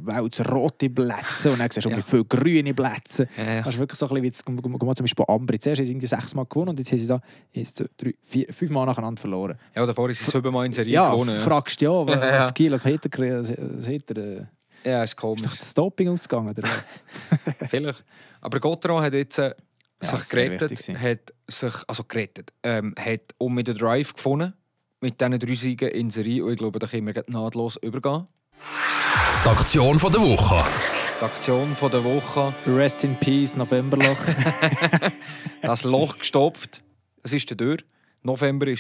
rote 0.53 0.91
Plätze 0.91 1.51
und 1.53 1.59
dann 1.61 1.71
siehst 1.71 1.85
du 1.87 1.91
Ja. 1.91 1.99
viele 2.03 2.25
grüne 2.25 2.75
Plätze. 2.75 3.29
Ja, 3.37 3.53
ja. 3.55 3.63
Das 3.63 3.75
ist 3.75 3.79
wirklich 3.81 3.99
so 3.99 4.07
ein 4.07 4.23
bisschen 4.23 4.23
wie 4.23 4.27
jetzt, 4.27 4.49
mal 4.49 4.95
zum 4.97 5.05
Beispiel 5.05 5.25
Ambri. 5.29 5.59
Zuerst 5.59 5.79
haben 5.81 5.87
sie 5.87 5.93
irgendwie 5.93 6.07
sechsmal 6.07 6.47
gewonnen 6.47 6.71
und 6.71 6.79
jetzt 6.79 6.91
haben 6.91 6.99
sie 6.99 7.07
da 7.07 7.21
zwei, 7.53 7.87
drei, 7.97 8.15
vier, 8.23 8.53
fünfmal 8.53 8.87
nacheinander 8.87 9.21
verloren. 9.21 9.59
Ja, 9.75 9.85
davor 9.87 10.11
ist 10.11 10.21
es 10.21 10.27
siebenmal 10.29 10.67
in 10.67 10.73
Serie 10.73 10.93
Ja, 10.93 11.11
gewonnen. 11.11 11.37
Ja, 11.37 11.41
fragst 11.43 11.81
du 11.81 11.85
ja, 11.85 11.91
was, 12.07 12.55
Kiel, 12.55 12.73
was 12.73 12.85
hat 12.85 13.05
er, 13.19 13.41
was 13.41 13.49
hat 13.87 14.11
er, 14.11 14.17
äh, 14.17 14.45
ja 14.85 15.03
ist 15.03 15.11
ist 15.11 15.17
komisch. 15.17 15.43
doch 15.43 15.57
das 15.57 15.75
Doping 15.75 16.09
ausgegangen 16.09 16.51
oder 16.51 16.63
was? 16.63 17.01
Vielleicht. 17.69 18.05
Aber 18.41 18.61
Gotteron 18.61 19.03
hat 19.03 19.15
jetzt 19.15 19.39
äh, 19.39 19.55
Ja, 20.03 20.09
sich 20.09 20.29
gerettet, 20.29 20.99
hat 20.99 21.33
sich, 21.49 21.75
also 21.87 22.05
gerettet, 22.05 22.53
ähm, 22.63 22.95
hat 22.99 23.35
um 23.39 23.55
mit 23.55 23.69
den 23.69 23.77
Drive 23.77 24.15
gefunden, 24.15 24.53
mit 25.01 25.21
diesen 25.21 25.39
drei 25.39 25.55
Siegen 25.55 25.89
in 25.89 26.11
Serie 26.11 26.45
und 26.45 26.53
ich 26.53 26.59
glaube, 26.59 26.79
da 26.79 26.87
können 26.87 27.07
wir 27.07 27.25
nahtlos 27.29 27.77
übergehen. 27.77 28.27
Die 29.45 29.49
Aktion 29.49 29.99
von 29.99 30.13
der 30.13 30.21
Woche. 30.21 30.65
Die 31.21 31.25
Aktion 31.25 31.75
von 31.75 31.91
der 31.91 32.03
Woche, 32.03 32.55
Rest 32.67 33.05
in 33.05 33.15
Peace, 33.17 33.57
Novemberloch. 33.57 34.19
das 35.63 35.85
Loch 35.85 36.19
gestopft, 36.19 36.83
es 37.23 37.33
ist 37.33 37.49
der 37.51 37.57
Tür. 37.57 37.77
November 38.23 38.67
war 38.67 38.77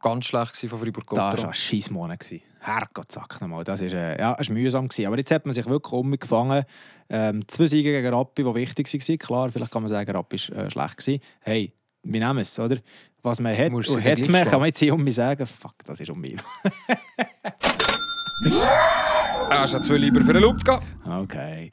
ganz 0.00 0.24
schlecht 0.24 0.56
von 0.56 0.78
fribourg 0.80 1.06
Das 1.10 1.18
war 1.42 1.48
ein 1.48 1.54
Scheissmonat. 1.54 2.26
Herrgott, 2.66 3.12
sag 3.12 3.40
nochmal. 3.40 3.64
Das 3.64 3.80
war 3.80 3.92
äh, 3.92 4.18
ja, 4.18 4.36
mühsam. 4.50 4.88
Gewesen. 4.88 5.06
Aber 5.06 5.16
jetzt 5.18 5.30
hat 5.30 5.46
man 5.46 5.54
sich 5.54 5.66
wirklich 5.66 5.92
umgefangen. 5.92 6.64
Ähm, 7.08 7.46
zwei 7.48 7.66
Siege 7.66 7.92
gegen 7.92 8.12
Rappi, 8.12 8.42
die 8.42 8.54
wichtig 8.54 8.92
waren. 8.92 9.18
Klar, 9.18 9.50
vielleicht 9.52 9.72
kann 9.72 9.82
man 9.82 9.88
sagen, 9.88 10.10
Rappi 10.10 10.36
war 10.50 10.64
äh, 10.64 10.70
schlecht. 10.70 10.96
Gewesen. 10.96 11.20
Hey, 11.40 11.72
wir 12.02 12.20
nehmen 12.20 12.38
es, 12.38 12.58
oder? 12.58 12.78
Was 13.22 13.40
man 13.40 13.56
hat, 13.56 13.72
Musst 13.72 13.90
und 13.90 14.04
du 14.04 14.10
hat 14.10 14.28
man, 14.28 14.44
kann 14.44 14.60
man 14.60 14.66
jetzt 14.66 14.78
hier 14.78 14.94
um 14.94 15.02
mich 15.02 15.14
sagen, 15.14 15.46
fuck, 15.46 15.74
das 15.84 16.00
ist 16.00 16.10
um 16.10 16.20
mich. 16.20 16.36
Er 19.50 19.64
ist 19.64 19.72
ja 19.72 19.82
zwei 19.82 19.96
lieber 19.96 20.20
für 20.20 20.30
einen 20.30 20.42
Loop 20.42 20.64
gehen. 20.64 20.78
Okay. 21.04 21.70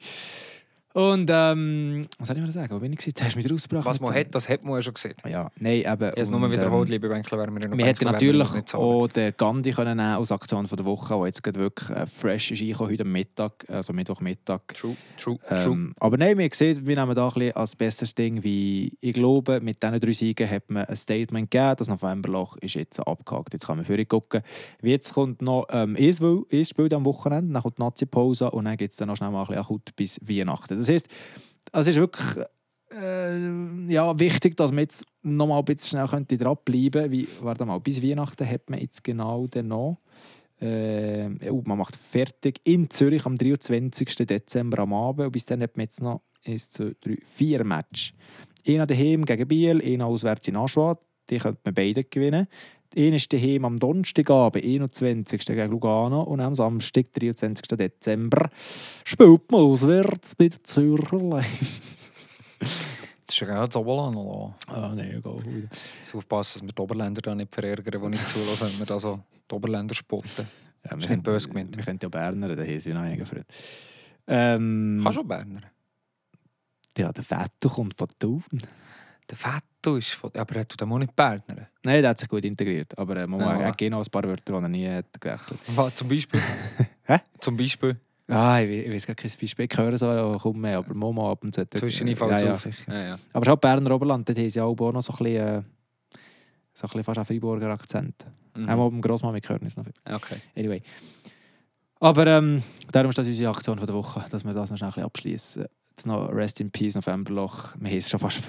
Und, 0.94 1.28
ähm, 1.28 2.06
was 2.20 2.28
soll 2.28 2.36
ich 2.36 2.42
mal 2.44 2.52
sagen? 2.52 2.72
Wo 2.72 2.78
bin 2.78 2.92
ich? 2.92 2.98
gewesen? 2.98 3.14
Jetzt 3.16 3.24
hast 3.24 3.34
du 3.34 3.38
mich 3.40 3.50
rausgebracht. 3.50 3.84
Was 3.84 4.00
man 4.00 4.14
hat, 4.14 4.32
das 4.32 4.48
hat 4.48 4.62
man 4.62 4.76
ja 4.76 4.82
schon 4.82 4.94
gesehen. 4.94 5.14
Ja, 5.28 5.50
nein, 5.58 5.80
eben. 5.80 6.12
Und, 6.12 6.30
nur 6.30 6.52
wiederholt, 6.52 6.88
ähm, 6.88 6.92
liebe 6.92 7.08
Bänkler, 7.08 7.38
wären 7.38 7.76
wir 7.76 7.86
hätten 7.86 8.04
natürlich 8.04 8.74
auch 8.74 9.08
den 9.08 9.34
Gandhi 9.36 9.72
können 9.72 9.96
nehmen 9.96 10.14
als 10.14 10.30
Aktion 10.30 10.68
von 10.68 10.76
der 10.76 10.86
Woche, 10.86 11.14
der 11.16 11.26
jetzt 11.26 11.42
gerade 11.42 11.58
wirklich 11.58 11.90
äh, 11.90 12.06
fresh 12.06 12.52
ist 12.52 12.60
reingekommen, 12.60 12.92
heute 12.92 13.04
Mittag, 13.04 13.64
also 13.68 13.92
Mittwochmittag. 13.92 14.60
True, 14.68 14.96
true, 15.16 15.38
true. 15.48 15.72
Ähm, 15.72 15.94
aber 15.98 16.16
nein, 16.16 16.38
wir 16.38 16.48
sehen, 16.52 16.86
wir 16.86 16.94
nehmen 16.94 17.14
da 17.16 17.26
ein 17.26 17.34
bisschen 17.34 17.56
als 17.56 17.74
bestes 17.74 18.14
Ding, 18.14 18.44
wie 18.44 18.96
ich 19.00 19.14
glaube, 19.14 19.60
mit 19.60 19.82
diesen 19.82 19.98
drei 19.98 20.12
Siegen 20.12 20.48
hat 20.48 20.70
man 20.70 20.84
ein 20.84 20.94
Statement 20.94 21.50
gegeben. 21.50 21.74
Das 21.76 21.88
Novemberloch 21.88 22.56
ist 22.58 22.74
jetzt 22.74 23.00
abgehakt. 23.00 23.52
Jetzt 23.52 23.66
kann 23.66 23.78
man 23.78 23.84
für 23.84 24.04
gucken. 24.04 24.42
Wie 24.80 24.90
Jetzt 24.90 25.12
kommt 25.12 25.42
noch 25.42 25.66
ähm, 25.70 25.96
ein 25.96 26.64
Spiel 26.64 26.94
am 26.94 27.04
Wochenende, 27.04 27.52
dann 27.52 27.62
kommt 27.62 27.78
die 27.78 27.82
Nazi-Pause 27.82 28.52
und 28.52 28.66
dann 28.66 28.76
gibt 28.76 28.92
es 28.92 28.96
dann 28.96 29.08
noch 29.08 29.16
schnell 29.16 29.32
mal 29.32 29.40
ein 29.40 29.46
bisschen 29.48 29.60
akut 29.60 29.96
bis 29.96 30.20
Weihnachten. 30.22 30.78
Das 30.78 30.83
heisst, 30.88 31.08
es 31.72 31.86
ist 31.86 31.96
wirklich 31.96 32.44
äh, 32.92 33.92
ja, 33.92 34.18
wichtig, 34.18 34.56
dass 34.56 34.70
man 34.70 34.80
jetzt 34.80 35.04
noch 35.22 35.46
mal 35.46 35.58
ein 35.58 35.64
bisschen 35.64 36.06
schnell 36.06 36.38
dranbleiben 36.38 36.90
könnte. 36.90 37.10
Wie, 37.10 37.28
warte 37.40 37.64
mal, 37.64 37.80
bis 37.80 38.02
Weihnachten 38.02 38.48
hat 38.48 38.70
man 38.70 38.80
jetzt 38.80 39.02
genau 39.02 39.46
den 39.46 39.68
noch. 39.68 39.98
Äh, 40.60 41.50
oh, 41.50 41.62
man 41.64 41.78
macht 41.78 41.96
fertig 41.96 42.60
in 42.64 42.88
Zürich 42.90 43.26
am 43.26 43.36
23. 43.36 44.14
Dezember 44.26 44.80
am 44.80 44.92
Abend. 44.94 45.26
Und 45.26 45.32
bis 45.32 45.44
dann 45.44 45.62
hat 45.62 45.76
man 45.76 45.84
jetzt 45.84 46.00
noch 46.00 46.22
1, 46.46 46.70
2, 46.70 46.94
3, 47.00 47.18
4 47.22 47.64
Matches. 47.64 48.12
Einer 48.66 48.86
daheim 48.86 49.24
gegen 49.24 49.48
Biel, 49.48 49.82
einer 49.82 50.06
auswärts 50.06 50.48
in 50.48 50.56
Aschwad. 50.56 51.00
Die 51.30 51.38
könnte 51.38 51.60
man 51.64 51.74
beide 51.74 52.04
gewinnen. 52.04 52.46
Einer 52.96 53.16
ist 53.16 53.32
daheim 53.32 53.64
am 53.64 53.78
Donnerstagabend, 53.78 54.64
21. 54.64 55.44
gegen 55.46 55.70
Lugano. 55.70 56.22
Und 56.22 56.40
am 56.40 56.54
Samstag, 56.54 57.12
23. 57.12 57.66
Dezember, 57.68 58.50
spielt 59.04 59.50
man 59.50 59.60
auswärts 59.62 60.34
bei 60.34 60.48
den 60.48 60.62
Zürcher 60.64 61.18
Lions. 61.18 61.46
Das 63.26 63.36
ist 63.36 63.40
ja 63.40 63.46
gerade 63.46 63.68
das 63.68 63.76
Oberland. 63.76 64.54
Ah, 64.66 64.92
nein, 64.94 65.16
egal. 65.16 65.42
Ich 66.06 66.14
aufpassen, 66.14 66.58
dass 66.58 66.68
wir 66.68 66.74
die 66.74 66.82
Oberländer 66.82 67.22
da 67.22 67.34
nicht 67.34 67.54
verärgern, 67.54 68.02
die 68.02 68.08
nicht 68.10 68.28
zulassen, 68.28 68.68
wenn 68.70 68.80
wir 68.80 68.86
da 68.86 69.00
so 69.00 69.18
die 69.50 69.54
Oberländer 69.54 69.94
spotten. 69.94 70.46
Ja, 70.84 70.96
Ist 70.96 71.08
nicht 71.08 71.22
böse 71.22 71.48
gemeint. 71.48 71.74
Wir 71.74 71.82
können 71.84 71.98
ja 72.02 72.08
Berner, 72.10 72.54
da 72.54 72.62
haben 72.62 72.78
sie 72.78 72.92
noch 72.92 73.00
einen 73.00 73.24
Freund. 73.24 73.46
Ähm, 74.26 75.00
Kannst 75.02 75.18
du 75.18 75.24
Berner? 75.24 75.62
ja, 76.98 77.12
der 77.12 77.24
Vettel 77.24 77.70
kommt 77.70 77.96
von 77.96 78.08
Thun. 78.18 78.44
Der 79.30 79.36
Vettel 79.38 79.98
ist 79.98 80.10
von... 80.10 80.30
Aber 80.36 80.56
er 80.56 80.68
tut 80.68 80.82
auch 80.82 80.98
nicht 80.98 81.16
Berner. 81.16 81.68
Nein, 81.82 82.02
der 82.02 82.10
hat 82.10 82.18
sich 82.18 82.28
gut 82.28 82.44
integriert. 82.44 82.96
Aber 82.98 83.16
äh, 83.16 83.26
man 83.26 83.40
Ja, 83.40 83.66
hat 83.66 83.78
genau 83.78 84.00
ein 84.00 84.10
paar 84.10 84.24
Wörter, 84.24 84.52
die 84.58 84.62
er 84.64 84.68
nie 84.68 84.88
hat 84.88 85.20
gewechselt 85.20 85.60
Was, 85.74 85.94
zum 85.94 86.08
Beispiel? 86.08 86.40
Hä? 87.04 87.18
Zum 87.40 87.56
Beispiel? 87.56 87.96
Ah, 88.28 88.60
ich, 88.60 88.86
ich 88.86 88.92
weiß 88.92 89.06
gar 89.06 89.16
kein 89.16 89.30
Beispiel. 89.38 89.66
Ich 89.70 89.76
höre 89.78 89.98
so, 89.98 90.06
ja, 90.06 90.38
kaum 90.38 90.60
mehr, 90.60 90.78
aber 90.78 90.94
Momo 90.94 91.30
ab 91.30 91.44
und 91.44 91.54
zu. 91.54 91.60
hat 91.60 91.74
Zwischen 91.74 92.06
ja, 92.08 92.38
ja. 92.38 92.58
Ja, 92.88 93.06
ja. 93.08 93.18
Aber 93.32 93.44
schon 93.44 93.58
Berner 93.58 93.94
Oberland, 93.94 94.28
dort 94.28 94.38
haben 94.38 94.48
sie 94.48 94.60
auch 94.60 94.74
noch 94.74 95.02
so 95.02 95.12
ein 95.12 95.18
bisschen, 95.18 95.36
äh, 95.36 95.62
so 96.72 96.86
ein 96.86 96.88
bisschen 96.88 97.04
fast 97.04 97.18
einen 97.18 97.26
Freiburger 97.26 97.70
Akzent. 97.70 98.26
Mhm. 98.56 98.68
Einmal 98.68 98.90
beim 98.90 99.00
Grossmann 99.00 99.32
mit 99.32 99.46
hören 99.48 99.66
es 99.66 99.76
noch. 99.76 99.84
Okay. 100.06 100.36
Anyway. 100.56 100.82
Aber 102.00 102.26
ähm, 102.26 102.62
darum 102.92 103.10
ist 103.10 103.18
das 103.18 103.26
unsere 103.26 103.50
Aktion 103.50 103.78
von 103.78 103.86
der 103.86 103.94
Woche, 103.96 104.24
dass 104.30 104.44
wir 104.44 104.54
das 104.54 104.70
noch 104.70 104.78
schnell 104.78 105.04
abschließen. 105.04 105.66
Jetzt 105.90 106.06
noch 106.06 106.32
Rest 106.32 106.60
in 106.60 106.70
Peace 106.70 106.94
Novemberloch. 106.94 107.74
Wir 107.78 107.90
haben 107.90 107.98
es 107.98 108.08
schon 108.08 108.20
fast. 108.20 108.42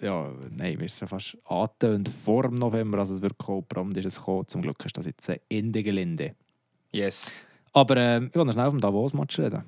Ja, 0.00 0.30
nein, 0.50 0.78
wir 0.78 0.88
sind 0.88 0.98
schon 0.98 1.08
fast 1.08 1.38
angetönt 1.44 2.08
vor 2.08 2.42
dem 2.42 2.54
November, 2.54 2.98
als 2.98 3.10
es 3.10 3.22
wirklich 3.22 3.38
kommt. 3.38 3.96
ist 3.96 4.04
es 4.04 4.16
gekommen. 4.16 4.46
Zum 4.46 4.62
Glück 4.62 4.84
ist 4.84 4.96
das 4.96 5.06
jetzt 5.06 5.28
äh, 5.28 5.38
Ende 5.48 5.82
Gelände. 5.82 6.34
Yes. 6.92 7.30
Aber 7.72 7.96
ähm, 7.96 8.26
ich 8.28 8.34
will 8.34 8.44
noch 8.44 8.52
schnell 8.52 8.70
vom 8.70 8.80
Davos-Match 8.80 9.38
reden. 9.38 9.64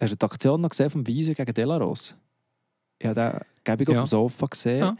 Hast 0.00 0.12
du 0.12 0.16
die 0.16 0.24
Aktion 0.24 0.60
noch 0.60 0.68
gesehen 0.70 0.90
vom 0.90 1.06
Wieser 1.06 1.34
gegen 1.34 1.52
Delaros? 1.54 2.14
Ich 2.98 3.06
habe 3.08 3.20
den 3.20 3.40
Gäbig 3.64 3.88
auf 3.88 3.94
Ja. 3.94 4.02
dem 4.02 4.06
Sofa 4.06 4.46
gesehen. 4.46 4.78
Ja. 4.80 4.96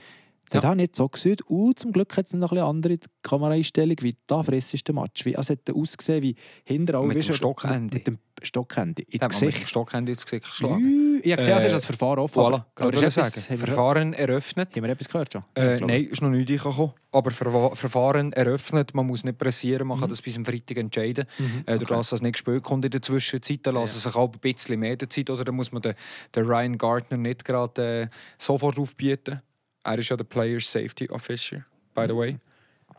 Ja. 0.52 0.62
hat 0.62 0.76
nicht 0.76 0.96
so 0.96 1.08
gesehen. 1.08 1.36
Und 1.46 1.78
zum 1.78 1.92
Glück 1.92 2.16
hat 2.16 2.26
es 2.26 2.32
noch 2.32 2.50
ein 2.52 2.56
bisschen 2.56 2.66
andere 2.68 2.98
Kameraeinstellung, 3.22 3.96
wie 4.00 4.16
da 4.26 4.42
friss 4.42 4.74
ist 4.74 4.86
der 4.88 4.94
Match. 4.94 5.24
Wie, 5.24 5.36
also 5.36 5.52
hat 5.52 5.60
er 5.68 5.76
ausgesehen 5.76 6.22
wie 6.22 6.34
hinter 6.64 6.94
alle 6.98 7.06
Mit 7.08 7.16
dem 7.16 7.20
Wissen- 7.20 7.34
Stockende. 7.34 7.94
Mit 7.96 8.06
dem 8.06 8.18
Stockende. 8.42 9.02
Ins 9.02 9.20
man 9.22 9.44
mit 9.44 9.54
dem. 9.60 9.66
Stockhandy 9.66 10.12
ins 10.12 10.24
Gesicht 10.24 10.44
geschlagen. 10.46 11.20
Ich 11.22 11.30
habe 11.30 11.36
gesehen, 11.42 11.56
es 11.58 11.62
Äh, 11.64 11.66
ist 11.68 11.72
das 11.74 11.84
Verfahren 11.84 12.18
offen. 12.18 12.38
Voilà, 12.40 12.46
aber- 12.54 12.66
kann 12.74 12.88
aber 12.88 13.10
sagen. 13.10 13.40
Verfahren 13.58 14.12
eröffnet. 14.14 14.74
Haben 14.76 14.82
wir 14.82 14.90
etwas 14.90 15.08
gehört 15.08 15.32
schon? 15.32 15.44
Äh, 15.54 15.78
nein, 15.80 16.04
ist 16.06 16.20
noch 16.22 16.30
nicht 16.30 16.48
gekommen. 16.48 16.92
Aber 17.12 17.30
Verwa 17.30 17.74
Verfahren 17.76 18.32
eröffnet. 18.32 18.94
Man 18.94 19.06
muss 19.06 19.22
nicht 19.22 19.38
pressieren, 19.38 19.86
man 19.86 19.98
kann 20.00 20.08
Mhm. 20.08 20.12
das 20.12 20.22
bis 20.22 20.36
am 20.36 20.44
Freitag 20.44 20.76
entscheiden. 20.78 21.26
Mhm, 21.38 21.62
Äh, 21.66 21.76
okay. 21.76 21.84
das, 21.88 22.08
dass 22.10 22.20
nicht 22.22 22.32
gespielt 22.32 22.64
kommt 22.64 22.84
in 22.84 22.90
der 22.90 23.02
Zwischenzeit, 23.02 23.60
dann 23.62 23.74
lassen 23.74 23.98
sich 23.98 24.14
auch 24.16 24.32
ein 24.32 24.40
bisschen 24.40 24.80
mehr 24.80 24.98
Zeit. 24.98 25.30
Oder 25.30 25.44
dann 25.44 25.54
muss 25.54 25.70
man 25.70 25.82
den, 25.82 25.94
den 26.34 26.44
Ryan 26.44 26.76
Gardner 26.78 27.16
nicht 27.18 27.44
gerade 27.44 28.02
äh, 28.02 28.08
sofort 28.38 28.78
aufbieten. 28.78 29.38
Er 29.84 29.98
ist 29.98 30.08
ja 30.08 30.16
der 30.16 30.24
Players 30.24 30.70
Safety 30.70 31.08
Officer, 31.10 31.64
by 31.94 32.06
the 32.08 32.14
way. 32.16 32.36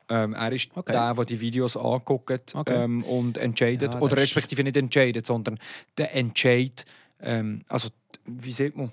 Ähm, 0.10 0.34
er 0.34 0.52
ist 0.52 0.69
Mhm. 0.76 0.80
Okay. 0.80 0.91
der, 0.91 1.13
der 1.13 1.26
die 1.26 1.39
Videos 1.39 1.78
anguckt 1.78 2.54
Okay. 2.56 2.84
ähm, 2.84 3.04
und 3.04 3.38
entscheidet. 3.38 3.93
Ja, 3.93 4.02
Oder 4.02 4.17
respektive 4.17 4.63
nicht 4.63 4.76
entscheidet, 4.76 5.26
sondern 5.26 5.58
der 5.98 6.13
Entscheid, 6.13 6.86
ähm, 7.22 7.63
also 7.69 7.89
wie 8.26 8.52
sieht 8.52 8.76
man, 8.76 8.91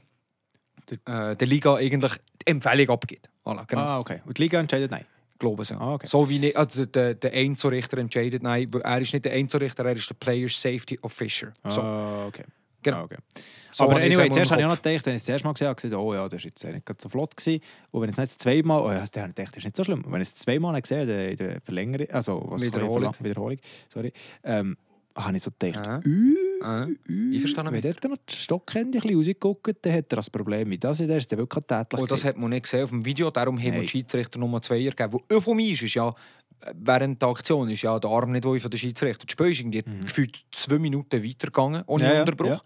äh, 1.06 1.34
der 1.36 1.46
Liga 1.46 1.74
eigentlich 1.74 2.12
die 2.42 2.46
Empfehlung 2.50 2.90
abgibt. 2.90 3.28
Voilà, 3.44 3.66
genau. 3.66 3.82
Ah, 3.82 3.98
okay. 3.98 4.20
Und 4.24 4.38
die 4.38 4.42
Liga 4.42 4.60
entscheidet 4.60 4.90
nein. 4.90 5.04
Glaube. 5.38 5.62
Ja. 5.64 5.78
Ah, 5.80 5.94
okay. 5.94 6.06
So 6.06 6.28
wie 6.28 6.38
nicht, 6.38 6.56
also 6.56 6.84
der, 6.84 7.14
der 7.14 7.32
Einzelrichter 7.32 7.96
entscheidet, 7.98 8.42
nein, 8.42 8.70
er 8.82 9.00
ist 9.00 9.12
nicht 9.12 9.24
der 9.24 9.32
Einzelrichter, 9.32 9.84
er 9.86 9.96
ist 9.96 10.08
der 10.10 10.14
Player 10.14 10.48
Safety 10.48 10.98
Officer. 11.02 11.52
So, 11.66 11.80
Ah, 11.80 12.26
okay. 12.26 12.44
Genau. 12.82 12.98
Ah, 12.98 13.02
okay. 13.04 13.16
so 13.72 13.84
aber 13.84 14.02
ich 14.04 14.12
anyway, 14.16 14.30
zuerst 14.30 14.50
habe 14.50 14.60
ich 14.60 14.66
auch 14.66 14.70
noch 14.70 14.82
gedacht, 14.82 15.06
wenn 15.06 15.14
ich 15.14 15.20
es 15.20 15.26
das 15.26 15.28
erste 15.34 15.46
Mal 15.46 15.52
gesehen 15.52 15.68
habe, 15.68 15.86
ich 15.86 15.94
oh 15.94 16.14
ja, 16.14 16.28
das 16.28 16.42
war 16.42 16.46
jetzt 16.48 16.64
nicht 16.64 17.02
so 17.02 17.08
flott. 17.08 17.36
Gewesen. 17.36 17.62
Und 17.90 18.00
wenn 18.02 18.08
ich 18.10 18.14
es 18.14 18.18
nicht 18.18 18.30
das 18.30 18.38
zweite 18.38 18.66
Mal, 18.66 18.78
oh 18.80 18.90
ja, 18.92 19.04
dann 19.12 19.22
habe 19.22 19.30
ich 19.30 19.34
gedacht, 19.36 19.48
das 19.56 19.58
ist 19.58 19.64
nicht 19.64 19.76
so 19.76 19.84
schlimm. 19.84 20.04
Und 20.04 20.12
wenn 20.12 20.20
ich 20.20 20.28
es 20.28 20.34
das 20.34 20.42
zweite 20.42 20.60
Mal 20.60 20.80
gesehen 20.80 21.00
habe, 21.00 21.12
in 21.12 21.36
der 21.36 21.60
Verlängerung, 21.62 22.10
also 22.10 22.42
was 22.48 22.62
ich 22.62 22.68
Wiederholung. 22.74 23.14
Wiederholung, 23.20 23.58
sorry, 23.92 24.12
ähm, 24.44 24.76
habe 25.16 25.36
ich 25.36 25.42
so 25.42 25.50
gedacht, 25.58 25.86
Ah. 25.86 26.00
ü, 26.04 26.34
Ah, 26.62 26.86
ü, 27.08 27.34
einverstanden 27.34 27.72
wenn 27.72 27.82
mit. 27.82 28.02
dort 28.02 28.10
noch 28.12 28.18
das 28.24 28.36
Stockhandy 28.36 28.98
ein 28.98 29.02
bisschen 29.02 29.16
rausgeguckt, 29.16 29.76
dann 29.82 29.92
hat 29.94 30.12
er 30.12 30.16
das 30.16 30.30
Problem 30.30 30.68
mit 30.68 30.84
das, 30.84 30.98
der 30.98 31.16
ist 31.16 31.30
dann 31.32 31.38
wirklich 31.38 31.64
tätlich. 31.64 32.00
Und 32.00 32.10
das 32.10 32.20
gewesen. 32.20 32.28
hat 32.28 32.36
man 32.36 32.50
nicht 32.50 32.62
gesehen 32.62 32.84
auf 32.84 32.90
dem 32.90 33.04
Video, 33.04 33.30
darum 33.30 33.58
haben 33.58 33.64
wir 33.72 33.80
den 33.80 33.88
Schiedsrichter 33.88 34.38
Nummer 34.38 34.62
2 34.62 34.78
gegeben. 34.82 35.12
Wo 35.12 35.20
Euphorie 35.34 35.72
ist, 35.72 35.82
ist 35.82 35.94
ja, 35.94 36.08
äh, 36.08 36.12
während 36.74 37.20
der 37.22 37.28
Aktion 37.28 37.68
ist 37.70 37.82
ja 37.82 37.98
der 37.98 38.10
Arm 38.10 38.32
nicht 38.32 38.44
wohl 38.44 38.60
von 38.60 38.70
der 38.70 38.78
Schiedsrichter. 38.78 39.24
Das 39.26 39.32
Spiel 39.32 39.50
ist 39.50 39.60
irgendwie 39.60 39.82
gefühlt 40.02 40.38
zwei 40.50 40.78
Minuten 40.78 41.22
weitergegangen, 41.24 41.82
ohne 41.86 42.04
Mhm. 42.04 42.10
Ja, 42.12 42.20
Unterbruch. 42.20 42.46
ja. 42.48 42.60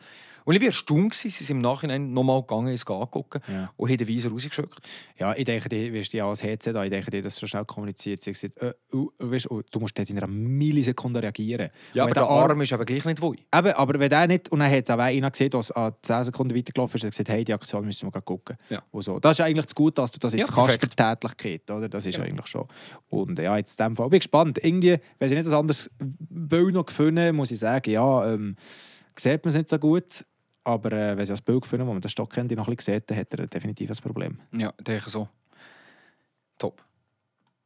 Und 0.44 0.54
ich 0.54 0.60
war 0.60 0.66
erstaunt, 0.68 1.14
sie 1.14 1.30
sind 1.30 1.50
im 1.50 1.58
Nachhinein 1.60 2.12
nochmal 2.12 2.40
gegangen, 2.42 2.68
es 2.74 2.86
angucken 2.86 3.40
Ja. 3.48 3.72
und 3.76 3.88
haben 3.90 3.96
den 3.96 4.08
Weiser 4.08 4.30
rausgeschickt. 4.30 4.78
Ja, 5.18 5.34
ich 5.34 5.44
denke, 5.44 5.68
die 5.68 5.92
wirst 5.92 6.12
du 6.12 6.18
ja 6.18 6.28
als 6.28 6.42
HC 6.42 6.72
da, 6.72 6.84
ich 6.84 6.90
denke, 6.90 7.10
die 7.10 7.22
das 7.22 7.36
so 7.36 7.46
schnell 7.46 7.64
kommuniziert. 7.64 8.22
Sie 8.22 8.30
hat 8.30 8.40
gesagt, 8.40 8.62
äh, 8.62 8.74
uh, 8.94 9.10
weißt, 9.18 9.46
du, 9.46 9.62
du 9.70 9.80
musst 9.80 9.98
dort 9.98 10.10
in 10.10 10.18
einer 10.18 10.26
Millisekunde 10.26 11.22
reagieren. 11.22 11.70
Ja, 11.94 12.04
aber 12.04 12.14
der 12.14 12.24
Arm 12.24 12.60
ist 12.60 12.72
aber 12.72 12.84
gleich 12.84 13.04
nicht 13.04 13.20
wohl. 13.20 13.36
Eben, 13.54 13.72
aber 13.72 13.98
wenn 13.98 14.10
der 14.10 14.26
nicht, 14.26 14.50
und 14.50 14.60
dann 14.60 14.70
hat 14.70 14.90
auch 14.90 14.98
einer 14.98 15.30
gesehen, 15.30 15.50
dass 15.50 15.70
an 15.70 15.94
10 16.02 16.24
Sekunden 16.24 16.54
weitergelaufen 16.56 16.96
ist, 16.98 17.04
hat 17.04 17.06
er 17.06 17.10
gesagt, 17.10 17.28
hey, 17.30 17.44
die 17.44 17.54
Aktion 17.54 17.84
müssen 17.84 18.12
wir 18.12 18.20
gucken. 18.20 18.56
Ja. 18.68 18.82
Und 18.90 19.02
so. 19.02 19.18
Das 19.18 19.38
ist 19.38 19.44
eigentlich 19.44 19.66
das 19.66 19.74
Gute, 19.74 19.94
dass 20.02 20.10
du 20.10 20.18
das 20.18 20.34
jetzt 20.34 20.48
Ja, 20.48 20.54
kannst 20.54 20.72
für 20.80 20.86
perfekt. 20.88 21.20
Tätlichkeit, 21.36 21.70
oder? 21.70 21.88
Das 21.88 22.04
ist 22.04 22.18
eigentlich 22.18 22.46
schon. 22.46 22.66
Und 23.08 23.38
ja, 23.38 23.56
jetzt 23.56 23.80
in 23.80 23.86
dem 23.86 23.96
Fall, 23.96 24.06
ich 24.06 24.10
bin 24.10 24.18
gespannt. 24.20 24.58
Irgendwie, 24.62 24.98
wenn 25.18 25.28
sie 25.28 25.34
nicht 25.36 25.46
ein 25.46 25.54
anderes 25.54 25.90
Bild 25.98 26.74
noch 26.74 26.86
gefunden, 26.86 27.34
muss 27.34 27.50
ich 27.50 27.58
sagen, 27.58 27.90
ja, 27.90 28.32
ähm, 28.32 28.56
sieht 29.16 29.44
man 29.44 29.50
es 29.50 29.56
nicht 29.56 29.68
so 29.68 29.78
gut. 29.78 30.24
Aber 30.64 30.92
äh, 30.92 31.16
wenn 31.16 31.26
sie 31.26 31.32
das 31.32 31.42
Bild 31.42 31.62
gefunden, 31.62 31.86
wo 31.86 31.92
man 31.92 32.00
den 32.00 32.08
Stockhandy 32.08 32.56
noch 32.56 32.68
ein 32.68 32.74
bisschen 32.76 32.94
sieht, 32.94 33.10
dann 33.10 33.18
hat 33.18 33.32
er 33.34 33.46
definitiv 33.46 33.90
ein 33.90 33.96
Problem. 33.96 34.38
Ja, 34.52 34.72
ich 34.78 34.84
denke 34.84 35.10
so. 35.10 35.28
Top. 36.58 36.82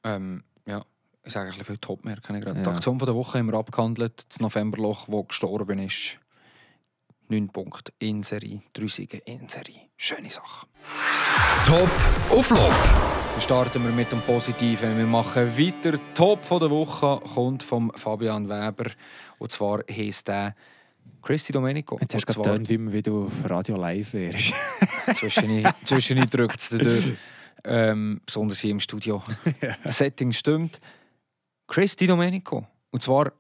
Ähm, 0.05 0.43
ja, 0.67 0.85
ich 1.25 1.33
sage 1.33 1.47
ein 1.47 1.51
bisschen 1.51 1.65
viel 1.67 1.79
Top, 1.79 2.05
merke 2.05 2.37
ich 2.37 2.45
gerade. 2.45 2.59
Die 2.61 2.65
Ja. 2.67 2.73
Aktion 2.75 2.99
von 2.99 3.07
der 3.07 3.15
Woche 3.15 3.39
haben 3.39 3.47
wir 3.47 3.59
abgehandelt. 3.59 4.25
Das 4.29 4.41
Novemberloch, 4.41 5.07
das 5.09 5.29
gestorben 5.29 5.79
ist. 5.79 6.19
9 7.31 7.49
Punkte 7.51 7.93
in 7.99 8.23
Serie, 8.23 8.63
3 8.73 8.87
Siege 8.89 9.19
in 9.19 9.49
Serie. 9.49 9.83
Schöne 9.97 10.31
Sache. 10.31 10.67
Top 11.67 11.91
auf 12.31 12.47
Flop. 12.47 12.73
Dann 13.33 13.41
starten 13.43 13.85
wir 13.85 13.93
mit 13.93 14.11
dem 14.11 14.21
Positiven. 14.23 14.97
Wir 14.97 15.07
machen 15.07 15.47
weiter. 15.59 15.99
Top 16.15 16.45
von 16.45 16.59
der 16.61 16.71
Woche 16.71 17.21
kommt 17.35 17.63
von 17.63 17.93
Fabian 17.95 18.49
Weber. 18.49 18.91
Und 19.39 19.53
zwar 19.53 19.83
heisst 19.91 20.27
der 20.29 20.55
Christy 21.23 21.53
Domenico. 21.53 21.99
Jetzt 22.01 22.15
hast 22.15 22.29
du 22.29 22.43
getönt, 22.43 22.69
wie 22.69 22.79
man 22.79 22.93
wieder 22.93 23.13
auf 23.13 23.33
Radio 23.45 23.77
live 23.77 24.13
wärst. 24.13 24.55
Zwischen 25.17 25.67
zwischen 25.85 26.19
drückt 26.31 26.61
es 26.61 26.69
durch. 26.71 27.13
Ähm, 27.65 28.21
besonders 28.25 28.61
hier 28.61 28.71
im 28.71 28.81
Studio. 28.81 29.23
Das 29.83 29.99
Setting 29.99 30.33
stimmt. 30.33 30.81
Chris 31.67 31.97
Di 31.97 32.07
Domenico. 32.07 32.67
Und 32.91 33.03
zwar, 33.03 33.33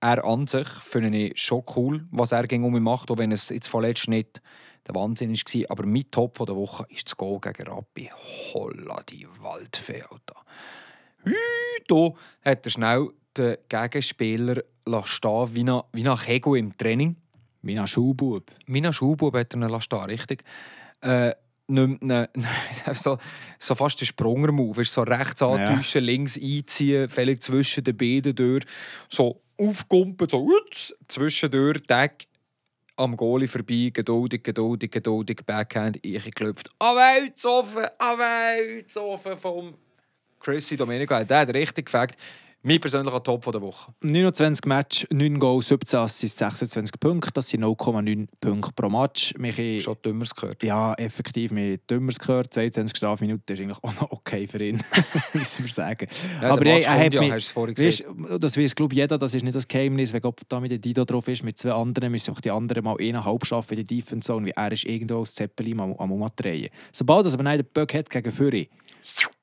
er 0.00 0.24
an 0.24 0.46
sich 0.46 0.68
finde 0.68 1.16
ich 1.16 1.40
schon 1.40 1.62
cool, 1.76 2.06
was 2.10 2.32
er 2.32 2.46
gegen 2.46 2.70
mich 2.70 2.82
macht, 2.82 3.10
auch 3.10 3.18
wenn 3.18 3.32
es 3.32 3.48
jetzt 3.48 3.68
vorletzt 3.68 4.08
nicht 4.08 4.42
der 4.86 4.94
Wahnsinn 4.94 5.34
war. 5.34 5.70
Aber 5.70 5.86
mein 5.86 6.10
Top 6.10 6.36
der 6.38 6.56
Woche 6.56 6.86
ist 6.88 7.06
das 7.06 7.16
Goal 7.16 7.40
gegen 7.40 7.68
Rappi. 7.68 8.10
Holla, 8.52 9.02
die 9.08 9.26
Waldfee, 9.40 10.02
Alter. 10.02 10.40
Hier 11.24 12.14
hat 12.44 12.66
er 12.66 12.70
schnell 12.70 13.08
den 13.36 13.56
Gegenspieler 13.68 14.62
stehen, 15.04 15.54
wie 15.54 15.64
ein, 15.64 15.82
wie 15.92 16.08
ein 16.08 16.16
Kegel 16.16 16.56
im 16.56 16.76
Training. 16.76 17.16
Mein 17.62 17.86
Schulbub. 17.86 18.50
Mina 18.66 18.92
Schulbub 18.92 19.34
hat 19.34 19.54
er 19.54 19.60
ihn 19.60 19.80
stehen, 19.80 20.00
richtig. 20.04 20.44
Äh, 21.02 21.32
nimmt 21.68 22.02
ihn, 22.02 22.26
so, 22.94 23.18
so 23.58 23.74
fast 23.74 24.00
den 24.00 24.06
Sprunger-Move. 24.06 24.84
So 24.84 25.02
rechts 25.02 25.42
antäuschen, 25.42 26.04
links 26.04 26.38
einziehen, 26.38 27.08
völlig 27.08 27.42
zwischen 27.42 27.84
den 27.84 27.96
Beinen 27.96 28.34
durch. 28.34 28.64
So 29.08 29.42
aufkumpen, 29.58 30.28
so 30.28 30.44
utz, 30.44 30.94
zwischendurch, 31.08 31.82
Tag 31.86 32.24
am 32.96 33.16
Goalie 33.16 33.48
vorbei, 33.48 33.90
geduldig, 33.92 34.42
geduldig, 34.42 34.90
geduldig, 34.90 35.40
Backhand, 35.46 35.98
eingeklopft. 36.04 36.70
Away, 36.78 37.32
offen, 37.44 37.86
away, 37.98 38.84
offen 38.94 39.36
vom 39.38 39.74
Chrissy 40.38 40.76
Domenico. 40.76 41.22
Der 41.24 41.40
hat 41.40 41.54
richtig 41.54 41.86
gefällt. 41.86 42.14
Mein 42.62 42.78
persönlicher 42.78 43.22
Top 43.22 43.50
der 43.50 43.62
Woche. 43.62 43.94
29 44.02 44.66
Match, 44.66 45.06
9 45.10 45.38
Goals, 45.38 45.68
17 45.68 45.98
Assists, 45.98 46.38
26 46.38 47.00
Punkte. 47.00 47.30
Das 47.32 47.48
sind 47.48 47.64
0,9 47.64 48.26
Punkte 48.38 48.72
pro 48.74 48.90
Match. 48.90 49.32
Michi, 49.38 49.80
Schon 49.80 49.96
Dümmers 50.04 50.34
gehört. 50.34 50.62
ja, 50.62 50.92
effektiv 50.94 51.52
mit 51.52 51.90
Dümmers 51.90 52.18
gehört. 52.18 52.52
22 52.52 52.94
Strafminuten 52.94 53.54
ist 53.54 53.62
eigentlich 53.62 53.78
auch 53.82 53.94
noch 53.94 54.10
okay 54.12 54.46
für 54.46 54.62
ihn, 54.62 54.78
müssen 55.32 55.64
wir 55.64 55.72
sagen. 55.72 56.06
Ja, 56.42 56.50
Aber 56.50 56.62
Match 56.62 56.84
er 56.84 56.98
hat 56.98 57.14
ja, 57.14 57.20
mich, 57.22 57.32
hast 57.32 57.48
vorhin 57.48 57.78
weißt, 57.78 58.04
das 58.38 58.58
weiß 58.58 58.74
glaube 58.74 58.94
jeder, 58.94 59.16
das 59.16 59.32
ist 59.34 59.42
nicht 59.42 59.56
das 59.56 59.66
Geheimnis. 59.66 60.12
Wenn 60.12 60.20
Gott 60.20 60.40
da 60.46 60.60
mit 60.60 60.70
der 60.70 60.78
Dido 60.78 61.06
drauf 61.06 61.28
ist, 61.28 61.42
mit 61.42 61.58
zwei 61.58 61.72
anderen, 61.72 62.12
müssen 62.12 62.34
auch 62.34 62.40
die 62.42 62.50
anderen 62.50 62.84
mal 62.84 62.96
eineinhalb 63.00 63.46
schaffen 63.46 63.78
in 63.78 63.86
der 63.86 63.96
Defense 63.96 64.26
Zone, 64.26 64.44
wie 64.44 64.50
er 64.50 64.70
ist 64.70 64.84
irgendwo 64.84 65.16
aus 65.16 65.32
Zeppelin 65.32 65.80
am, 65.80 65.94
am 65.94 66.12
Umdrehen. 66.12 66.68
Sobald 66.92 67.24
er 67.24 67.32
aber 67.32 67.48
einen 67.48 67.64
Böck 67.72 67.94
hat 67.94 68.10
gegen 68.10 68.30
Führer, 68.30 68.66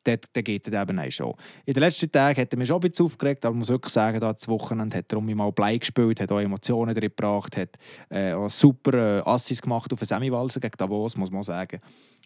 dann, 0.03 0.18
dann 0.34 0.43
geht 0.43 0.68
er 0.68 0.82
eben 0.82 0.99
auch 0.99 1.11
schon. 1.11 1.34
In 1.65 1.74
den 1.74 1.84
letzten 1.84 2.11
Tagen 2.11 2.41
hat 2.41 2.53
er 2.53 2.57
mich 2.57 2.68
schon 2.68 2.78
ein 2.78 2.89
bisschen 2.89 3.05
aufgeregt, 3.05 3.45
aber 3.45 3.55
ich 3.55 3.59
muss 3.59 3.70
wirklich 3.70 3.93
sagen, 3.93 4.20
da 4.20 4.34
das 4.34 4.47
Wochenende 4.47 4.97
hat 4.97 5.11
er 5.11 5.18
um 5.18 5.26
mich 5.26 5.36
mal 5.36 5.51
Blei 5.51 5.78
gespielt, 5.78 6.20
hat 6.20 6.32
auch 6.32 6.39
Emotionen 6.39 6.93
drin 6.93 7.09
gebracht, 7.09 7.57
hat 7.57 7.78
äh, 8.09 8.34
super 8.49 8.93
äh, 8.93 9.22
Assis 9.26 9.61
gemacht 9.61 9.91
auf 9.91 9.99
den 9.99 10.05
Semiwalser 10.05 10.59
gegen 10.59 10.78
Davos, 10.78 11.18
muss 11.18 11.32
man 11.32 11.43
sagen. 11.43 11.80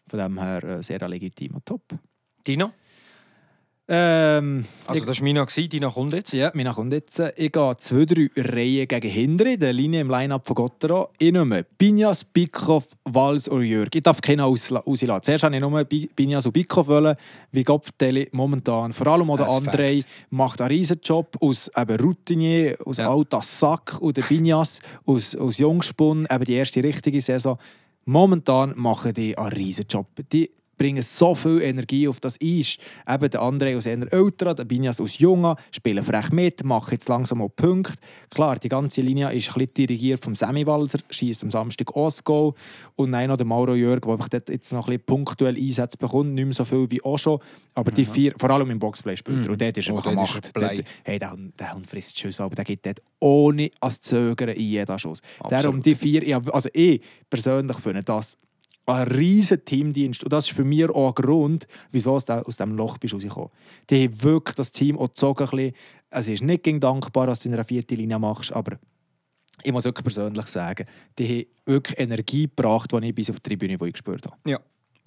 Von 0.07 0.19
dem 0.19 0.39
her 0.39 0.63
äh, 0.63 0.83
sehr 0.83 1.07
legitim 1.07 1.55
und 1.55 1.65
top. 1.65 1.83
Dino? 2.45 2.71
Ähm, 3.93 4.63
Also, 4.87 5.03
das 5.03 5.19
war 5.21 5.27
gewesen. 5.45 5.69
Dina 5.69 5.89
kommt 5.89 6.13
jetzt. 6.13 6.31
ja, 6.31 6.49
meine 6.53 6.71
kommt 6.73 6.93
jetzt. 6.93 7.19
Ich 7.35 7.51
gehe 7.51 7.77
zwei, 7.77 8.05
drei 8.05 8.29
Reihen 8.37 8.87
gegen 8.87 9.09
hinten 9.09 9.47
in 9.47 9.59
der 9.59 9.73
Linie 9.73 9.99
im 9.99 10.09
Line-Up 10.09 10.47
von 10.47 10.55
Gottero. 10.55 11.09
Ich 11.19 11.33
nehme 11.33 11.65
Binjas, 11.77 12.23
Bikov, 12.23 12.87
Wals 13.03 13.49
und 13.49 13.63
Jörg. 13.65 13.89
Ich 13.93 14.01
darf 14.01 14.21
keinen 14.21 14.39
ausla- 14.41 14.81
rauslassen. 14.85 15.23
Zuerst 15.23 15.43
wollte 15.43 15.55
ich 15.57 15.61
nur 15.61 15.83
Binjas 16.15 16.45
und 16.45 16.53
Bikov, 16.53 16.87
wollen, 16.87 17.17
wie 17.51 17.65
Gopfdeli 17.65 18.29
momentan. 18.31 18.93
Vor 18.93 19.07
allem 19.07 19.29
auch 19.29 19.35
der 19.37 19.49
André 19.49 20.05
macht 20.29 20.61
einen 20.61 20.69
riesen 20.71 21.01
Job 21.03 21.35
aus 21.41 21.69
eben 21.75 21.97
Routinier, 21.99 22.77
aus 22.85 22.95
Ja. 22.95 23.13
alter 23.13 23.41
Sack. 23.41 23.97
Und 23.99 24.15
der 24.15 24.23
aus, 25.05 25.35
aus 25.35 25.57
Jungspun, 25.57 26.25
eben 26.31 26.45
die 26.45 26.53
erste 26.53 26.81
richtige 26.81 27.19
Saison. 27.19 27.57
Momentan 28.05 28.73
machen 28.77 29.13
die 29.13 29.37
einen 29.37 29.51
riesen 29.51 29.85
Job. 29.89 30.07
Die 30.31 30.49
bringen 30.81 31.03
so 31.03 31.35
viel 31.35 31.61
Energie 31.61 32.07
auf 32.07 32.19
das 32.19 32.39
Eis. 32.41 32.77
Eben 33.07 33.29
der 33.29 33.41
André 33.41 33.77
aus 33.77 33.85
einer 33.85 34.11
Älteren, 34.11 34.55
der 34.55 34.63
Binjas 34.65 34.99
aus 34.99 35.19
Jungen, 35.19 35.55
spielen 35.71 36.03
frech 36.03 36.31
mit, 36.31 36.63
machen 36.63 36.89
jetzt 36.93 37.07
langsam 37.07 37.41
auch 37.41 37.49
Punkte. 37.55 37.93
Klar, 38.31 38.57
die 38.57 38.67
ganze 38.69 39.01
Linie 39.01 39.31
ist 39.31 39.49
ein 39.49 39.53
bisschen 39.53 39.73
dirigiert 39.75 40.23
vom 40.23 40.33
Sammy 40.33 40.65
Walser, 40.65 40.97
schießt 41.11 41.43
am 41.43 41.51
Samstag 41.51 41.87
Goal. 42.23 42.53
Und 42.95 43.11
dann 43.11 43.27
noch 43.27 43.37
der 43.37 43.45
Mauro 43.45 43.75
Jörg, 43.75 44.01
der 44.01 44.13
einfach 44.13 44.29
jetzt 44.31 44.73
noch 44.73 44.87
ein 44.87 44.93
bisschen 44.97 45.05
punktuell 45.05 45.55
Einsätze 45.55 45.97
bekommt, 45.97 46.33
nicht 46.33 46.45
mehr 46.45 46.53
so 46.53 46.65
viel 46.65 46.89
wie 46.89 47.03
auch 47.03 47.17
schon. 47.19 47.39
Aber 47.75 47.91
die 47.91 48.05
vier, 48.05 48.33
vor 48.39 48.49
allem 48.49 48.71
im 48.71 48.79
Boxplay 48.79 49.15
spielt 49.15 49.45
er. 49.45 49.51
Und 49.51 49.61
dort 49.61 49.77
ist 49.77 49.87
er 49.87 49.93
Oh, 49.93 49.97
einfach 49.97 50.11
ist 50.11 50.17
Macht. 50.33 50.51
Hey, 51.03 51.19
der, 51.19 51.31
Hund- 51.31 51.59
der 51.59 51.73
Hund 51.75 51.87
frisst 51.87 52.17
Schüsse, 52.17 52.43
aber 52.43 52.55
der 52.55 52.65
geht 52.65 52.83
dort 52.85 53.01
ohne 53.19 53.69
als 53.79 54.01
Zögern 54.01 54.49
in 54.49 54.61
jeden 54.65 54.97
Schuss. 54.97 55.19
Darum 55.47 55.81
die 55.81 55.93
vier, 55.95 56.41
also 56.51 56.69
ich 56.73 57.01
persönlich 57.29 57.77
finde 57.77 58.01
das 58.03 58.35
ein 58.85 59.07
riesen 59.07 59.63
Teamdienst. 59.63 60.23
Und 60.23 60.33
das 60.33 60.47
ist 60.47 60.55
für 60.55 60.63
mich 60.63 60.89
auch 60.89 61.09
ein 61.09 61.23
Grund, 61.23 61.67
wieso 61.91 62.17
du 62.19 62.33
aus 62.45 62.57
diesem 62.57 62.75
Loch 62.75 62.97
bist 62.97 63.13
rausgekommen. 63.13 63.49
Die 63.89 64.03
haben 64.03 64.23
wirklich 64.23 64.55
das 64.55 64.71
Team 64.71 64.97
auch 64.97 65.07
gezogen. 65.07 65.73
Es 66.09 66.27
ist 66.27 66.43
nicht 66.43 66.63
gegen 66.63 66.79
dankbar, 66.79 67.27
dass 67.27 67.39
du 67.39 67.49
in 67.49 67.53
einer 67.53 67.63
vierten 67.63 67.95
Linie 67.95 68.19
machst, 68.19 68.51
aber 68.51 68.77
ich 69.63 69.71
muss 69.71 69.85
wirklich 69.85 70.03
persönlich 70.03 70.47
sagen, 70.47 70.87
die 71.17 71.27
haben 71.27 71.45
wirklich 71.65 71.99
Energie 71.99 72.43
gebracht, 72.43 72.91
die 72.91 73.07
ich 73.07 73.15
bis 73.15 73.29
auf 73.29 73.39
die 73.39 73.49
Tribüne 73.49 73.79
wo 73.79 73.85
ich 73.85 73.93
gespürt 73.93 74.25
habe. 74.25 74.37
Ja. 74.49 74.59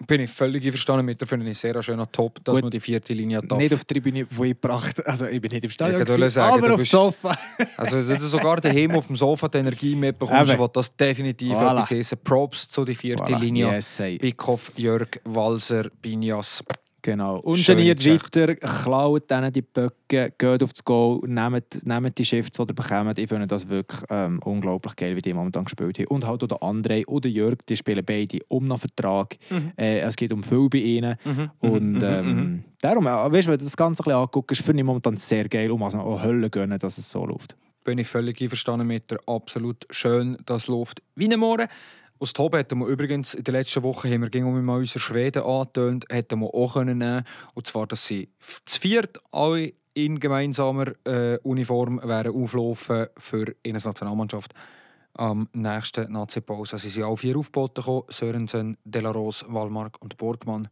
Bin 0.07 0.21
ich 0.21 0.29
völlig 0.29 0.63
einverstanden 0.65 1.05
mit 1.05 1.19
der 1.21 1.27
finde 1.27 1.49
ich 1.49 1.57
sehr 1.57 1.81
schöner 1.81 2.11
Top, 2.11 2.43
dass 2.43 2.55
Gut. 2.55 2.63
man 2.63 2.71
die 2.71 2.81
vierte 2.81 3.13
Linie 3.13 3.41
darf. 3.41 3.57
Nicht 3.57 3.73
auf 3.73 3.85
die 3.85 3.93
Tribüne, 3.93 4.27
wo 4.29 4.43
ich 4.43 4.51
gebracht 4.59 5.05
also 5.07 5.25
ich 5.25 5.39
bin 5.41 5.51
nicht 5.51 5.63
im 5.63 5.69
Stadion, 5.71 6.01
Ich 6.01 6.07
gewesen, 6.07 6.29
sagen, 6.29 6.63
aber 6.63 6.73
auf 6.73 6.81
dem 6.81 6.85
Sofa. 6.85 7.37
Also, 7.77 8.01
dass 8.03 8.19
du 8.19 8.27
sogar 8.27 8.59
daheim 8.59 8.91
auf 8.91 9.07
dem 9.07 9.15
Sofa 9.15 9.47
die 9.47 9.57
Energie 9.59 9.95
mitbekommst, 9.95 10.53
Eben. 10.53 10.61
was 10.61 10.71
das 10.73 10.95
definitiv 10.95 11.53
Voilà. 11.53 11.77
etwas 11.77 11.91
heissen. 11.91 12.17
Props 12.23 12.69
zu 12.69 12.83
die 12.83 12.95
vierte 12.95 13.23
Voilà. 13.23 13.39
Linie. 13.39 13.71
Yes. 13.71 14.01
Bikoff, 14.19 14.71
Jörg, 14.75 15.07
Walser, 15.23 15.89
Binjas. 16.01 16.61
Genau. 17.05 17.37
Ungeniert 17.41 18.03
weiter, 18.03 18.55
klaut 18.55 19.29
denen 19.29 19.53
die 19.53 19.61
Böcke, 19.61 20.33
geht 20.35 20.63
aufs 20.63 20.83
Goal, 20.83 21.19
nehmt, 21.27 21.85
nehmt 21.85 22.17
die 22.17 22.25
Shifts, 22.25 22.57
die 22.57 22.63
ihr 22.63 22.73
bekommt. 22.73 23.19
Ich 23.19 23.29
finde 23.29 23.45
das 23.45 23.69
wirklich 23.69 24.01
ähm, 24.09 24.39
unglaublich 24.43 24.95
geil, 24.95 25.15
wie 25.15 25.21
die 25.21 25.31
momentan 25.31 25.65
gespielt 25.65 25.99
haben. 25.99 26.07
Und 26.07 26.25
halt 26.25 26.41
auch 26.41 26.47
der 26.47 26.57
André 26.63 27.05
und 27.05 27.23
der 27.23 27.29
Jörg, 27.29 27.59
die 27.69 27.77
spielen 27.77 28.03
beide 28.03 28.39
um 28.47 28.63
einen 28.63 28.79
Vertrag. 28.79 29.37
Äh, 29.77 29.99
es 29.99 30.15
geht 30.15 30.33
um 30.33 30.41
viel 30.41 30.67
bei 30.67 30.79
ihnen. 30.79 31.15
Und 31.59 32.01
ähm, 32.01 32.63
darum, 32.81 33.05
äh, 33.05 33.09
weißt 33.09 33.49
wenn 33.49 33.59
du 33.59 33.65
das 33.65 33.77
Ganze 33.77 34.01
ein 34.01 34.05
bisschen 34.05 34.19
anguckst, 34.19 34.61
finde 34.63 34.81
ich 34.81 34.85
momentan 34.87 35.17
sehr 35.17 35.47
geil, 35.47 35.69
um 35.69 35.83
also 35.83 35.99
auch 35.99 36.23
Hölle 36.23 36.49
gönnen, 36.49 36.79
dass 36.79 36.97
es 36.97 37.11
so 37.11 37.23
läuft. 37.23 37.55
bin 37.83 37.99
ich 37.99 38.07
völlig 38.07 38.41
einverstanden 38.41 38.87
mit 38.87 39.11
der 39.11 39.19
absolut 39.27 39.85
schön, 39.91 40.39
das 40.47 40.65
läuft 40.65 41.03
wie 41.13 41.31
ein 41.31 41.39
Mohren. 41.39 41.67
Aus 42.17 42.31
Tobi 42.33 42.57
hätten 42.59 42.79
wir 42.79 42.87
übrigens 42.87 43.33
in 43.33 43.43
den 43.43 43.53
letzten 43.55 43.83
Wochen 43.83 44.09
haben 44.09 44.21
wir 44.21 44.29
ging 44.29 44.45
um 44.45 44.63
mal 44.63 44.77
unsere 44.79 44.99
Schweden 44.99 45.43
angetönt, 45.43 46.05
hätten 46.09 46.39
wir 46.39 46.53
auch 46.53 46.73
können 46.73 46.97
nehmen. 46.99 47.23
Und 47.53 47.67
zwar, 47.67 47.87
dass 47.87 48.05
sie 48.05 48.29
zu 48.65 48.79
viert 48.79 49.19
alle 49.31 49.73
in 49.93 50.19
gemeinsamer 50.19 50.93
äh, 51.05 51.37
Uniform 51.43 51.99
wären 52.03 52.33
auflaufen 52.33 53.07
für 53.17 53.53
ihre 53.63 53.77
Nationalmannschaft 53.77 54.53
am 55.13 55.47
nächsten 55.53 56.11
Nazi-Pause. 56.11 56.73
Also 56.73 56.83
sie 56.87 56.89
sind 56.89 57.03
alle 57.03 57.17
vier 57.17 57.37
aufgeboten 57.37 57.81
gekommen, 57.81 58.03
Sörensen, 58.09 58.77
Delaros, 58.83 59.45
Wallmark 59.47 59.97
und 60.01 60.17
Borgmann. 60.17 60.67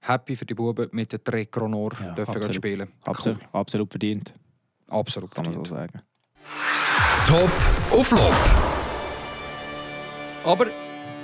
Happy 0.00 0.36
für 0.36 0.44
die 0.44 0.54
Buben 0.54 0.88
mit 0.92 1.12
der 1.12 1.22
Tre 1.24 1.46
Kronor 1.46 1.92
Ja, 2.00 2.12
dürfen 2.14 2.36
absolut. 2.36 2.54
spielen. 2.54 2.88
Absolut, 3.04 3.38
absolut 3.52 3.90
verdient, 3.90 4.32
Cool. 4.90 4.98
Absolut 4.98 5.30
kann 5.34 5.44
man 5.46 5.54
so 5.54 5.64
verdient. 5.64 5.92
sagen. 5.92 6.02
Top 7.26 7.50
auf 7.98 8.06
Flop. 8.08 8.34
Aber 10.44 10.66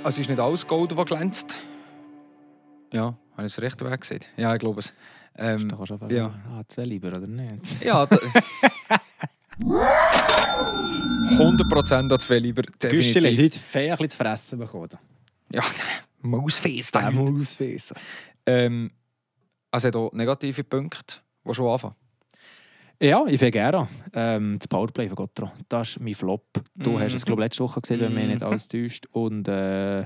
es 0.03 0.17
ist 0.17 0.29
nicht 0.29 0.39
alles 0.39 0.65
Gold, 0.67 0.91
das 0.91 1.05
glänzt. 1.05 1.59
Ja, 2.91 3.15
habe 3.37 3.47
ich 3.47 3.53
es 3.53 3.61
recht 3.61 3.81
weg 3.83 4.01
gesehen? 4.01 4.21
Ja, 4.37 4.53
ich 4.53 4.59
glaube 4.59 4.79
es. 4.79 4.93
Ähm, 5.37 5.69
Da 5.69 5.75
kannst 5.77 5.89
du 5.91 5.93
einfach 5.95 6.11
ja. 6.11 6.33
ah, 6.49 6.61
zwei 6.67 6.83
lieber, 6.85 7.07
oder 7.09 7.19
nicht? 7.27 7.83
ja, 7.83 8.05
da, 8.05 8.17
100% 9.59 11.93
an 11.93 12.19
zwei 12.19 12.39
lieber. 12.39 12.63
Güsteli, 12.79 13.29
Definitiv. 13.29 13.53
die 13.53 13.59
Fee 13.59 13.91
ein 13.91 13.97
bisschen 13.97 14.09
zu 14.11 14.17
fressen 14.17 14.59
bekommen. 14.59 14.89
Ja, 15.51 15.63
Mausfest. 16.21 16.95
Der 16.95 17.13
wissen. 17.13 17.95
Ähm, 18.45 18.91
also 19.71 19.89
auch 19.89 20.11
negative 20.13 20.63
Punkte, 20.63 21.17
die 21.45 21.53
schon 21.53 21.67
anfangen. 21.67 21.95
Ja, 23.01 23.25
ich 23.27 23.39
fange 23.39 23.51
gerne 23.51 23.77
an. 23.79 23.87
Ähm, 24.13 24.57
das 24.59 24.67
Powerplay 24.67 25.07
von 25.07 25.15
Gotro. 25.15 25.51
Das 25.69 25.89
ist 25.89 25.99
mein 25.99 26.13
Flop. 26.13 26.45
Du 26.75 26.91
Mhm. 26.91 26.99
hast 26.99 27.13
es, 27.15 27.25
glaube 27.25 27.41
ich, 27.41 27.45
letzte 27.45 27.63
Woche 27.63 27.81
gesehen, 27.81 27.99
wenn 28.01 28.13
mich 28.13 28.27
nicht 28.27 28.43
alles 28.43 28.67
täuscht. 28.67 29.07
Und 29.11 29.47
äh, 29.47 30.05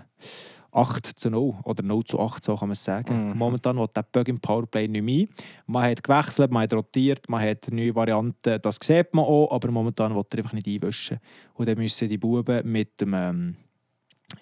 8 0.72 1.06
zu 1.06 1.30
0 1.30 1.56
oder 1.64 1.84
0 1.84 2.04
zu 2.06 2.20
8, 2.20 2.42
so 2.44 2.56
kann 2.56 2.70
man 2.70 2.74
es 2.74 2.84
sagen. 2.84 3.32
Mhm. 3.32 3.38
Momentan 3.38 3.78
will 3.78 3.88
der 3.94 4.04
Bug 4.04 4.28
im 4.30 4.40
Powerplay 4.40 4.88
nicht 4.88 5.04
mehr. 5.04 5.26
Man 5.68 5.84
hat 5.84 6.04
gewechselt, 6.04 6.52
man 6.52 6.64
hat 6.64 6.74
rotiert, 6.74 7.28
man 7.28 7.42
hat 7.42 7.70
neue 7.70 7.94
Varianten. 7.94 8.62
Das 8.62 8.78
sieht 8.82 9.14
man 9.14 9.26
auch, 9.26 9.52
aber 9.52 9.72
momentan 9.72 10.16
will 10.16 10.24
er 10.32 10.38
einfach 10.38 10.54
nicht 10.54 10.68
einwischen. 10.68 11.20
Und 11.56 11.68
dann 11.68 11.78
müssen 11.78 12.08
die 12.08 12.18
Buben 12.18 12.72
mit 12.72 13.02
dem... 13.02 13.14
Ähm, 13.14 13.56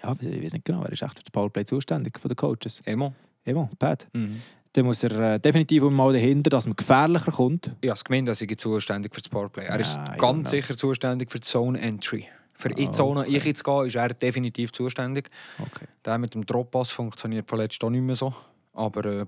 ja, 0.04 0.16
ich 0.22 0.44
weiß 0.44 0.54
nicht 0.54 0.66
genau, 0.66 0.82
wer 0.84 0.92
ist 0.92 1.02
echt 1.02 1.18
für 1.18 1.24
das 1.24 1.32
Powerplay 1.32 1.66
zuständig 1.66 2.20
von 2.20 2.30
den 2.30 2.36
Coaches? 2.36 2.82
Emo. 2.86 3.14
Emo, 3.46 3.70
Pat. 3.80 4.08
Mhm. 4.14 4.42
Dann 4.74 4.86
muss 4.86 5.04
er 5.04 5.36
äh, 5.36 5.40
definitiv 5.40 5.84
mal 5.84 6.12
dahinter, 6.14 6.50
dass 6.50 6.66
man 6.66 6.76
gefährlicher 6.76 7.32
kommt. 7.32 7.72
Ich 7.82 7.90
habe 7.90 7.96
es 7.98 8.04
gemeint, 8.04 8.28
dass 8.28 8.42
ich 8.42 8.58
zuständig 8.58 9.14
für 9.14 9.22
das 9.22 9.30
Powerplay. 9.30 9.66
Er 9.66 9.80
ist 9.80 9.98
Ah, 9.98 10.06
ja, 10.12 10.16
ganz 10.18 10.46
no. 10.46 10.50
sicher 10.58 10.76
zuständig 10.76 11.32
für 11.32 11.40
die 11.40 11.48
Zone 11.48 11.80
Entry. 11.80 12.26
Für 12.54 12.70
die 12.70 12.88
Ah, 12.88 12.92
Zone 12.92 13.20
okay. 13.22 13.38
ich 13.38 13.46
jetzt 13.46 13.64
gehe, 13.64 13.86
ist 13.88 13.96
er 13.96 14.10
definitiv 14.10 14.72
zuständig. 14.72 15.30
Okay. 15.60 15.86
Der 16.06 16.18
mit 16.18 16.34
dem 16.34 16.46
Droppass 16.46 16.90
funktioniert 16.92 17.48
vorletzt 17.50 17.84
auch 17.84 17.90
nicht 17.92 18.02
mehr 18.02 18.16
so. 18.16 18.34
Aber 18.74 19.06
äh, 19.06 19.26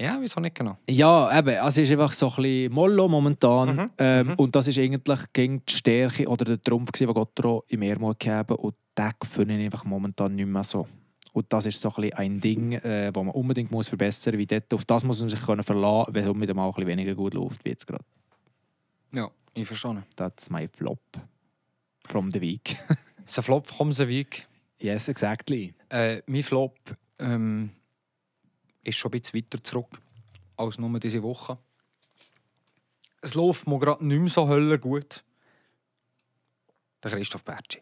ja, 0.00 0.16
wieso 0.20 0.38
nicht 0.40 0.54
genau? 0.54 0.78
Ja, 0.88 1.36
eben, 1.36 1.56
also 1.58 1.80
es 1.80 1.88
ist 1.88 1.92
einfach 1.92 2.12
so 2.12 2.28
ein 2.28 2.36
bisschen 2.42 2.72
Mollo 2.72 3.08
momentan. 3.08 3.74
Mhm, 3.74 3.90
Ähm, 3.98 4.26
mhm. 4.28 4.34
Und 4.34 4.54
das 4.54 4.68
ist 4.68 4.78
eigentlich 4.78 5.20
gegen 5.32 5.64
die 5.68 5.74
Stärke 5.74 6.28
oder 6.28 6.44
der 6.44 6.62
Trumpf, 6.62 6.92
den 6.92 7.08
Gotro 7.08 7.64
im 7.68 7.80
Mehrmut 7.80 8.20
gegeben 8.20 8.54
und 8.56 8.74
den 8.96 9.10
finde 9.28 9.56
ich 9.58 9.64
einfach 9.64 9.84
momentan 9.84 10.36
nicht 10.36 10.46
mehr 10.46 10.62
so. 10.62 10.86
Und 11.38 11.52
das 11.52 11.66
ist 11.66 11.80
so 11.80 11.94
ein, 11.94 12.12
ein 12.14 12.40
Ding, 12.40 12.72
äh, 12.72 13.12
das 13.12 13.24
man 13.24 13.32
unbedingt 13.32 13.70
muss 13.70 13.88
verbessern 13.88 14.36
muss. 14.36 14.48
Dort, 14.48 14.74
auf 14.74 14.84
das 14.84 15.04
muss 15.04 15.20
man 15.20 15.28
sich 15.28 15.40
können 15.40 15.62
verlassen 15.62 16.12
wenn 16.12 16.24
es 16.24 16.40
wieder 16.40 16.52
mal 16.52 16.66
ein 16.66 16.74
bisschen 16.74 16.88
weniger 16.88 17.14
gut 17.14 17.34
läuft, 17.34 17.64
wie 17.64 17.68
jetzt 17.68 17.86
gerade. 17.86 18.04
Ja, 19.12 19.30
ich 19.54 19.64
verstehe. 19.64 20.02
That's 20.16 20.50
my 20.50 20.66
flop 20.66 21.00
from 22.08 22.28
the 22.32 22.40
week. 22.40 22.76
Ist 23.26 23.38
ein 23.38 23.44
Flop 23.44 23.68
vom 23.68 23.96
Weg. 23.96 24.48
yes, 24.80 25.06
exactly. 25.06 25.74
Äh, 25.90 26.22
mein 26.26 26.42
Flop 26.42 26.76
ähm, 27.20 27.70
ist 28.82 28.96
schon 28.96 29.12
ein 29.12 29.20
bisschen 29.20 29.38
weiter 29.38 29.62
zurück 29.62 30.00
als 30.56 30.76
nur 30.78 30.98
diese 30.98 31.22
Woche. 31.22 31.56
Es 33.20 33.34
läuft 33.34 33.68
mir 33.68 33.78
gerade 33.78 34.04
nicht 34.04 34.18
mehr 34.18 34.28
so 34.28 34.48
höllen 34.48 34.80
gut. 34.80 35.22
Der 37.04 37.12
Christoph 37.12 37.44
Bertschi. 37.44 37.80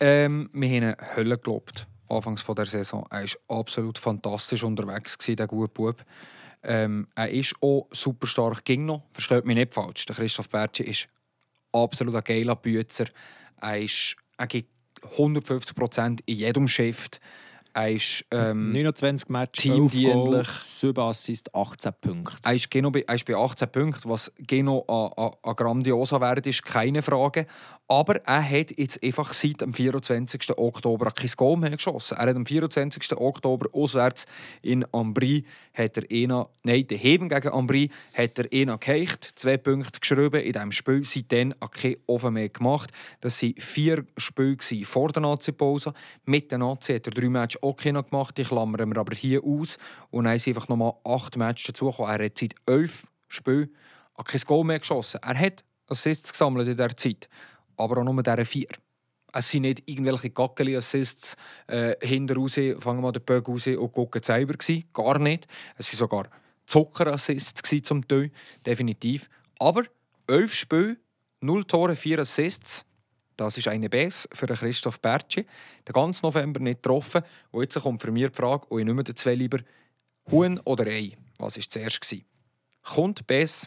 Ähm, 0.00 0.50
wir 0.52 0.68
haben 0.68 0.74
ihn 0.74 0.96
Hölle 1.14 1.38
gelobt. 1.38 1.86
Anfangs 2.08 2.42
von 2.42 2.54
der 2.54 2.66
Saison. 2.66 3.06
Er 3.10 3.22
war 3.22 3.58
absolut 3.58 3.98
fantastisch 3.98 4.62
unterwegs, 4.62 5.16
gewesen, 5.16 5.36
der 5.36 5.46
gute 5.46 5.72
Bub. 5.72 6.04
Ähm, 6.62 7.06
er 7.14 7.30
ist 7.30 7.54
auch 7.60 7.86
super 7.92 8.26
stark 8.26 8.64
ging 8.64 8.86
noch. 8.86 9.02
Versteht 9.12 9.44
mich 9.44 9.56
nicht 9.56 9.74
falsch. 9.74 10.04
Der 10.06 10.16
Christoph 10.16 10.48
Bertschi 10.48 10.84
ist 10.84 11.08
absolut 11.72 12.14
ein 12.14 12.24
geiler 12.24 12.56
Bützer. 12.56 13.06
Er, 13.60 13.80
ist, 13.80 14.16
er 14.36 14.46
gibt 14.46 14.70
150% 15.16 16.20
in 16.26 16.36
jedem 16.36 16.68
Shift. 16.68 17.20
Er 17.76 17.92
ist, 17.92 18.24
ähm, 18.30 18.72
29 18.72 19.28
Matches, 19.28 19.62
teamdienlich. 19.62 20.48
7 20.48 20.98
Assists, 20.98 21.54
18 21.54 21.92
Punkte. 22.00 22.38
er 22.42 22.54
ist, 22.54 22.70
genau 22.70 22.90
bei, 22.90 23.04
er 23.06 23.14
ist 23.14 23.26
bei 23.26 23.36
18 23.36 23.68
Punkten, 23.70 24.08
was 24.08 24.32
genau 24.38 24.80
an 24.86 25.56
grandioser 25.56 26.18
Wert 26.22 26.46
ist, 26.46 26.64
keine 26.64 27.02
Frage. 27.02 27.46
Aber 27.88 28.16
er 28.26 28.42
hat 28.42 28.76
jetzt 28.76 29.00
einfach 29.00 29.32
seit 29.32 29.60
dem 29.60 29.72
24. 29.72 30.58
Oktober 30.58 31.12
kein 31.12 31.30
Goal 31.36 31.56
mehr 31.56 31.70
geschossen. 31.70 32.16
Er 32.16 32.26
hat 32.26 32.36
am 32.36 32.44
24. 32.44 33.16
Oktober 33.16 33.68
auswärts 33.72 34.26
in 34.62 34.84
Ambry 34.92 35.44
hat 35.72 35.96
er 35.96 36.04
einen, 36.10 36.46
nein, 36.64 36.86
den 36.86 36.98
Heben 36.98 37.28
gegen 37.28 37.48
Ambry 37.48 37.90
hat 38.12 38.38
er 38.40 38.46
einen 38.52 38.80
geheicht, 38.80 39.38
zwei 39.38 39.56
Punkte 39.56 40.00
geschrieben 40.00 40.40
in 40.40 40.52
diesem 40.52 40.72
Spiel, 40.72 41.04
seitdem 41.04 41.54
hat 41.60 41.72
kein 41.72 41.96
Ofen 42.06 42.34
mehr 42.34 42.48
gemacht. 42.48 42.90
Das 43.20 43.40
waren 43.42 43.54
vier 43.56 44.04
Spiele 44.16 44.84
vor 44.84 45.12
der 45.12 45.22
Nazi-Pause. 45.22 45.92
Mit 46.24 46.50
der 46.50 46.58
Nazi 46.58 46.94
hat 46.94 47.06
er 47.06 47.12
drei 47.12 47.28
Matches 47.28 47.62
auch 47.62 47.84
noch 47.84 48.10
gemacht, 48.10 48.36
die 48.36 48.44
klammern 48.44 48.88
wir 48.88 48.98
aber 48.98 49.14
hier 49.14 49.44
aus. 49.44 49.78
Und 50.10 50.24
dann 50.24 50.38
sind 50.40 50.56
einfach 50.56 50.68
nochmal 50.68 50.94
acht 51.04 51.36
Matches 51.36 51.66
dazugekommen. 51.66 52.18
Er 52.18 52.24
hat 52.24 52.38
seit 52.38 52.54
elf 52.66 53.06
Spielen 53.28 53.70
kein 54.24 54.40
Goal 54.40 54.64
mehr 54.64 54.78
geschossen. 54.80 55.20
Er 55.22 55.38
hat 55.38 55.64
Assists 55.88 56.32
gesammelt 56.32 56.66
in 56.66 56.76
dieser 56.76 56.96
Zeit, 56.96 57.28
aber 57.76 57.98
auch 57.98 58.04
nur 58.04 58.22
diese 58.22 58.44
vier. 58.44 58.68
Es 59.32 59.50
sind 59.50 59.62
nicht 59.62 59.82
irgendwelche 59.86 60.30
Gackeli-Assists 60.30 61.36
äh, 61.66 61.94
hinter 62.00 62.36
raus, 62.36 62.54
fangen 62.78 63.02
wir 63.02 63.12
den 63.12 63.22
Böck 63.22 63.48
raus 63.48 63.66
und 63.66 63.92
gucken 63.92 64.22
selber 64.22 64.54
gewesen. 64.54 64.84
Gar 64.92 65.18
nicht. 65.18 65.46
Es 65.76 65.86
waren 65.88 65.98
sogar 65.98 66.30
Zucker-Assists 66.66 67.62
zum 67.82 68.06
Teil, 68.06 68.30
definitiv. 68.64 69.28
Aber 69.58 69.84
elf 70.26 70.54
Spiele, 70.54 70.96
null 71.40 71.64
Tore, 71.64 71.96
vier 71.96 72.18
Assists. 72.20 72.84
Das 73.36 73.58
ist 73.58 73.68
eine 73.68 73.90
Base 73.90 74.26
für 74.32 74.46
Christoph 74.46 75.00
Bertschi. 75.00 75.44
Den 75.86 75.92
ganzen 75.92 76.24
November 76.26 76.58
nicht 76.60 76.82
getroffen. 76.82 77.22
Und 77.50 77.62
jetzt 77.62 77.78
kommt 77.80 78.00
für 78.00 78.10
mich 78.10 78.30
die 78.30 78.34
Frage, 78.34 78.66
ob 78.70 78.78
ich 78.78 78.86
mehr 78.86 79.04
den 79.04 79.14
zwei 79.14 79.34
lieber 79.34 79.58
Huhn 80.30 80.58
oder 80.64 80.86
Ei. 80.86 81.12
Was 81.38 81.56
war 81.56 81.62
zuerst? 81.68 82.00
Gewesen? 82.00 82.24
Kommt 82.82 83.26
Base, 83.26 83.66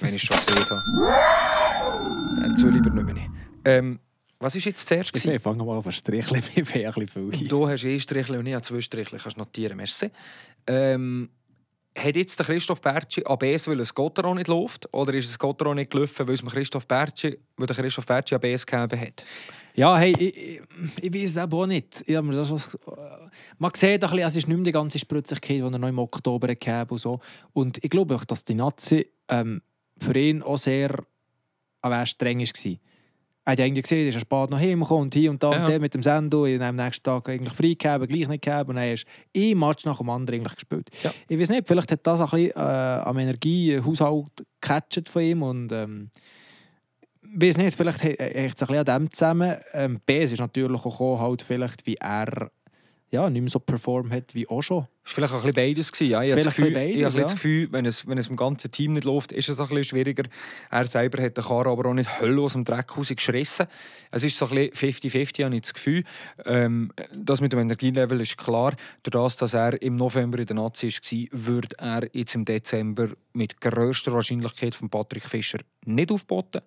wenn 0.00 0.14
ich 0.14 0.22
es 0.22 0.28
schon 0.28 0.36
gesehen 0.36 0.64
habe. 0.70 2.27
Zwei 2.58 2.70
lieber 2.70 2.90
nicht 2.90 3.14
mehr. 3.14 3.30
Ähm, 3.64 4.00
was 4.40 4.54
war 4.56 4.62
jetzt 4.62 4.88
zuerst? 4.88 5.12
gewesen? 5.12 5.32
Ich 5.32 5.42
fange 5.42 5.64
mal 5.64 5.76
auf 5.76 5.86
ein 5.86 5.92
Stricheln, 5.92 6.42
ich 6.42 6.64
bin 6.64 6.84
ein 6.84 6.92
bisschen 6.92 7.32
viel. 7.32 7.46
Du 7.46 7.68
hast 7.68 7.84
eh 7.84 8.00
Strichle 8.00 8.38
und 8.38 8.46
ich 8.46 8.54
habe 8.54 8.62
zwei 8.62 8.80
Strichle. 8.80 9.18
Kannst 9.18 9.36
notieren, 9.36 9.76
merci. 9.76 10.10
Ähm, 10.66 11.28
hat 11.96 12.16
jetzt 12.16 12.36
der 12.36 12.46
Christoph 12.46 12.80
Bertschi 12.80 13.24
an 13.24 13.38
BS, 13.38 13.68
weil 13.68 13.78
es 13.78 13.94
Gotteron 13.94 14.36
nicht 14.36 14.48
läuft? 14.48 14.92
Oder 14.92 15.14
ist 15.14 15.28
es 15.28 15.38
Gotteron 15.38 15.76
nicht 15.76 15.92
gelaufen, 15.92 16.26
weil 16.26 16.34
es 16.34 16.44
Christoph 16.44 16.86
Bertschi, 16.88 17.38
weil 17.56 17.66
der 17.68 17.76
Christoph 17.76 18.06
Bertschi 18.06 18.34
an 18.34 18.40
BS 18.40 18.66
gegeben 18.66 19.00
hat? 19.00 19.24
Ja, 19.74 19.96
hey, 19.96 20.12
ich, 20.18 20.36
ich, 20.36 20.60
ich 21.00 21.14
weiß 21.14 21.30
es 21.30 21.38
auch 21.38 21.66
nicht. 21.66 22.02
Ich 22.06 22.16
hab 22.16 22.24
mir 22.24 22.34
das 22.34 22.50
was, 22.50 22.74
äh, 22.74 22.78
man 23.58 23.70
sieht 23.72 23.92
ein 23.92 24.00
bisschen, 24.00 24.18
es 24.18 24.36
ist 24.36 24.48
nicht 24.48 24.56
mehr 24.56 24.64
die 24.64 24.72
ganze 24.72 24.98
Spritzigkeit, 24.98 25.58
die 25.58 25.62
er 25.62 25.70
noch 25.70 25.88
im 25.88 25.98
Oktober 26.00 26.48
gegeben 26.48 26.90
und 26.90 26.98
so. 26.98 27.20
Und 27.52 27.78
ich 27.84 27.90
glaube 27.90 28.16
auch, 28.16 28.24
dass 28.24 28.44
die 28.44 28.54
Nazi 28.54 29.08
ähm, 29.28 29.62
für 30.00 30.18
ihn 30.18 30.42
auch 30.42 30.58
sehr 30.58 31.04
äh, 31.92 32.06
streng 32.06 32.40
war. 32.40 32.72
Er 33.44 33.52
hat 33.52 33.60
eigentlich 33.60 33.82
gesehen, 33.84 34.02
er 34.04 34.08
ist 34.14 34.20
spät 34.20 34.50
noch 34.50 34.58
heimgekommen 34.58 35.04
und 35.04 35.14
hier 35.14 35.30
und 35.30 35.42
da 35.42 35.52
Ja. 35.52 35.64
und 35.64 35.70
der 35.70 35.80
mit 35.80 35.94
dem 35.94 36.02
Sendo 36.02 36.44
und 36.44 36.60
am 36.60 36.76
nächsten 36.76 37.02
Tag 37.02 37.28
eigentlich 37.30 37.54
frei 37.54 37.68
gegeben, 37.68 38.06
gleich 38.06 38.28
nicht 38.28 38.42
gegeben 38.44 38.68
und 38.70 38.76
dann 38.76 38.90
hast 38.92 39.06
du 39.34 39.40
ein 39.40 39.58
Match 39.58 39.84
nach 39.86 39.96
dem 39.98 40.10
anderen 40.10 40.40
eigentlich 40.40 40.54
gespielt. 40.56 40.90
Ja. 41.02 41.12
Ich 41.28 41.38
weiß 41.38 41.48
nicht, 41.48 41.66
vielleicht 41.66 41.90
hat 41.90 42.06
das 42.06 42.20
ein 42.20 42.28
bisschen 42.28 42.50
äh, 42.56 42.60
am 42.60 43.18
Energiehaushalt 43.18 44.44
gecatcht 44.60 45.08
von 45.08 45.22
ihm 45.22 45.42
und 45.42 45.72
ähm, 45.72 46.10
ich 47.22 47.46
weiß 47.46 47.56
nicht, 47.58 47.76
vielleicht 47.76 48.02
hängt 48.02 48.20
es 48.20 48.26
ein 48.28 48.50
bisschen 48.50 48.76
an 48.76 48.84
dem 48.84 49.12
zusammen. 49.12 49.56
Ähm, 49.72 50.00
Bes 50.04 50.32
ist 50.32 50.38
natürlich 50.40 50.78
auch 50.84 50.90
gekommen, 50.98 51.20
halt 51.20 51.42
vielleicht, 51.42 51.86
wie 51.86 51.94
er 51.96 52.50
ja, 53.10 53.30
nicht 53.30 53.40
mehr 53.40 53.50
so 53.50 53.58
performt 53.58 54.12
hat 54.12 54.34
wie 54.34 54.46
auch 54.48 54.60
schon. 54.60 54.86
Es 55.04 55.16
war 55.16 55.26
vielleicht 55.28 55.32
ein 55.32 55.40
bisschen 55.40 55.54
beides. 55.54 55.92
Gewesen, 55.92 56.10
ja. 56.10 56.22
Ich 56.22 56.30
habe 56.32 56.42
das 56.42 56.54
Gefühl, 56.54 56.76
ich 56.76 57.04
habe 57.04 57.14
beides, 57.14 57.14
das 57.14 57.32
Gefühl 57.32 57.68
wenn, 57.72 57.86
es, 57.86 58.06
wenn 58.06 58.18
es 58.18 58.28
im 58.28 58.36
ganzen 58.36 58.70
Team 58.70 58.92
nicht 58.92 59.04
läuft, 59.04 59.32
ist 59.32 59.48
es 59.48 59.58
ein 59.58 59.68
bisschen 59.68 59.84
schwieriger. 59.84 60.24
Er 60.70 60.86
selber 60.86 61.22
hat 61.22 61.36
den 61.36 61.44
Karren 61.44 61.68
aber 61.68 61.88
auch 61.88 61.94
nicht 61.94 62.20
Hölle 62.20 62.42
aus 62.42 62.52
dem 62.52 62.64
Dreck 62.64 62.96
rausgeschissen. 62.96 63.66
Es 64.10 64.24
ist 64.24 64.36
so 64.36 64.46
ein 64.48 64.70
bisschen 64.70 64.92
50-50, 64.92 65.44
habe 65.44 65.54
ich 65.54 65.62
das 65.62 65.74
Gefühl. 65.74 66.04
Ähm, 66.44 66.92
das 67.14 67.40
mit 67.40 67.52
dem 67.52 67.60
Energielevel 67.60 68.20
ist 68.20 68.36
klar. 68.36 68.74
Durch 69.02 69.12
das, 69.12 69.36
dass 69.36 69.54
er 69.54 69.80
im 69.80 69.96
November 69.96 70.38
in 70.38 70.46
der 70.46 70.56
Nazi 70.56 70.88
war, 70.88 71.46
wird 71.46 71.72
er 71.78 72.08
jetzt 72.12 72.34
im 72.34 72.44
Dezember 72.44 73.08
mit 73.32 73.60
grösster 73.60 74.12
Wahrscheinlichkeit 74.12 74.74
von 74.74 74.90
Patrick 74.90 75.24
Fischer 75.24 75.58
nicht 75.86 76.12
aufboten. 76.12 76.60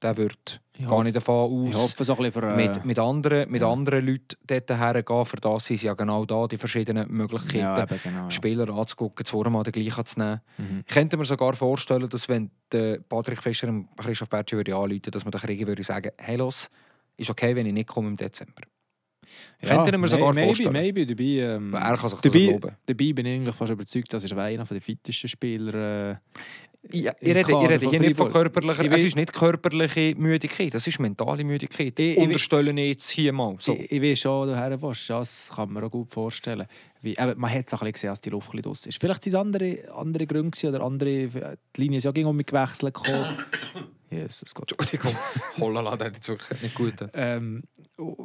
Der 0.00 0.16
wird 0.16 0.60
Ich 0.74 0.82
gar 0.84 0.92
hoffe- 0.92 1.04
nicht 1.04 1.16
davon 1.16 1.34
aus 1.34 1.68
Ich 1.68 1.74
hoffe 1.74 2.04
so 2.04 2.12
ein 2.12 2.18
bisschen 2.18 2.32
für... 2.32 2.52
Äh, 2.52 2.56
mit, 2.56 2.84
mit, 2.84 2.98
anderen, 3.00 3.50
mit 3.50 3.62
ja. 3.62 3.72
anderen 3.72 4.06
Leuten 4.06 4.36
dort 4.46 4.70
hergehen. 4.70 5.24
Für 5.26 5.36
das 5.36 5.64
sind 5.66 5.82
ja 5.82 5.94
genau 5.94 6.24
da 6.24 6.46
die 6.46 6.56
verschiedenen 6.56 7.10
Möglichkeiten. 7.10 7.58
ja, 7.58 7.84
genau, 7.84 8.24
ja. 8.24 8.30
Spieler 8.30 8.68
anzugucken, 8.68 9.26
zweimal 9.26 9.64
den 9.64 9.72
gleichen 9.72 10.06
zu 10.06 10.18
nehmen. 10.20 10.40
Mhm. 10.56 10.84
Ich 10.86 10.94
könnte 10.94 11.16
mir 11.16 11.24
sogar 11.24 11.54
vorstellen, 11.54 12.08
dass 12.08 12.28
wenn 12.28 12.50
der 12.70 13.00
Patrick 13.00 13.42
Fischer 13.42 13.66
dem 13.66 13.88
Christoph 13.96 14.28
Bertschi 14.28 14.56
würde 14.56 14.76
anrufen, 14.76 15.10
dass 15.10 15.24
man 15.24 15.32
den 15.32 15.40
Kriegen 15.40 15.66
würde 15.66 15.82
sagen, 15.82 16.12
hey 16.16 16.36
los, 16.36 16.70
ist 17.16 17.30
okay, 17.30 17.56
wenn 17.56 17.66
ich 17.66 17.72
nicht 17.72 17.88
komme 17.88 18.08
im 18.08 18.16
Dezember. 18.16 18.62
Könnte 19.60 19.90
ich 19.90 19.98
mir 19.98 20.08
sogar 20.08 20.32
maybe, 20.32 20.46
vorstellen. 20.46 20.72
Maybe, 20.72 21.06
dabei, 21.06 21.22
ähm, 21.24 21.74
er 21.74 21.80
kann 21.80 22.08
sich 22.08 22.18
das 22.18 22.20
dabei, 22.20 22.44
erlauben. 22.46 22.76
dabei 22.86 23.12
bin 23.12 23.26
ich 23.26 23.34
eigentlich 23.34 23.54
fast 23.54 23.72
überzeugt, 23.72 24.12
dass 24.12 24.24
er 24.24 24.38
einer 24.38 24.64
der 24.64 24.80
fittesten 24.80 25.28
Spieler 25.28 26.12
äh, 26.12 26.16
Ja, 26.92 27.12
ich 27.20 27.28
rede, 27.34 27.40
ich 27.40 27.48
rede 27.48 27.90
hier 27.90 28.00
nicht 28.00 28.16
von 28.16 28.28
körperlicher, 28.30 28.84
Ich 28.84 28.90
es 28.92 29.02
ist 29.02 29.16
nicht 29.16 29.32
körperliche 29.32 30.14
Müdigkeit, 30.16 30.72
das 30.72 30.86
ist 30.86 31.00
mentale 31.00 31.42
Müdigkeit. 31.44 31.98
Ich- 31.98 32.16
ich 32.16 32.18
Unterstelle 32.18 32.70
ich 32.70 32.88
jetzt 32.94 33.10
hier 33.10 33.32
mal. 33.32 33.56
So. 33.58 33.74
Ich, 33.74 33.90
ich 33.92 34.00
weiß 34.00 34.20
schon, 34.20 34.48
woher 34.48 34.70
du 34.70 34.80
willst. 34.80 35.10
Das 35.10 35.50
kann 35.54 35.72
man 35.72 35.82
auch 35.84 35.90
gut 35.90 36.10
vorstellen. 36.12 36.66
Wie, 37.02 37.16
eben, 37.18 37.34
man 37.36 37.50
hat 37.52 37.66
es 37.66 37.74
auch 37.74 37.82
ein 37.82 37.92
gesehen, 37.92 38.10
als 38.10 38.20
die 38.20 38.30
Luft 38.30 38.54
ein 38.54 38.62
draus 38.62 38.86
ist. 38.86 39.00
Vielleicht 39.00 39.26
waren 39.26 39.28
es 39.28 39.34
andere, 39.34 39.92
andere 39.94 40.26
Gründe 40.26 40.68
oder 40.68 40.82
andere... 40.82 41.58
Die 41.76 41.80
Linie 41.80 41.98
ist 41.98 42.04
ja 42.04 42.12
gegen 42.12 42.28
um 42.28 42.36
mich 42.36 42.46
gewechselt. 42.46 42.94
Jesus 44.10 44.54
Gott. 44.54 44.72
Entschuldigung, 44.72 45.14
Hollala, 45.58 45.96
der 45.96 46.08
hat 46.08 46.14
jetzt 46.14 46.28
wirklich 46.28 46.62
nicht 46.62 46.74
gut. 46.74 46.94
Ähm, 47.12 47.62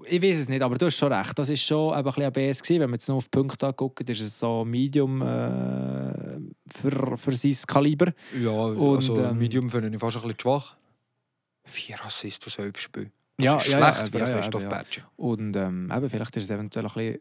ich 0.05 0.21
weiß 0.21 0.37
es 0.37 0.49
nicht, 0.49 0.61
aber 0.61 0.75
du 0.75 0.85
hast 0.85 0.97
schon 0.97 1.11
recht. 1.11 1.37
Das 1.37 1.49
war 1.49 1.55
schon 1.55 1.93
ein 1.93 2.03
bisschen 2.03 2.23
ein 2.23 2.33
BS. 2.33 2.61
Gewesen. 2.61 2.81
Wenn 2.81 2.89
man 2.89 2.95
jetzt 2.95 3.07
noch 3.09 3.17
auf 3.17 3.25
die 3.25 3.29
Punkte 3.37 3.67
anguckt, 3.67 4.09
ist 4.09 4.21
es 4.21 4.39
so 4.39 4.63
Medium 4.63 5.21
äh, 5.21 6.39
für, 6.81 7.17
für 7.17 7.31
sein 7.33 7.55
Kaliber. 7.67 8.13
Ja, 8.41 8.51
Und, 8.51 8.95
also 8.97 9.21
ähm, 9.21 9.37
Medium 9.37 9.69
finde 9.69 9.89
ich 9.89 9.99
fast 9.99 10.17
ein 10.17 10.21
bisschen 10.23 10.39
schwach. 10.39 10.75
Vier 11.65 12.03
Assists 12.05 12.45
aus 12.47 12.57
elf 12.59 12.77
Spielen. 12.77 13.11
Das 13.37 13.45
Ja, 13.45 13.57
ist 13.57 13.67
ja, 13.67 13.79
ja, 13.79 13.93
schlecht 13.93 14.11
für 14.11 14.19
ja, 14.19 14.29
ja, 14.29 14.37
Christoph 14.37 14.63
ja. 14.63 14.69
Bertschi. 14.69 15.01
Und 15.15 15.55
ähm, 15.55 15.91
eben, 15.95 16.09
vielleicht 16.09 16.35
ist 16.37 16.43
es 16.43 16.49
eventuell 16.49 16.85
ein 16.85 16.93
bisschen 16.93 17.19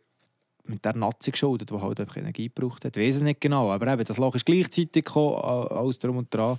mit 0.65 0.85
der 0.85 0.97
Nazi 0.97 1.31
geschuldet, 1.31 1.71
die 1.71 1.75
halt 1.75 2.01
einfach 2.01 2.17
Energie 2.17 2.49
gebraucht 2.49 2.85
hat. 2.85 2.97
Ich 2.97 3.03
weiß 3.07 3.17
es 3.17 3.23
nicht 3.23 3.41
genau, 3.41 3.73
aber 3.73 3.93
eben, 3.93 4.05
das 4.05 4.19
Loch 4.19 4.35
ist 4.35 4.47
gleichzeitig 4.47 5.05
gekommen, 5.05 5.37
alles 5.37 5.99
drum 5.99 6.19
und 6.19 6.33
dran. 6.33 6.59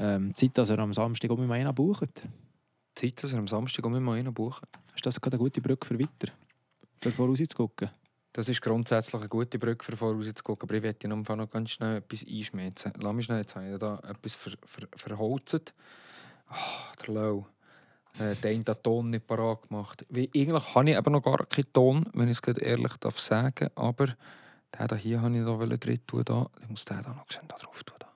Ähm, 0.00 0.34
Zeit, 0.34 0.56
dass 0.56 0.70
er 0.70 0.78
am 0.78 0.94
Samstag 0.94 1.30
um 1.30 1.50
einen 1.50 1.74
bucht. 1.74 2.22
Zeit, 2.94 3.22
dass 3.22 3.32
er 3.32 3.38
am 3.38 3.48
Samstag 3.48 3.84
um 3.84 3.94
einen 3.94 4.32
buchen. 4.32 4.66
Ist 4.96 5.04
das 5.04 5.20
gerade 5.20 5.36
eine 5.36 5.44
gute 5.44 5.60
Brücke 5.60 5.86
für 5.86 5.98
weiter? 5.98 6.32
Für 7.02 7.10
vorauszugucken? 7.10 7.90
Das 8.32 8.48
ist 8.48 8.62
grundsätzlich 8.62 9.20
eine 9.20 9.28
gute 9.28 9.58
Brücke 9.58 9.84
für 9.84 9.96
vorauszugucken, 9.98 10.66
aber 10.66 10.76
ich 10.76 10.82
werde 10.82 10.98
in 11.02 11.24
Fall 11.24 11.36
noch 11.36 11.50
ganz 11.50 11.70
schnell 11.70 11.98
etwas 11.98 12.24
einschmelzen. 12.26 12.92
Lass 12.98 13.12
mich 13.12 13.26
schnell, 13.26 13.40
jetzt 13.40 13.54
habe 13.54 13.70
ich 13.70 13.78
da 13.78 13.98
etwas 14.08 14.34
ver, 14.36 14.52
ver, 14.64 14.88
verholzt. 14.96 15.74
Ah, 16.48 16.94
der 17.04 17.14
Lau. 17.14 17.46
Äh, 18.18 18.36
der 18.36 18.58
hat 18.58 18.68
den 18.68 18.82
Ton 18.82 19.10
nicht 19.10 19.26
parat 19.26 19.68
gemacht. 19.68 20.06
Wie, 20.08 20.30
eigentlich 20.34 20.74
habe 20.74 20.90
ich 20.90 20.96
eben 20.96 21.12
noch 21.12 21.22
gar 21.22 21.44
keinen 21.44 21.72
Ton, 21.74 22.06
wenn 22.14 22.28
ich 22.28 22.38
es 22.42 22.56
ehrlich 22.56 22.96
darf 22.96 23.20
sagen 23.20 23.68
aber 23.74 24.06
den 24.78 24.98
hier 24.98 25.20
habe 25.20 25.36
ich 25.36 25.44
da 25.44 25.76
drin 25.76 26.00
tun. 26.06 26.24
Da. 26.24 26.48
Ich 26.62 26.68
muss 26.68 26.84
den 26.84 27.02
da 27.02 27.10
noch 27.10 27.26
da 27.26 27.56
drauf 27.56 27.84
tun. 27.84 27.96
Da. 27.98 28.08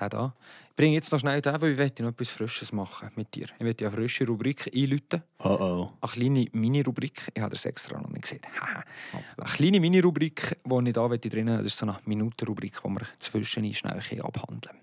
Den 0.00 0.10
da. 0.10 0.34
Bringe 0.76 0.92
jetzt 0.92 1.10
noch 1.10 1.20
schnell 1.20 1.40
den, 1.40 1.62
weil 1.62 1.72
ich 1.72 1.78
möchte 1.78 2.02
noch 2.02 2.10
etwas 2.10 2.28
Frisches 2.30 2.70
machen 2.70 3.08
mit 3.16 3.34
dir. 3.34 3.46
Ich 3.58 3.64
möchte 3.64 3.86
eine 3.86 3.96
frische 3.96 4.26
Rubrik 4.26 4.70
einläuten. 4.74 5.22
Oh 5.38 5.56
oh. 5.58 5.92
Eine 6.02 6.12
kleine 6.12 6.46
Mini-Rubrik. 6.52 7.32
Ich 7.32 7.40
habe 7.40 7.54
das 7.54 7.64
extra 7.64 7.98
noch 7.98 8.10
nicht 8.10 8.24
gesehen. 8.24 8.42
Eine 9.38 9.48
kleine 9.48 9.80
Mini-Rubrik, 9.80 10.58
die 10.62 10.88
ich 10.88 10.92
da 10.92 11.08
drin. 11.08 11.46
Das 11.46 11.64
ist 11.64 11.78
so 11.78 11.86
eine 11.86 11.96
Minuten-Rubrik, 12.04 12.82
die 12.84 12.88
wir 12.90 13.06
zwischen 13.20 13.72
schnell 13.72 14.02
abhandeln 14.20 14.76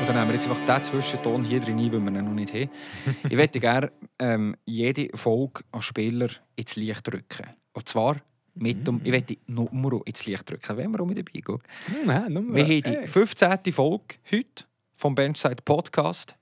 Und 0.00 0.08
dann 0.08 0.16
nehmen 0.16 0.28
wir 0.28 0.34
jetzt 0.34 0.48
einfach 0.48 0.66
diesen 0.66 0.82
Zwischenton 0.82 1.44
hier 1.44 1.60
drin 1.60 1.78
weil 1.92 2.00
wir 2.00 2.18
ihn 2.18 2.24
noch 2.24 2.32
nicht 2.32 2.52
haben. 2.52 2.68
ich 3.30 3.36
möchte 3.36 3.60
gerne 3.60 3.92
ähm, 4.18 4.56
jede 4.64 5.16
Folge 5.16 5.62
an 5.70 5.82
Spieler 5.82 6.30
ins 6.56 6.74
Licht 6.74 7.06
drücken. 7.06 7.46
Und 7.74 7.88
zwar 7.88 8.16
mit 8.54 8.86
dem, 8.86 9.00
ich 9.02 9.10
möchte 9.10 9.36
Nummer 9.46 10.00
ins 10.04 10.26
Licht 10.26 10.48
drücken, 10.48 10.76
wenn 10.76 10.90
wir 10.90 11.00
um 11.00 11.14
dabei 11.14 11.40
gehen. 11.40 11.58
Nein, 12.04 12.32
nur 12.32 12.54
Wir 12.54 12.64
haben 12.64 13.02
die 13.02 13.06
15. 13.06 13.72
Folge 13.72 14.16
heute 14.30 14.64
vom 14.94 15.14
Benchside 15.14 15.62
Podcast. 15.64 16.36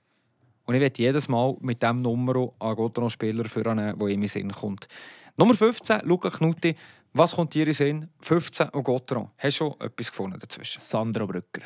Und 0.65 0.75
ich 0.75 0.81
werde 0.81 1.01
jedes 1.01 1.27
Mal 1.27 1.55
mit 1.61 1.81
diesem 1.81 2.01
Nummer 2.01 2.51
an 2.59 2.75
Gotteron-Spieler 2.75 3.45
führen, 3.45 3.77
der 3.77 3.93
in 3.93 4.19
meinen 4.19 4.27
Sinn 4.27 4.51
kommt. 4.51 4.87
Nummer 5.37 5.55
15, 5.55 6.01
Luca 6.03 6.29
Knutti. 6.29 6.75
Was 7.13 7.35
kommt 7.35 7.53
dir 7.53 7.67
in 7.67 7.73
Sinn? 7.73 8.07
15 8.21 8.69
und 8.69 8.83
Gotteron. 8.83 9.29
Hast 9.37 9.59
du 9.59 9.65
schon 9.65 9.81
etwas 9.81 10.11
gefunden 10.11 10.39
dazwischen? 10.39 10.79
Sandro 10.79 11.27
Brücker. 11.27 11.61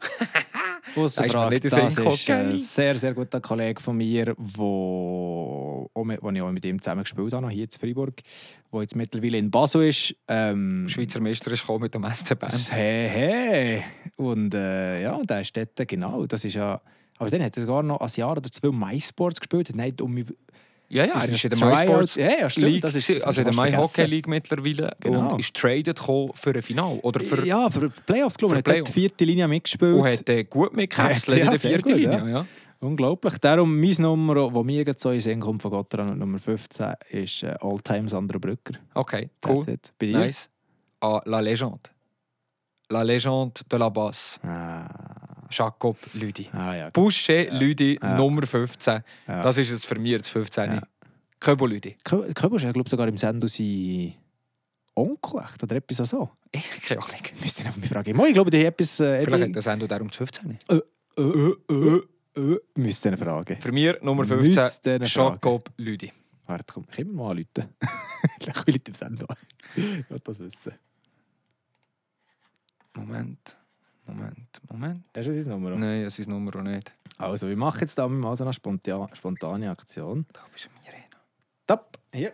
Ausser 0.96 1.22
Da 1.22 1.26
ist 1.26 1.32
mir 1.34 1.40
Frage, 1.40 1.54
nicht 1.54 1.64
in 1.64 1.70
den 1.70 1.80
das 1.80 1.94
Sinn 1.94 2.08
ist 2.08 2.30
ein 2.30 2.58
sehr, 2.58 2.96
sehr 2.96 3.14
guter 3.14 3.40
Kollege 3.40 3.80
von 3.80 3.96
mir, 3.96 4.34
wo, 4.36 5.90
wo 5.94 6.30
ich 6.30 6.42
auch 6.42 6.52
mit 6.52 6.64
ihm 6.64 6.80
zusammen 6.80 7.02
gespielt 7.02 7.32
habe, 7.32 7.48
hier 7.50 7.64
in 7.64 7.70
Freiburg, 7.70 8.22
der 8.72 8.80
jetzt 8.80 8.96
mittlerweile 8.96 9.38
in 9.38 9.50
Basel 9.50 9.88
ist. 9.88 10.14
Ähm, 10.28 10.88
Schweizer 10.88 11.20
Meister 11.20 11.50
ist 11.52 11.60
gekommen 11.60 11.82
mit 11.82 11.94
dem 11.94 12.04
SC 12.12 12.38
Bern. 12.38 12.52
Hey, 12.70 13.08
hey! 13.08 13.84
Und 14.16 14.54
äh, 14.54 15.02
ja, 15.02 15.22
der 15.22 15.40
ist 15.40 15.56
dort, 15.56 15.88
genau, 15.88 16.26
das 16.26 16.44
ist 16.44 16.54
ja... 16.54 16.80
Aber 17.18 17.30
dann 17.30 17.42
hat 17.42 17.56
er 17.56 17.62
sogar 17.62 17.82
noch 17.82 18.00
ein 18.00 18.10
Jahr 18.16 18.32
oder 18.36 18.50
zwei 18.50 18.70
MySports 18.70 19.40
gespielt, 19.40 19.68
hat 19.68 19.76
nicht 19.76 20.00
um 20.00 20.12
mich... 20.12 20.26
Ja, 20.92 21.04
ja, 21.04 21.12
er 21.14 21.24
Ist 21.24 21.30
ist 21.30 21.44
in 21.44 21.50
der? 21.50 21.68
MySports 21.68 22.14
Ja, 22.16 22.30
ja, 22.40 22.50
stimmt, 22.50 22.66
League, 22.66 22.82
das 22.82 22.94
ist- 22.96 23.08
das 23.08 23.22
also 23.22 23.40
in 23.42 23.44
der 23.44 23.52
hast 23.52 23.56
du 23.56 23.62
My 23.62 23.70
vergessen. 23.70 23.90
Hockey 24.02 24.04
League 24.10 24.26
mittlerweile 24.28 24.96
Genau. 25.00 25.32
und 25.34 25.40
ist 25.40 25.54
traded 25.54 26.00
für 26.00 26.50
ein 26.54 26.62
Final 26.62 26.98
oder 27.02 27.20
für 27.20 27.46
ja, 27.46 27.70
für 27.70 27.90
Playoffs, 27.90 28.36
glaube 28.36 28.54
ich. 28.54 28.56
Er 28.56 28.58
hat 28.58 28.64
Playoff. 28.64 28.88
die 28.88 28.92
vierte 28.92 29.24
Linie 29.24 29.46
mitgespielt. 29.48 29.94
und 29.94 30.04
hat 30.06 30.28
äh, 30.28 30.44
gut 30.44 30.74
mitgekämpft 30.74 31.28
Ja, 31.28 31.34
in 31.34 31.50
der 31.50 31.60
vierten 31.60 31.92
Linie. 31.94 32.10
ja. 32.18 32.28
Ja. 32.28 32.46
Unglaublich. 32.80 33.36
Darum 33.38 33.78
mein 33.78 33.94
Nummer, 33.98 34.34
das 34.50 34.64
mir 34.64 34.82
jetzt 34.84 35.02
so 35.02 35.10
in 35.10 35.20
Sinn 35.20 35.38
kommt 35.40 35.60
von 35.62 35.70
Gotteron, 35.70 36.18
Nummer 36.18 36.38
15, 36.38 36.94
ist 37.10 37.42
äh, 37.44 37.54
All-Time 37.60 38.08
Sandro 38.08 38.38
Brücker. 38.40 38.74
Okay, 38.94 39.28
cool. 39.46 39.64
Bei? 39.98 40.06
Nice. 40.06 40.48
Ah, 41.00 41.20
La 41.26 41.40
Légende. 41.40 41.90
La 42.88 43.02
Légende 43.04 43.60
de 43.70 43.76
la 43.78 43.88
Basse. 43.90 44.40
Ah, 44.42 44.88
Jacob 45.50 45.96
Lüdi. 46.14 46.48
ah 46.52 46.74
ja. 46.74 46.90
Boucher 46.90 47.50
Lüdi, 47.52 47.98
Ja. 48.02 48.16
Nummer 48.16 48.46
15. 48.46 49.02
Ja. 49.28 49.42
Das 49.42 49.56
ist 49.58 49.70
jetzt 49.70 49.86
für 49.86 49.98
mich 49.98 50.18
das 50.18 50.28
15. 50.28 50.72
Ja. 50.74 50.82
Köbo 51.38 51.66
Lüdi. 51.66 51.96
Kö- 52.04 52.32
Köber 52.34 52.56
ist 52.56 52.62
ja, 52.62 52.72
glaube 52.72 52.86
ich, 52.86 52.90
sogar 52.90 53.08
im 53.08 53.16
Sendo 53.16 53.46
sein 53.46 54.14
Onkel 54.94 55.40
echt, 55.42 55.62
oder 55.62 55.76
etwas 55.76 56.08
so. 56.08 56.30
Ich 56.52 56.68
keine 56.82 57.02
Ahnung. 57.02 57.16
Müsste 57.40 57.60
ich 57.62 57.66
noch 57.68 57.76
mal 57.76 57.86
fragen. 57.86 58.20
Ich 58.26 58.32
glaube, 58.34 58.50
die 58.50 58.58
haben 58.58 58.66
etwas... 58.66 59.00
Äh, 59.00 59.24
Vielleicht 59.24 59.44
hat 59.44 59.54
der 59.54 59.62
Sendo 59.62 59.86
darum 59.86 60.08
das 60.08 60.16
15. 60.18 60.58
äh, 60.68 60.74
äh, 61.16 61.54
äh, 61.70 62.00
äh, 62.36 62.58
Müsste 62.76 63.08
ich 63.08 63.14
ihn 63.14 63.18
fragen. 63.18 63.56
Für 63.60 63.72
mich 63.72 64.00
Nummer 64.02 64.24
Müsste 64.26 64.42
15, 64.42 64.92
ihn 65.02 65.06
fragen. 65.06 65.30
Jacob 65.32 65.70
Lüdi. 65.78 66.12
Warte, 66.46 66.64
komm, 66.72 66.84
ich 66.92 66.98
immer 66.98 67.12
mal 67.24 67.30
anrufen. 67.30 67.74
ich 68.40 68.66
will 68.66 68.80
im 68.86 68.94
Sendo. 68.94 69.26
Ich 69.76 70.10
will 70.10 70.20
das 70.24 70.38
wissen. 70.40 70.72
Moment, 72.94 73.56
Moment, 74.10 74.60
Moment. 74.70 75.04
Hast 75.16 75.28
du 75.28 75.34
sein 75.34 75.48
Nummer? 75.52 75.70
Nein, 75.76 76.04
das 76.04 76.18
ist 76.18 76.28
Nummer 76.28 76.62
nicht. 76.62 76.92
Also, 77.18 77.48
wir 77.48 77.56
machen 77.56 77.80
jetzt 77.80 77.98
da 77.98 78.08
mal 78.08 78.36
so 78.36 78.44
eine 78.44 78.52
spontane, 78.52 79.08
spontane 79.14 79.70
Aktion. 79.70 80.26
Da 80.32 80.40
bist 80.52 80.66
du 80.66 80.70
mir 80.70 80.92
rein. 80.92 81.04
Tap, 81.66 81.98
hier. 82.12 82.32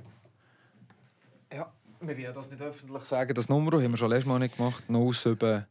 Ja, 1.53 1.73
wir 2.01 2.17
wollen 2.17 2.35
das 2.35 2.51
nicht 2.51 2.63
öffentlich 2.63 3.03
sagen. 3.05 3.35
Das 3.35 3.49
Nummer 3.49 3.73
haben 3.83 3.91
wir 3.91 3.97
schon 3.97 4.11
letztes 4.11 4.27
Mal 4.27 4.39
nicht 4.39 4.57
gemacht. 4.57 4.85
079 4.89 5.67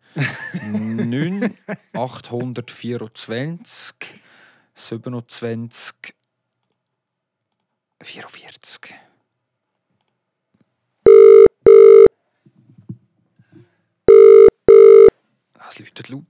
824 1.94 3.96
27 4.76 6.16
44. 8.02 8.94
Das 15.66 15.80
läutet 15.80 16.10
laut. 16.10 16.24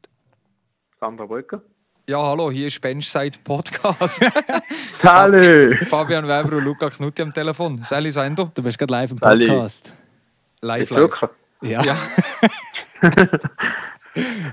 Sandra 0.99 1.25
Brücker. 1.25 1.61
Ja, 2.07 2.21
hallo, 2.21 2.51
hier 2.51 2.67
ist 2.67 2.79
Benchside 2.81 3.37
Podcast. 3.43 4.21
Hallo! 5.03 5.75
Fabian 5.87 6.25
Weber 6.27 6.57
und 6.57 6.63
Luca 6.63 6.89
Knutti 6.89 7.23
am 7.23 7.33
Telefon. 7.33 7.81
Sally 7.83 8.11
Sendo, 8.11 8.51
Du 8.53 8.61
bist 8.61 8.77
gerade 8.77 8.93
live 8.93 9.11
im 9.11 9.17
Sally. 9.17 9.47
Podcast. 9.47 9.91
live, 10.61 10.89
live. 10.91 10.99
wirklich? 10.99 11.29
Ja. 11.63 11.81
Ja. 11.83 11.97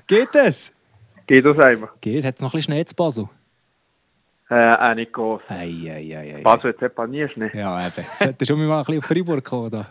Geht 0.07 0.35
es? 0.35 0.73
Geht 1.27 1.45
das 1.45 1.59
einmal? 1.59 1.91
Geht. 2.01 2.25
Hat 2.25 2.37
es 2.37 2.41
noch 2.41 2.55
ein 2.55 2.57
bisschen 2.57 2.73
Schnee 2.73 2.85
zu 2.87 2.95
Basel? 2.95 3.29
Äh, 4.49 4.75
auch 4.75 4.95
nicht 4.95 5.13
groß. 5.13 5.43
Ei, 5.49 5.71
ei, 5.91 6.17
ei, 6.17 6.37
ei. 6.37 6.43
Basel 6.43 6.71
jetzt 6.73 6.83
etwa 6.83 7.07
nie 7.07 7.29
Schnee. 7.29 7.51
Ja, 7.53 7.87
eben. 7.87 8.05
Sollte 8.19 8.47
schon 8.47 8.67
mal 8.67 8.79
ein 8.79 8.85
bisschen 8.85 8.99
auf 9.01 9.05
Freiburg 9.05 9.45
kommen. 9.45 9.71
Da. 9.71 9.87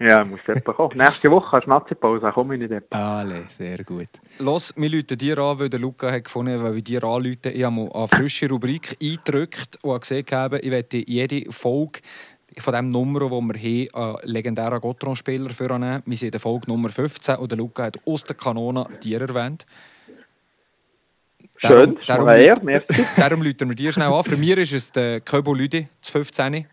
Ja, 0.00 0.24
muss 0.24 0.48
etwa 0.48 0.72
kommen. 0.72 0.96
Nächste 0.96 1.28
Woche 1.28 1.50
hast 1.56 1.64
du 1.64 1.70
Nazi-Pause, 1.70 2.20
dann 2.20 2.32
komme 2.32 2.54
ich 2.54 2.60
nicht 2.60 2.70
etwa. 2.70 3.18
Alle, 3.18 3.46
sehr 3.48 3.82
gut. 3.82 4.08
Los, 4.38 4.72
wir 4.76 4.92
rufen 4.92 5.18
dir 5.18 5.38
an, 5.38 5.58
weil 5.58 5.68
der 5.68 5.80
Luca 5.80 6.12
hat 6.12 6.24
gefunden 6.24 6.62
weil 6.62 6.76
wir 6.76 6.82
dir 6.82 7.02
anrufen. 7.02 7.52
Ich 7.52 7.64
habe 7.64 7.74
mal 7.74 7.90
eine 7.92 8.06
frische 8.06 8.48
Rubrik 8.48 8.96
eingedrückt 9.02 9.78
und 9.82 9.90
habe 9.90 10.00
gesehen, 10.00 10.24
ich 10.62 10.70
werde 10.70 11.04
jede 11.04 11.50
Folge 11.50 12.00
von 12.58 12.74
dem 12.74 12.90
Nummer, 12.90 13.20
das 13.20 13.30
wir 13.30 13.38
haben, 13.92 14.22
einen 14.22 14.32
legendären 14.32 14.80
Gotron-Spieler 14.80 15.50
vornehmen. 15.50 16.02
Wir 16.06 16.16
sind 16.16 16.28
in 16.28 16.32
der 16.32 16.40
Folge 16.40 16.68
Nummer 16.68 16.90
15 16.90 17.36
und 17.36 17.50
der 17.50 17.58
Luca 17.58 17.84
hat 17.84 17.98
aus 18.06 18.22
der 18.22 18.36
Kanone 18.36 18.86
dir 19.02 19.20
erwähnt. 19.20 19.66
Schön, 21.60 21.98
darum, 22.06 22.28
eher, 22.28 22.56
merci. 22.62 23.04
darum 23.16 23.42
rufen 23.42 23.68
wir 23.68 23.74
dir 23.74 23.90
schnell 23.90 24.12
an. 24.12 24.22
Für 24.22 24.36
mich 24.36 24.56
ist 24.58 24.72
es 24.72 24.92
der 24.92 25.20
Köbo 25.20 25.54
Lüdi, 25.54 25.88
das 26.00 26.10
15. 26.10 26.66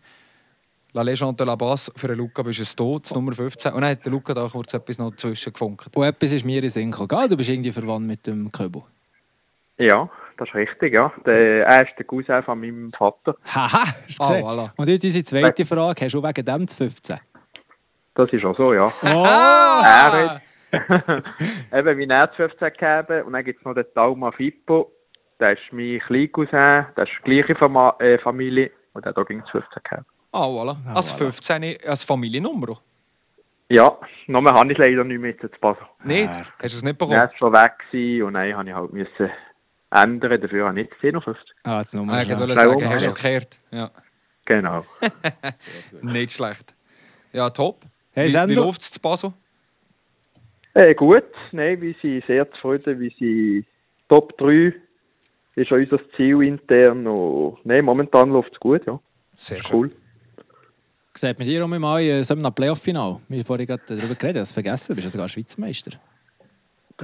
La 0.96 1.02
Legende 1.02 1.36
de 1.36 1.44
la 1.44 1.56
Basse. 1.56 1.92
Für 1.94 2.08
den 2.08 2.16
Luca 2.16 2.42
bist 2.42 2.58
es 2.58 2.74
tot, 2.74 3.04
das 3.04 3.14
Nummer 3.14 3.32
15. 3.32 3.70
Und 3.74 3.82
dann 3.82 3.90
hat 3.90 4.02
der 4.06 4.12
Luca 4.12 4.32
da 4.32 4.48
kurz 4.50 4.72
etwas 4.72 4.98
noch 4.98 5.10
dazwischen 5.10 5.52
gefunkt. 5.52 5.94
Und 5.94 6.04
etwas 6.06 6.32
ist 6.32 6.42
mir 6.42 6.62
in 6.62 6.70
Sinn 6.70 6.90
gekommen. 6.90 7.08
Gell, 7.08 7.28
Du 7.28 7.36
bist 7.36 7.50
irgendwie 7.50 7.70
verwandt 7.70 8.06
mit 8.06 8.26
dem 8.26 8.50
Köbo. 8.50 8.86
Ja, 9.76 10.08
das 10.38 10.48
ist 10.48 10.54
richtig, 10.54 10.94
ja. 10.94 11.12
Der, 11.26 11.66
er 11.66 11.82
ist 11.86 11.98
der 11.98 12.06
Cousin 12.06 12.42
von 12.42 12.58
meinem 12.58 12.90
Vater. 12.94 13.36
Haha, 13.44 13.84
hast 14.06 14.18
du 14.18 14.24
Ah, 14.24 14.38
voilà. 14.38 14.70
Und 14.74 14.88
jetzt 14.88 15.04
unsere 15.04 15.22
zweite 15.22 15.66
Frage. 15.66 16.06
Hast 16.06 16.14
du 16.14 16.22
wegen 16.22 16.44
dem 16.46 16.64
das 16.64 16.74
15? 16.76 17.20
Das 18.14 18.32
ist 18.32 18.44
auch 18.46 18.56
so, 18.56 18.72
ja. 18.72 18.90
Oh! 19.02 19.26
Er 19.82 20.12
hat 20.12 20.42
eben 21.74 21.98
wie 21.98 22.08
er 22.08 22.28
15 22.28 22.72
gegeben 22.72 23.22
und 23.26 23.34
dann 23.34 23.44
gibt 23.44 23.58
es 23.58 23.64
noch 23.66 23.74
den 23.74 23.84
Talma 23.94 24.32
Fippo. 24.32 24.90
Der 25.40 25.52
ist 25.52 25.72
mein 25.72 26.00
Kleincousin, 26.06 26.86
der 26.96 27.04
ist 27.04 27.12
die 27.18 27.22
gleiche 27.30 27.54
Fama 27.54 27.94
äh, 27.98 28.16
Familie 28.18 28.70
und 28.94 29.04
der 29.04 29.10
hat 29.10 29.18
auch 29.18 29.26
gegen 29.26 29.44
15 29.52 29.82
gegeben. 29.84 30.06
Ah, 30.36 30.48
voilà. 30.48 30.76
Ah, 30.86 30.94
Als 30.96 31.12
voilà. 31.14 31.30
15. 31.32 31.78
als 31.86 32.04
Familiennummer. 32.04 32.78
Ja, 33.68 33.98
Namen 34.26 34.52
habe 34.54 34.70
ich 34.70 34.78
leider 34.78 35.02
nicht 35.02 35.18
mehr 35.20 35.30
jetzt 35.30 35.40
zu 35.42 35.60
Basel. 35.60 35.86
Nicht? 36.04 36.28
Hast 36.28 36.60
du 36.60 36.66
es 36.66 36.82
nicht 36.82 36.92
Er 37.00 37.06
bekommen? 37.06 37.20
ist 37.28 37.38
schon 37.38 37.52
weg 37.52 37.72
gewesen 37.90 38.22
und 38.24 38.34
dann 38.34 38.54
habe 38.54 38.68
ich 38.68 38.74
halt 38.74 38.92
müssen 38.92 39.30
ändern, 39.90 40.40
dafür 40.40 40.66
habe 40.68 40.80
ich 40.80 40.86
jetzt 40.88 41.00
57. 41.00 41.42
Ah, 41.64 41.80
jetzt 41.80 41.94
Nummer 41.94 42.12
Ah, 42.12 42.22
ich 42.22 42.28
wollte 42.28 42.54
sagen, 42.54 42.84
hast 42.90 43.02
du 43.04 43.08
ja. 43.08 43.14
gekehrt. 43.14 43.58
Ja. 43.70 43.90
Genau. 44.44 44.84
Nicht 46.02 46.32
schlecht. 46.32 46.74
Ja, 47.32 47.50
top. 47.50 47.80
Hey, 48.12 48.28
wie 48.28 48.50
wie 48.50 48.54
läuft 48.54 48.82
es 48.82 48.92
zu 48.92 49.00
Basel? 49.00 49.32
Äh, 50.74 50.94
gut, 50.94 51.24
nein, 51.52 51.80
wir 51.80 51.94
sind 52.02 52.24
sehr 52.26 52.50
zufrieden, 52.52 53.00
wir 53.00 53.10
sind 53.18 53.66
Top 54.08 54.36
3 54.38 54.74
ist 55.56 55.72
auch 55.72 55.76
unser 55.76 55.98
Ziel 56.16 56.42
intern 56.42 57.06
und 57.06 57.64
nein, 57.64 57.84
momentan 57.84 58.30
läuft 58.30 58.52
es 58.52 58.60
gut, 58.60 58.86
ja. 58.86 59.00
Sehr 59.36 59.62
schön. 59.62 59.92
Sieht 61.16 61.38
man 61.38 61.48
dir 61.48 61.64
auch 61.64 61.68
mal 61.68 62.00
in 62.02 62.24
so 62.24 62.34
einem 62.34 62.52
Playoff-Final? 62.52 63.20
Wir 63.28 63.38
haben 63.38 63.44
vorhin 63.46 63.66
gerade 63.66 63.82
darüber 63.86 64.14
geredet, 64.14 64.42
hast 64.42 64.50
du 64.50 64.54
vergessen, 64.54 64.86
du 64.88 64.94
bist 64.96 65.04
ja 65.06 65.10
sogar 65.10 65.28
Schweizer 65.28 65.60
Meister. 65.60 65.92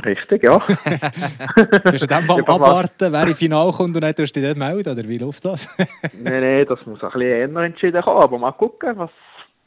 Richtig, 0.05 0.43
ja. 0.43 0.57
Bist 1.91 2.05
du 2.05 2.07
dann 2.07 2.27
beim? 2.27 2.45
Abwarten, 2.45 3.13
wer 3.13 3.27
im 3.27 3.35
Finale 3.35 3.73
kommt 3.73 3.95
und 3.95 4.01
dann 4.01 4.15
tust 4.15 4.35
du 4.35 4.41
dich 4.41 4.57
melden, 4.57 4.91
oder 4.91 5.07
wie 5.09 5.19
läuft 5.19 5.45
das? 5.45 5.69
nein, 6.15 6.41
nein, 6.41 6.67
das 6.67 6.79
muss 6.87 7.03
ein 7.03 7.11
bisschen 7.11 7.55
eher 7.55 7.57
entschieden 7.63 8.03
kommen, 8.03 8.23
aber 8.23 8.39
mal 8.39 8.53
gucken, 8.53 8.97
was, 8.97 9.11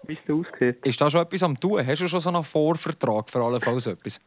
wie 0.03 0.13
es 0.13 0.19
da 0.27 0.33
aussieht. 0.33 0.77
Ist 0.85 0.99
da 0.99 1.09
schon 1.09 1.21
etwas 1.21 1.43
am 1.43 1.59
tun? 1.59 1.85
Hast 1.85 2.01
du 2.01 2.07
schon 2.07 2.21
so 2.21 2.29
einen 2.29 2.43
Vorvertrag 2.43 3.29
für 3.29 3.39
alle 3.43 3.59
Fälle 3.59 3.79
so 3.79 3.91
etwas? 3.91 4.19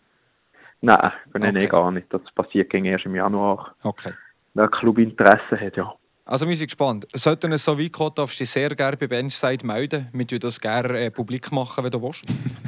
Nein, 0.81 0.97
nein, 1.01 1.13
Okay. 1.43 1.53
nein, 1.53 1.69
gar 1.69 1.91
nicht. 1.91 2.07
Das 2.13 2.23
passiert 2.35 2.71
gegen 2.71 2.85
erst 2.85 3.05
im 3.07 3.17
Januar. 3.17 3.75
Okay. 3.83 4.13
Wenn 4.55 4.69
der 4.69 4.79
Club 4.79 4.99
Interesse 4.99 5.59
hat, 5.61 5.77
ja. 5.77 5.93
Also 6.29 6.47
wir 6.47 6.55
sind 6.55 6.67
gespannt. 6.67 7.07
Sollten 7.15 7.53
es 7.53 7.65
so 7.65 7.79
weit 7.79 7.91
kommen, 7.93 8.13
darfst 8.15 8.39
du 8.39 8.43
dich 8.45 8.51
sehr 8.51 8.69
gerne 8.77 8.99
bei 8.99 9.07
Benchside 9.07 9.67
melden. 9.67 10.09
Wir 10.13 10.27
tun 10.27 10.39
das 10.41 10.61
gerne 10.61 10.99
äh, 11.07 11.11
publik 11.11 11.51
machen, 11.51 11.83
wenn 11.85 11.91
du 11.91 12.03
willst. 12.03 12.23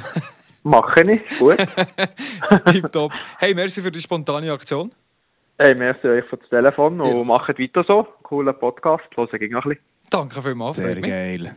Mache 0.63 1.01
ich, 1.11 1.39
gut. 1.39 1.57
Tipptopp. 2.65 3.11
Hey, 3.37 3.53
merci 3.53 3.81
für 3.83 3.91
die 3.91 4.01
spontane 4.01 4.51
Aktion. 4.51 4.91
hey, 5.59 5.75
merci 5.75 6.07
euch 6.07 6.25
für 6.25 6.37
das 6.37 6.49
Telefon 6.49 6.99
und 7.01 7.17
Ja. 7.17 7.23
macht 7.23 7.49
weiter 7.59 7.83
so. 7.87 8.07
Cooler 8.23 8.53
Podcast, 8.53 9.03
hören 9.15 9.39
gegen 9.39 9.55
ein 9.55 9.61
bisschen. 9.61 9.79
Danke 10.09 10.41
vielmals. 10.41 10.75
Sehr 10.77 10.95
geil. 10.99 11.55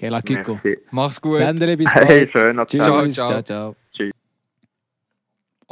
Geil, 0.00 0.22
Kiko. 0.22 0.58
Mach's 0.90 1.20
gut. 1.20 1.34
Sendere, 1.34 1.76
bis 1.76 1.92
Hey, 1.92 2.26
bald. 2.26 2.32
schön, 2.32 2.66
Tschüss. 2.66 2.82
Ciao, 2.82 3.08
Ciao, 3.10 3.28
ciao. 3.28 3.42
ciao. 3.42 3.76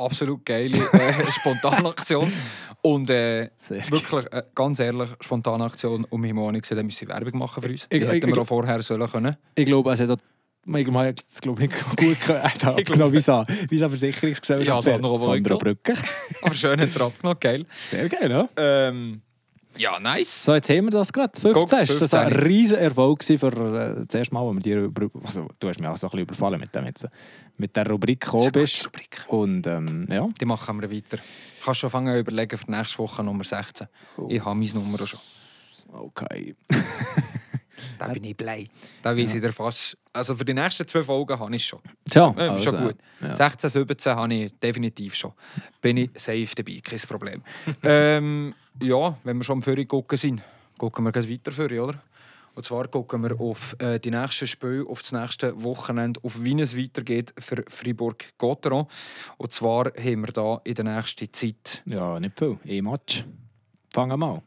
Absolut 0.04 0.44
geile 0.44 0.76
äh, 0.76 1.30
spontane 1.30 1.88
Aktion. 1.88 2.32
Und 2.82 3.10
äh, 3.10 3.50
wirklich, 3.68 4.32
äh, 4.32 4.42
ganz 4.54 4.78
ehrlich, 4.78 5.10
spontane 5.20 5.64
Aktion. 5.64 6.04
Und 6.08 6.24
auch 6.46 6.52
nicht 6.52 6.62
gesehen, 6.68 6.88
dass 6.88 7.00
wir 7.00 7.08
Werbung 7.08 7.38
machen 7.38 7.62
für 7.62 7.68
uns. 7.68 7.86
Ich- 7.90 8.02
hätten 8.02 8.34
wir 8.34 8.42
auch 8.42 8.46
vorher 8.46 8.80
sollen 8.82 9.06
können. 9.10 9.36
Ich 9.54 9.66
glaube, 9.66 9.92
auch 9.92 9.96
Manchmal 10.66 11.08
hat 11.08 11.24
es 11.26 11.40
glaube 11.40 11.64
ich 11.64 11.70
nicht 11.70 11.96
gut 11.96 12.20
gehört. 12.20 12.52
Ich 12.78 12.84
Genau, 12.84 13.10
Visa, 13.10 13.44
Visa 13.70 13.88
Versicherungsgesellschaft. 13.88 14.84
Ja, 14.86 14.92
Sandro 14.92 15.56
Brücke. 15.58 15.94
Aber 16.42 16.54
schön 16.54 16.78
hat 16.80 16.94
er 16.94 17.00
abgenommen, 17.06 17.40
geil. 17.40 17.66
Sehr 17.90 18.08
geil, 18.08 18.30
ja? 18.30 18.48
Ähm, 18.56 19.22
ja, 19.76 19.98
nice. 20.00 20.44
So, 20.44 20.54
jetzt 20.54 20.68
haben 20.68 20.84
wir 20.84 20.90
das 20.90 21.12
gerade. 21.12 21.38
15. 21.38 21.52
Guck, 21.52 21.72
Ist 21.72 22.02
das 22.02 22.14
ein 22.14 22.28
15. 22.28 22.42
riesen 22.46 22.78
Erfolg 22.78 23.24
für 23.24 23.32
äh, 23.34 24.04
das 24.06 24.14
erste 24.14 24.34
Mal, 24.34 24.42
wo 24.42 24.52
wir 24.52 24.60
dir 24.60 24.84
über, 24.84 25.08
also, 25.24 25.48
du 25.58 25.68
hast 25.68 25.80
mich 25.80 25.88
auch 25.88 25.96
so 25.96 26.06
ein 26.06 26.10
bisschen 26.10 26.24
überfallen 26.24 26.60
mit 26.60 26.74
dem 26.74 26.84
jetzt, 26.86 27.06
mit 27.56 27.74
der 27.76 27.88
Rubrik 27.88 28.20
gekommen 28.20 28.52
bist. 28.52 28.86
Rubrik. 28.86 29.24
Und 29.28 29.66
ähm, 29.66 30.06
ja, 30.10 30.28
Die 30.40 30.44
machen 30.44 30.80
wir 30.80 30.90
weiter. 30.90 31.18
Kannst 31.64 31.80
schon 31.80 31.90
fangen 31.90 32.18
überlegen 32.18 32.58
für 32.58 32.70
nächste 32.70 32.98
Woche 32.98 33.22
Nummer 33.22 33.44
16. 33.44 33.86
Ich 34.28 34.44
habe 34.44 34.58
mein 34.58 34.70
Nummer 34.74 35.06
schon. 35.06 35.20
okay. 35.92 36.54
Da 37.98 38.08
bin 38.08 38.24
ich 38.24 38.36
blei. 38.36 38.68
Da 39.02 39.16
weiß 39.16 39.34
ich 39.34 39.40
dir 39.40 39.52
fast. 39.52 39.96
Also 40.12 40.34
für 40.34 40.44
die 40.44 40.54
nächsten 40.54 40.86
zwei 40.86 41.02
Folgen 41.02 41.38
habe 41.38 41.54
ich 41.54 41.62
es 41.62 41.68
schon. 41.68 41.80
Ciao. 42.08 42.34
Ja, 42.36 42.54
ist 42.54 42.64
schon 42.64 42.76
gut. 42.76 42.96
Ja. 43.20 43.36
16, 43.36 43.70
17 43.70 44.16
habe 44.16 44.34
ich 44.34 44.52
definitiv 44.58 45.14
schon. 45.14 45.32
Bin 45.80 45.96
ich 45.96 46.10
safe 46.14 46.48
dabei, 46.56 46.80
kein 46.82 46.98
Problem. 47.00 47.42
ähm, 47.82 48.54
ja, 48.82 49.16
wenn 49.24 49.36
wir 49.36 49.44
schon 49.44 49.58
am 49.58 49.62
Führer 49.62 49.84
gucken 49.84 50.18
sind, 50.18 50.42
gucken 50.78 51.04
wir 51.04 51.14
weiter 51.14 51.52
für, 51.52 51.82
oder? 51.82 52.02
Und 52.54 52.64
zwar 52.64 52.88
gucken 52.88 53.22
wir 53.22 53.40
auf 53.40 53.76
äh, 53.78 53.98
die 54.00 54.10
nächsten 54.10 54.46
Spiele, 54.46 54.84
auf 54.86 55.02
das 55.02 55.12
nächste 55.12 55.62
Wochenende, 55.62 56.20
auf 56.22 56.42
wie 56.42 56.60
es 56.60 56.76
weitergeht 56.76 57.32
für 57.38 57.64
Fribourg-Gotteron. 57.68 58.86
Und 59.36 59.52
zwar 59.52 59.86
haben 59.86 60.26
wir 60.26 60.32
da 60.32 60.60
in 60.64 60.74
der 60.74 60.84
nächsten 60.84 61.32
Zeit 61.32 61.82
Ja, 61.86 62.18
nicht 62.18 62.38
viel. 62.38 62.58
E-Match. 62.64 63.24
Fangen 63.92 64.10
wir 64.10 64.16
mal. 64.16 64.42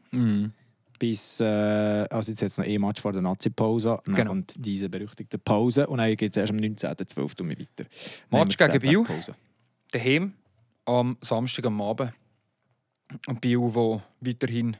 Bis, 1.04 1.38
äh, 1.38 1.44
also 1.44 2.32
jetzt 2.32 2.40
jetzt 2.40 2.56
noch 2.56 2.64
E-Match 2.64 3.02
vor 3.02 3.12
der 3.12 3.20
Nazi-Pause. 3.20 4.00
Genau. 4.04 4.24
kommt 4.24 4.54
diese 4.56 4.88
berüchtigte 4.88 5.36
Pause. 5.36 5.86
Und 5.86 5.98
dann 5.98 6.16
geht 6.16 6.30
es 6.30 6.38
erst 6.38 6.50
am 6.50 6.56
19.12. 6.56 7.42
um 7.42 7.50
weiter. 7.50 7.84
Match 8.30 8.56
gegen 8.56 8.72
10 8.72 8.80
Biel. 8.80 9.34
Daheim 9.92 10.32
am 10.86 11.18
Samstag 11.20 11.66
am 11.66 11.82
Abend. 11.82 12.14
Ein 13.26 13.38
Biel, 13.38 13.70
der 13.70 14.02
weiterhin 14.20 14.78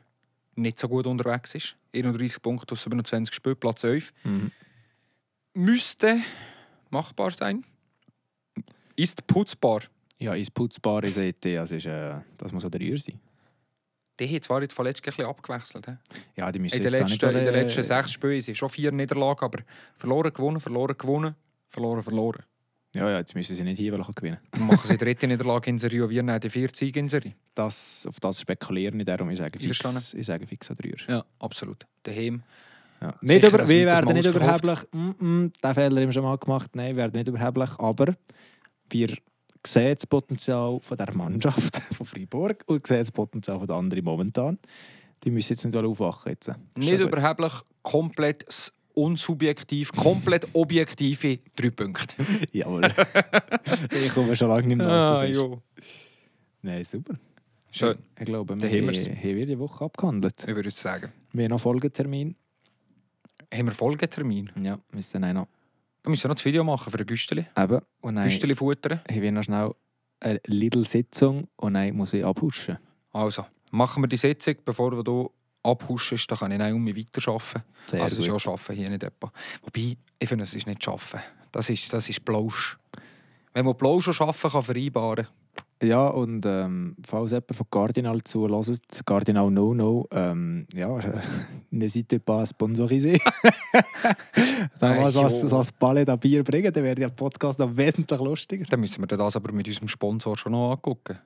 nicht 0.55 0.79
so 0.79 0.89
gut 0.89 1.07
unterwegs 1.07 1.57
ist. 1.57 1.77
31 1.95 2.41
Punkte 2.41 2.73
aus 2.73 2.85
27 2.85 3.35
Spielen, 3.35 3.57
Platz 3.57 3.85
11. 3.85 4.11
Mhm. 4.25 4.51
Müsste 5.53 6.21
machbar 6.89 7.33
sein. 7.33 7.67
Ist 8.97 9.27
putzbar. 9.27 9.83
Ja, 10.19 10.33
ins 10.35 10.51
Putzbare 10.51 11.09
seht 11.09 11.45
ihr, 11.45 11.61
also 11.61 11.75
ist, 11.75 11.85
äh, 11.85 12.15
das 12.39 12.51
muss 12.51 12.65
auch 12.65 12.71
der 12.71 12.81
Rühr 12.81 12.97
sein. 12.97 13.21
Die 14.21 14.35
hat 14.35 14.45
zwar 14.45 14.63
jetzt 14.63 14.75
vorletzt 14.75 15.03
ein 15.03 15.11
bisschen 15.11 15.27
abgewechselt. 15.27 15.87
he? 15.87 15.93
Ja, 16.37 16.53
die 16.53 16.59
müssen 16.59 16.77
In 16.77 16.83
den 16.83 16.93
letzten, 16.93 17.11
nicht 17.11 17.23
in 17.23 17.45
den 17.45 17.55
letzten 17.55 17.83
sechs 17.83 18.13
Spielen 18.13 18.41
sind 18.41 18.57
schon 18.57 18.69
vier 18.69 18.93
Niederlagen, 18.93 19.45
aber 19.45 19.59
verloren, 19.97 20.33
gewonnen, 20.33 20.61
verloren, 20.61 20.97
gewonnen, 20.97 21.35
verloren, 21.69 22.03
verloren. 22.03 22.45
Ja, 22.95 23.11
ja, 23.11 23.19
jetzt 23.19 23.35
müssen 23.35 23.57
sie 23.57 23.65
nicht 23.65 23.79
hier 23.79 23.93
gewinnen. 23.93 24.39
Dann 24.53 24.67
machen 24.69 24.87
sie 24.87 24.97
die 24.97 25.05
dritte 25.05 25.27
Niederlage 25.27 25.69
in 25.69 25.79
Serie 25.79 26.05
und 26.05 26.11
wir 26.11 26.23
nehmen 26.23 26.41
die 26.41 26.49
vier 26.49 26.69
Siege 26.73 27.01
in 27.01 27.09
Serie. 27.09 27.35
Das, 27.55 28.07
auf 28.09 28.21
das 28.21 28.41
spekulieren 28.41 29.01
ich 29.01 29.07
darum. 29.07 29.31
Ich 29.31 29.39
sage 29.39 29.59
fix, 29.59 30.15
ich 30.15 30.27
sage 30.27 30.47
fix 30.47 30.71
an 30.71 30.77
Rühr. 30.83 30.97
Ja, 31.09 31.25
absolut. 31.41 31.85
Daheim. 32.05 32.45
Ja. 33.01 33.15
Nicht 33.21 33.43
Sicher 33.43 33.49
über, 33.49 33.63
ein 33.63 33.69
wir 33.69 33.87
werden 33.87 34.15
nicht 34.15 34.27
überheblich. 34.27 34.79
Mm 34.93 35.11
-mm, 35.11 35.53
den 35.63 35.75
Fehler 35.75 36.01
haben 36.01 36.09
wir 36.09 36.13
schon 36.13 36.23
mal 36.23 36.39
gemacht. 36.39 36.71
Nein, 36.75 36.95
wir 36.95 37.03
werden 37.03 37.19
nicht 37.19 37.29
überheblich. 37.29 37.71
Aber 37.79 38.15
wir 38.91 39.17
sehen 39.67 39.95
das 39.95 40.07
Potenzial 40.07 40.79
von 40.81 40.97
der 40.97 41.13
Mannschaft 41.15 41.77
von 41.95 42.07
Freiburg 42.07 42.63
und 42.67 42.87
sehen 42.87 42.99
das 42.99 43.13
Potenzial 43.13 43.59
von 43.59 43.67
den 43.67 43.77
anderen 43.77 44.05
momentan. 44.05 44.59
Die 45.25 45.31
müssen 45.31 45.53
jetzt 45.55 45.65
nicht 45.65 45.77
aufwachen. 45.77 46.33
Jetzt. 46.33 46.49
Ist 46.49 46.57
Nicht 46.77 47.01
überheblich, 47.01 47.53
komplett 47.83 48.45
unsubjektiv, 48.95 49.91
komplett 49.93 50.47
objektive 50.53 51.39
drei 51.57 51.71
Punkte. 51.71 52.15
Jawohl. 52.53 52.93
ich 53.91 54.13
komme 54.15 54.37
schon 54.37 54.49
lange 54.49 54.67
nicht 54.69 54.77
mehr 54.79 54.87
Ah, 54.87 55.13
aus. 55.15 55.21
das 55.21 55.31
ist. 55.31 55.37
jo. 55.37 55.63
Nein, 56.63 56.85
super. 56.85 57.15
Schön, 57.71 57.99
Ich 58.19 58.25
glaube, 58.27 58.55
wir 58.57 58.69
haben 58.69 58.87
haben, 58.89 59.23
wir 59.37 59.47
die 59.47 59.59
Woche 59.59 59.85
abgehandelt. 59.85 60.45
ich 60.47 60.55
würde 60.55 60.71
sagen. 60.71 61.13
Wir 61.33 61.45
haben 61.45 61.51
noch 61.51 61.61
Folgetermin. 61.61 62.37
Haben 63.53 63.67
wir 63.67 63.73
Folgetermin? 63.75 64.51
Ja, 64.63 64.79
müssen 64.93 65.25
auch 65.25 65.33
noch. 65.33 65.49
Wir 66.05 66.11
müssen 66.11 66.29
noch 66.29 66.35
das 66.35 66.45
Video 66.45 66.63
machen 66.65 66.93
für 66.93 66.99
ein 66.99 67.07
Güsteli. 67.07 67.47
Eben. 67.57 67.81
Und 68.03 68.17
dann 68.17 68.25
Güsteli 68.25 68.55
futtern. 68.55 69.01
haben 69.11 69.23
wir 69.23 69.33
noch 69.33 69.43
schnell 69.43 69.75
eine 70.21 70.41
Lidl-Sitzung 70.47 71.49
und 71.57 71.75
dann 71.75 71.97
muss 71.97 72.13
ich 72.13 72.25
abhuschen. 72.25 72.79
Also, 73.11 73.47
machen 73.71 74.03
wir 74.03 74.09
die 74.09 74.17
Sitzung, 74.17 74.57
bevor 74.67 75.03
du 75.03 75.31
abhuschen 75.63 76.17
ist, 76.17 76.31
dann 76.31 76.39
kann 76.39 76.53
ich 76.53 76.59
dann 76.59 76.75
um 76.75 76.85
mich 76.85 76.95
weiterarbeiten. 76.95 77.63
Sehr 77.91 78.03
also 78.03 78.17
es 78.17 78.29
ist 78.29 78.45
ja 78.45 78.53
Arbeiten 78.53 78.75
hier 78.75 78.91
nicht 78.91 79.03
etwa. 79.03 79.33
Wobei, 79.63 79.97
ich 80.19 80.29
finde, 80.29 80.45
es 80.45 80.55
ist 80.55 80.67
nicht 80.67 80.87
Arbeiten. 80.87 81.23
Das 81.53 81.71
ist, 81.71 81.91
das 81.91 82.07
ist 82.09 82.23
Plausch. 82.23 82.79
Wenn 83.55 83.65
man 83.65 83.77
Plausch 83.77 84.09
und 84.09 84.21
Arbeiten 84.21 84.51
kann 84.51 84.63
vereinbaren 84.63 85.27
Ja, 85.83 86.07
und 86.07 86.47
ähm, 86.47 86.97
falls 87.07 87.33
jemand 87.33 87.55
von 87.55 87.67
Cardinal 87.71 88.23
zulässt, 88.23 89.05
Cardinal 89.05 89.51
No 89.51 89.75
No, 89.75 90.07
ähm, 90.13 90.67
ja, 90.75 90.89
n'hésitez 91.73 92.21
pas 92.21 92.43
à 92.43 92.47
sponsoriser. 92.47 93.19
Wenn 94.81 94.99
wir 94.99 95.07
Äh, 95.07 95.11
so, 95.11 95.59
ein 95.59 95.67
Palais 95.79 96.07
an 96.09 96.19
Bier 96.19 96.43
bringen, 96.45 96.73
dann 96.73 96.85
wäre 96.85 96.95
der 96.95 97.09
Podcast 97.09 97.59
noch 97.59 97.77
wesentlich 97.77 98.21
lustiger. 98.21 98.65
dann 98.65 98.81
müssen 98.81 99.03
wir 99.03 99.07
das 99.17 99.37
aber 99.37 99.53
mit 99.53 99.67
unserem 99.69 99.89
Sponsor 99.89 100.37
schon 100.37 100.53
noch 100.53 100.71
angucken. 100.73 101.19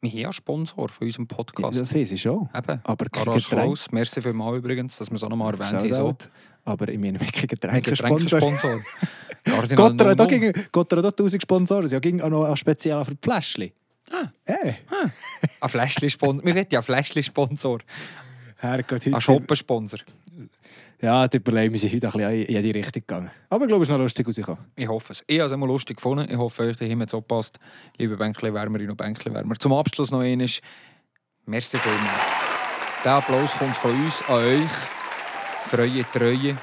Wir 0.00 0.10
haben 0.10 0.18
ja 0.18 0.32
Sponsor 0.32 0.88
von 0.88 1.06
unserem 1.06 1.26
Podcast. 1.26 1.76
Das 1.80 1.94
weiß 1.94 2.12
ich 2.12 2.22
schon. 2.22 2.48
Eben. 2.56 2.80
Aber 2.84 3.06
Garage. 3.06 3.48
Klaus, 3.48 3.86
merci 3.90 4.20
vielmals 4.22 4.58
übrigens, 4.58 4.96
dass 4.96 5.10
wir 5.10 5.16
es 5.16 5.22
auch 5.24 5.28
noch 5.28 5.36
mal 5.36 5.52
erwähnt 5.52 5.92
haben. 5.92 6.16
Aber 6.66 6.88
ich 6.88 6.98
meine, 6.98 7.18
wir 7.20 7.26
haben 7.26 7.32
keinen 7.32 7.42
Ein 7.42 7.82
Getränkesponsor. 7.82 8.40
Getränkesponsor. 8.40 8.80
Cardinal 9.44 9.76
Gott, 9.96 10.00
da 10.00 10.14
Null 10.14 10.26
ging 10.26 10.52
Gott, 10.72 10.92
da 10.92 10.96
1000 10.96 11.40
Sponsoren. 11.40 11.88
Ja, 11.88 11.98
ging 12.00 12.20
auch 12.20 12.28
noch 12.28 12.44
ein 12.44 12.56
spezieller 12.56 13.04
für 13.04 13.14
die 13.14 13.20
Fläschchen. 13.22 13.70
Ah. 14.10 14.26
Hey, 14.44 14.76
Ein 15.60 15.68
Fläschli-Sponsor. 15.68 16.44
Wir 16.44 16.54
wollen 16.54 16.66
ja 16.70 16.78
einen 16.78 16.84
Fläschli-Sponsor. 16.84 17.78
Herrgott, 18.56 19.06
Ein 19.06 19.12
heute. 19.14 19.20
Shoppensponsor. 19.20 20.00
Ja, 21.00 21.28
die 21.28 21.40
Probleme 21.40 21.76
sind 21.76 21.92
heute 21.92 22.06
ein 22.06 22.12
bisschen 22.12 22.42
in 22.42 22.54
jede 22.64 22.78
Richtung 22.78 23.02
gegangen. 23.06 23.30
Aber 23.50 23.64
ich 23.64 23.68
glaube, 23.68 23.82
es 23.82 23.88
ist 23.88 23.92
noch 23.92 23.98
lustig 23.98 24.26
rausgekommen. 24.26 24.64
Ich 24.76 24.88
hoffe 24.88 25.12
es. 25.12 25.24
Ich 25.26 25.38
habe 25.38 25.46
es 25.46 25.52
immer 25.52 25.66
lustig 25.66 25.96
gefunden. 25.96 26.26
Ich 26.30 26.36
hoffe, 26.36 26.62
euch 26.62 26.76
daheim 26.76 27.00
hat 27.02 27.08
es 27.08 27.14
auch 27.14 27.20
gepasst. 27.20 27.58
Liebe 27.98 28.16
Bänkli-Wärmerinnen 28.16 28.90
und 28.90 28.96
Bänkli-Wärmer. 28.96 29.56
Zum 29.58 29.72
Abschluss 29.72 30.10
noch 30.10 30.20
einmal. 30.20 30.48
Merci 31.44 31.76
vielmals. 31.78 32.10
Der 33.04 33.12
Applaus 33.12 33.52
kommt 33.52 33.76
von 33.76 33.90
uns 33.92 34.22
an 34.28 34.34
euch. 34.34 34.70
Für 35.68 35.78
eure 35.78 36.04
Treue, 36.12 36.56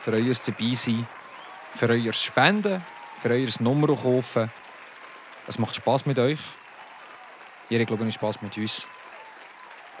für 0.00 0.12
euer 0.12 0.34
Dabeisein, 0.46 1.06
für 1.74 1.88
euer 1.88 2.12
Spenden, 2.12 2.80
für 3.20 3.30
euer 3.30 3.48
Nummer 3.58 3.96
kaufen. 3.96 4.50
Es 5.48 5.58
macht 5.58 5.74
Spass 5.74 6.06
mit 6.06 6.18
euch. 6.20 6.38
Ihr 7.68 7.84
glaube 7.84 8.06
ich 8.06 8.14
Spass 8.14 8.40
mit 8.42 8.56
uns. 8.56 8.86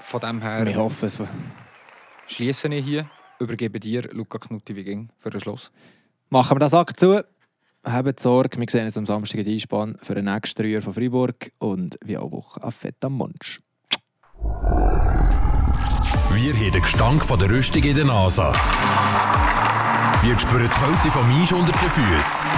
Von 0.00 0.20
dem 0.20 0.40
her 0.40 0.76
hoffe 0.76 1.06
es. 1.06 1.18
schließe 2.28 2.68
ich 2.68 2.84
hier. 2.84 3.10
Übergebe 3.40 3.80
dir, 3.80 4.02
Luca 4.12 4.38
Knutti, 4.38 4.76
wie 4.76 4.84
ging 4.84 5.10
für 5.18 5.30
den 5.30 5.40
Schluss. 5.40 5.72
Machen 6.30 6.54
wir 6.54 6.60
den 6.60 6.68
Sack 6.68 6.96
zu. 6.98 7.24
Habt 7.84 8.20
Sorge, 8.20 8.58
wir 8.58 8.66
sehen 8.70 8.84
uns 8.84 8.96
am 8.96 9.04
Samstag 9.04 9.40
in 9.40 9.52
Einspann 9.52 9.98
für 10.00 10.14
den 10.14 10.26
nächsten 10.26 10.62
Dreier 10.62 10.80
von 10.80 10.94
Freiburg 10.94 11.50
und 11.58 11.98
wie 12.04 12.16
auch 12.16 12.30
Woche 12.30 12.62
auf 12.62 12.76
Fett 12.76 13.04
am 13.04 13.14
Munsch. 13.14 13.60
Wir 16.34 16.52
haben 16.52 16.72
den 16.72 16.82
Gestank 16.82 17.24
von 17.24 17.38
der 17.38 17.48
Rüstung 17.48 17.82
in 17.84 17.94
der 17.94 18.04
Nase. 18.06 18.52
Wir 20.22 20.38
spüren 20.38 20.68
die 20.68 20.84
Kälte 20.84 21.10
vom 21.10 21.30
Eis 21.40 21.52
unter 21.52 21.72
den 21.72 21.90
Füßen. 21.90 22.50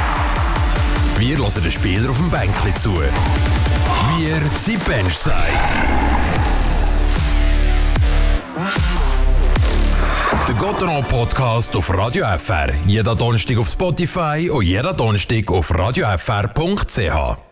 Wir 1.18 1.36
hören 1.36 1.62
den 1.62 1.70
Spieler 1.70 2.08
auf 2.08 2.16
dem 2.16 2.30
Bänkli 2.30 2.74
zu. 2.74 2.94
Wir 4.16 4.40
sind 4.54 4.82
Benchside. 4.86 5.34
Der 10.48 10.54
Gotteron 10.54 11.04
Podcast 11.04 11.76
auf 11.76 11.92
Radio 11.92 12.24
FR. 12.38 12.72
Jeder 12.86 13.14
Donnerstag 13.14 13.58
auf 13.58 13.68
Spotify 13.68 14.48
und 14.50 14.64
jeder 14.64 14.94
Donnerstag 14.94 15.50
auf 15.50 15.70
radiofr.ch. 15.78 17.45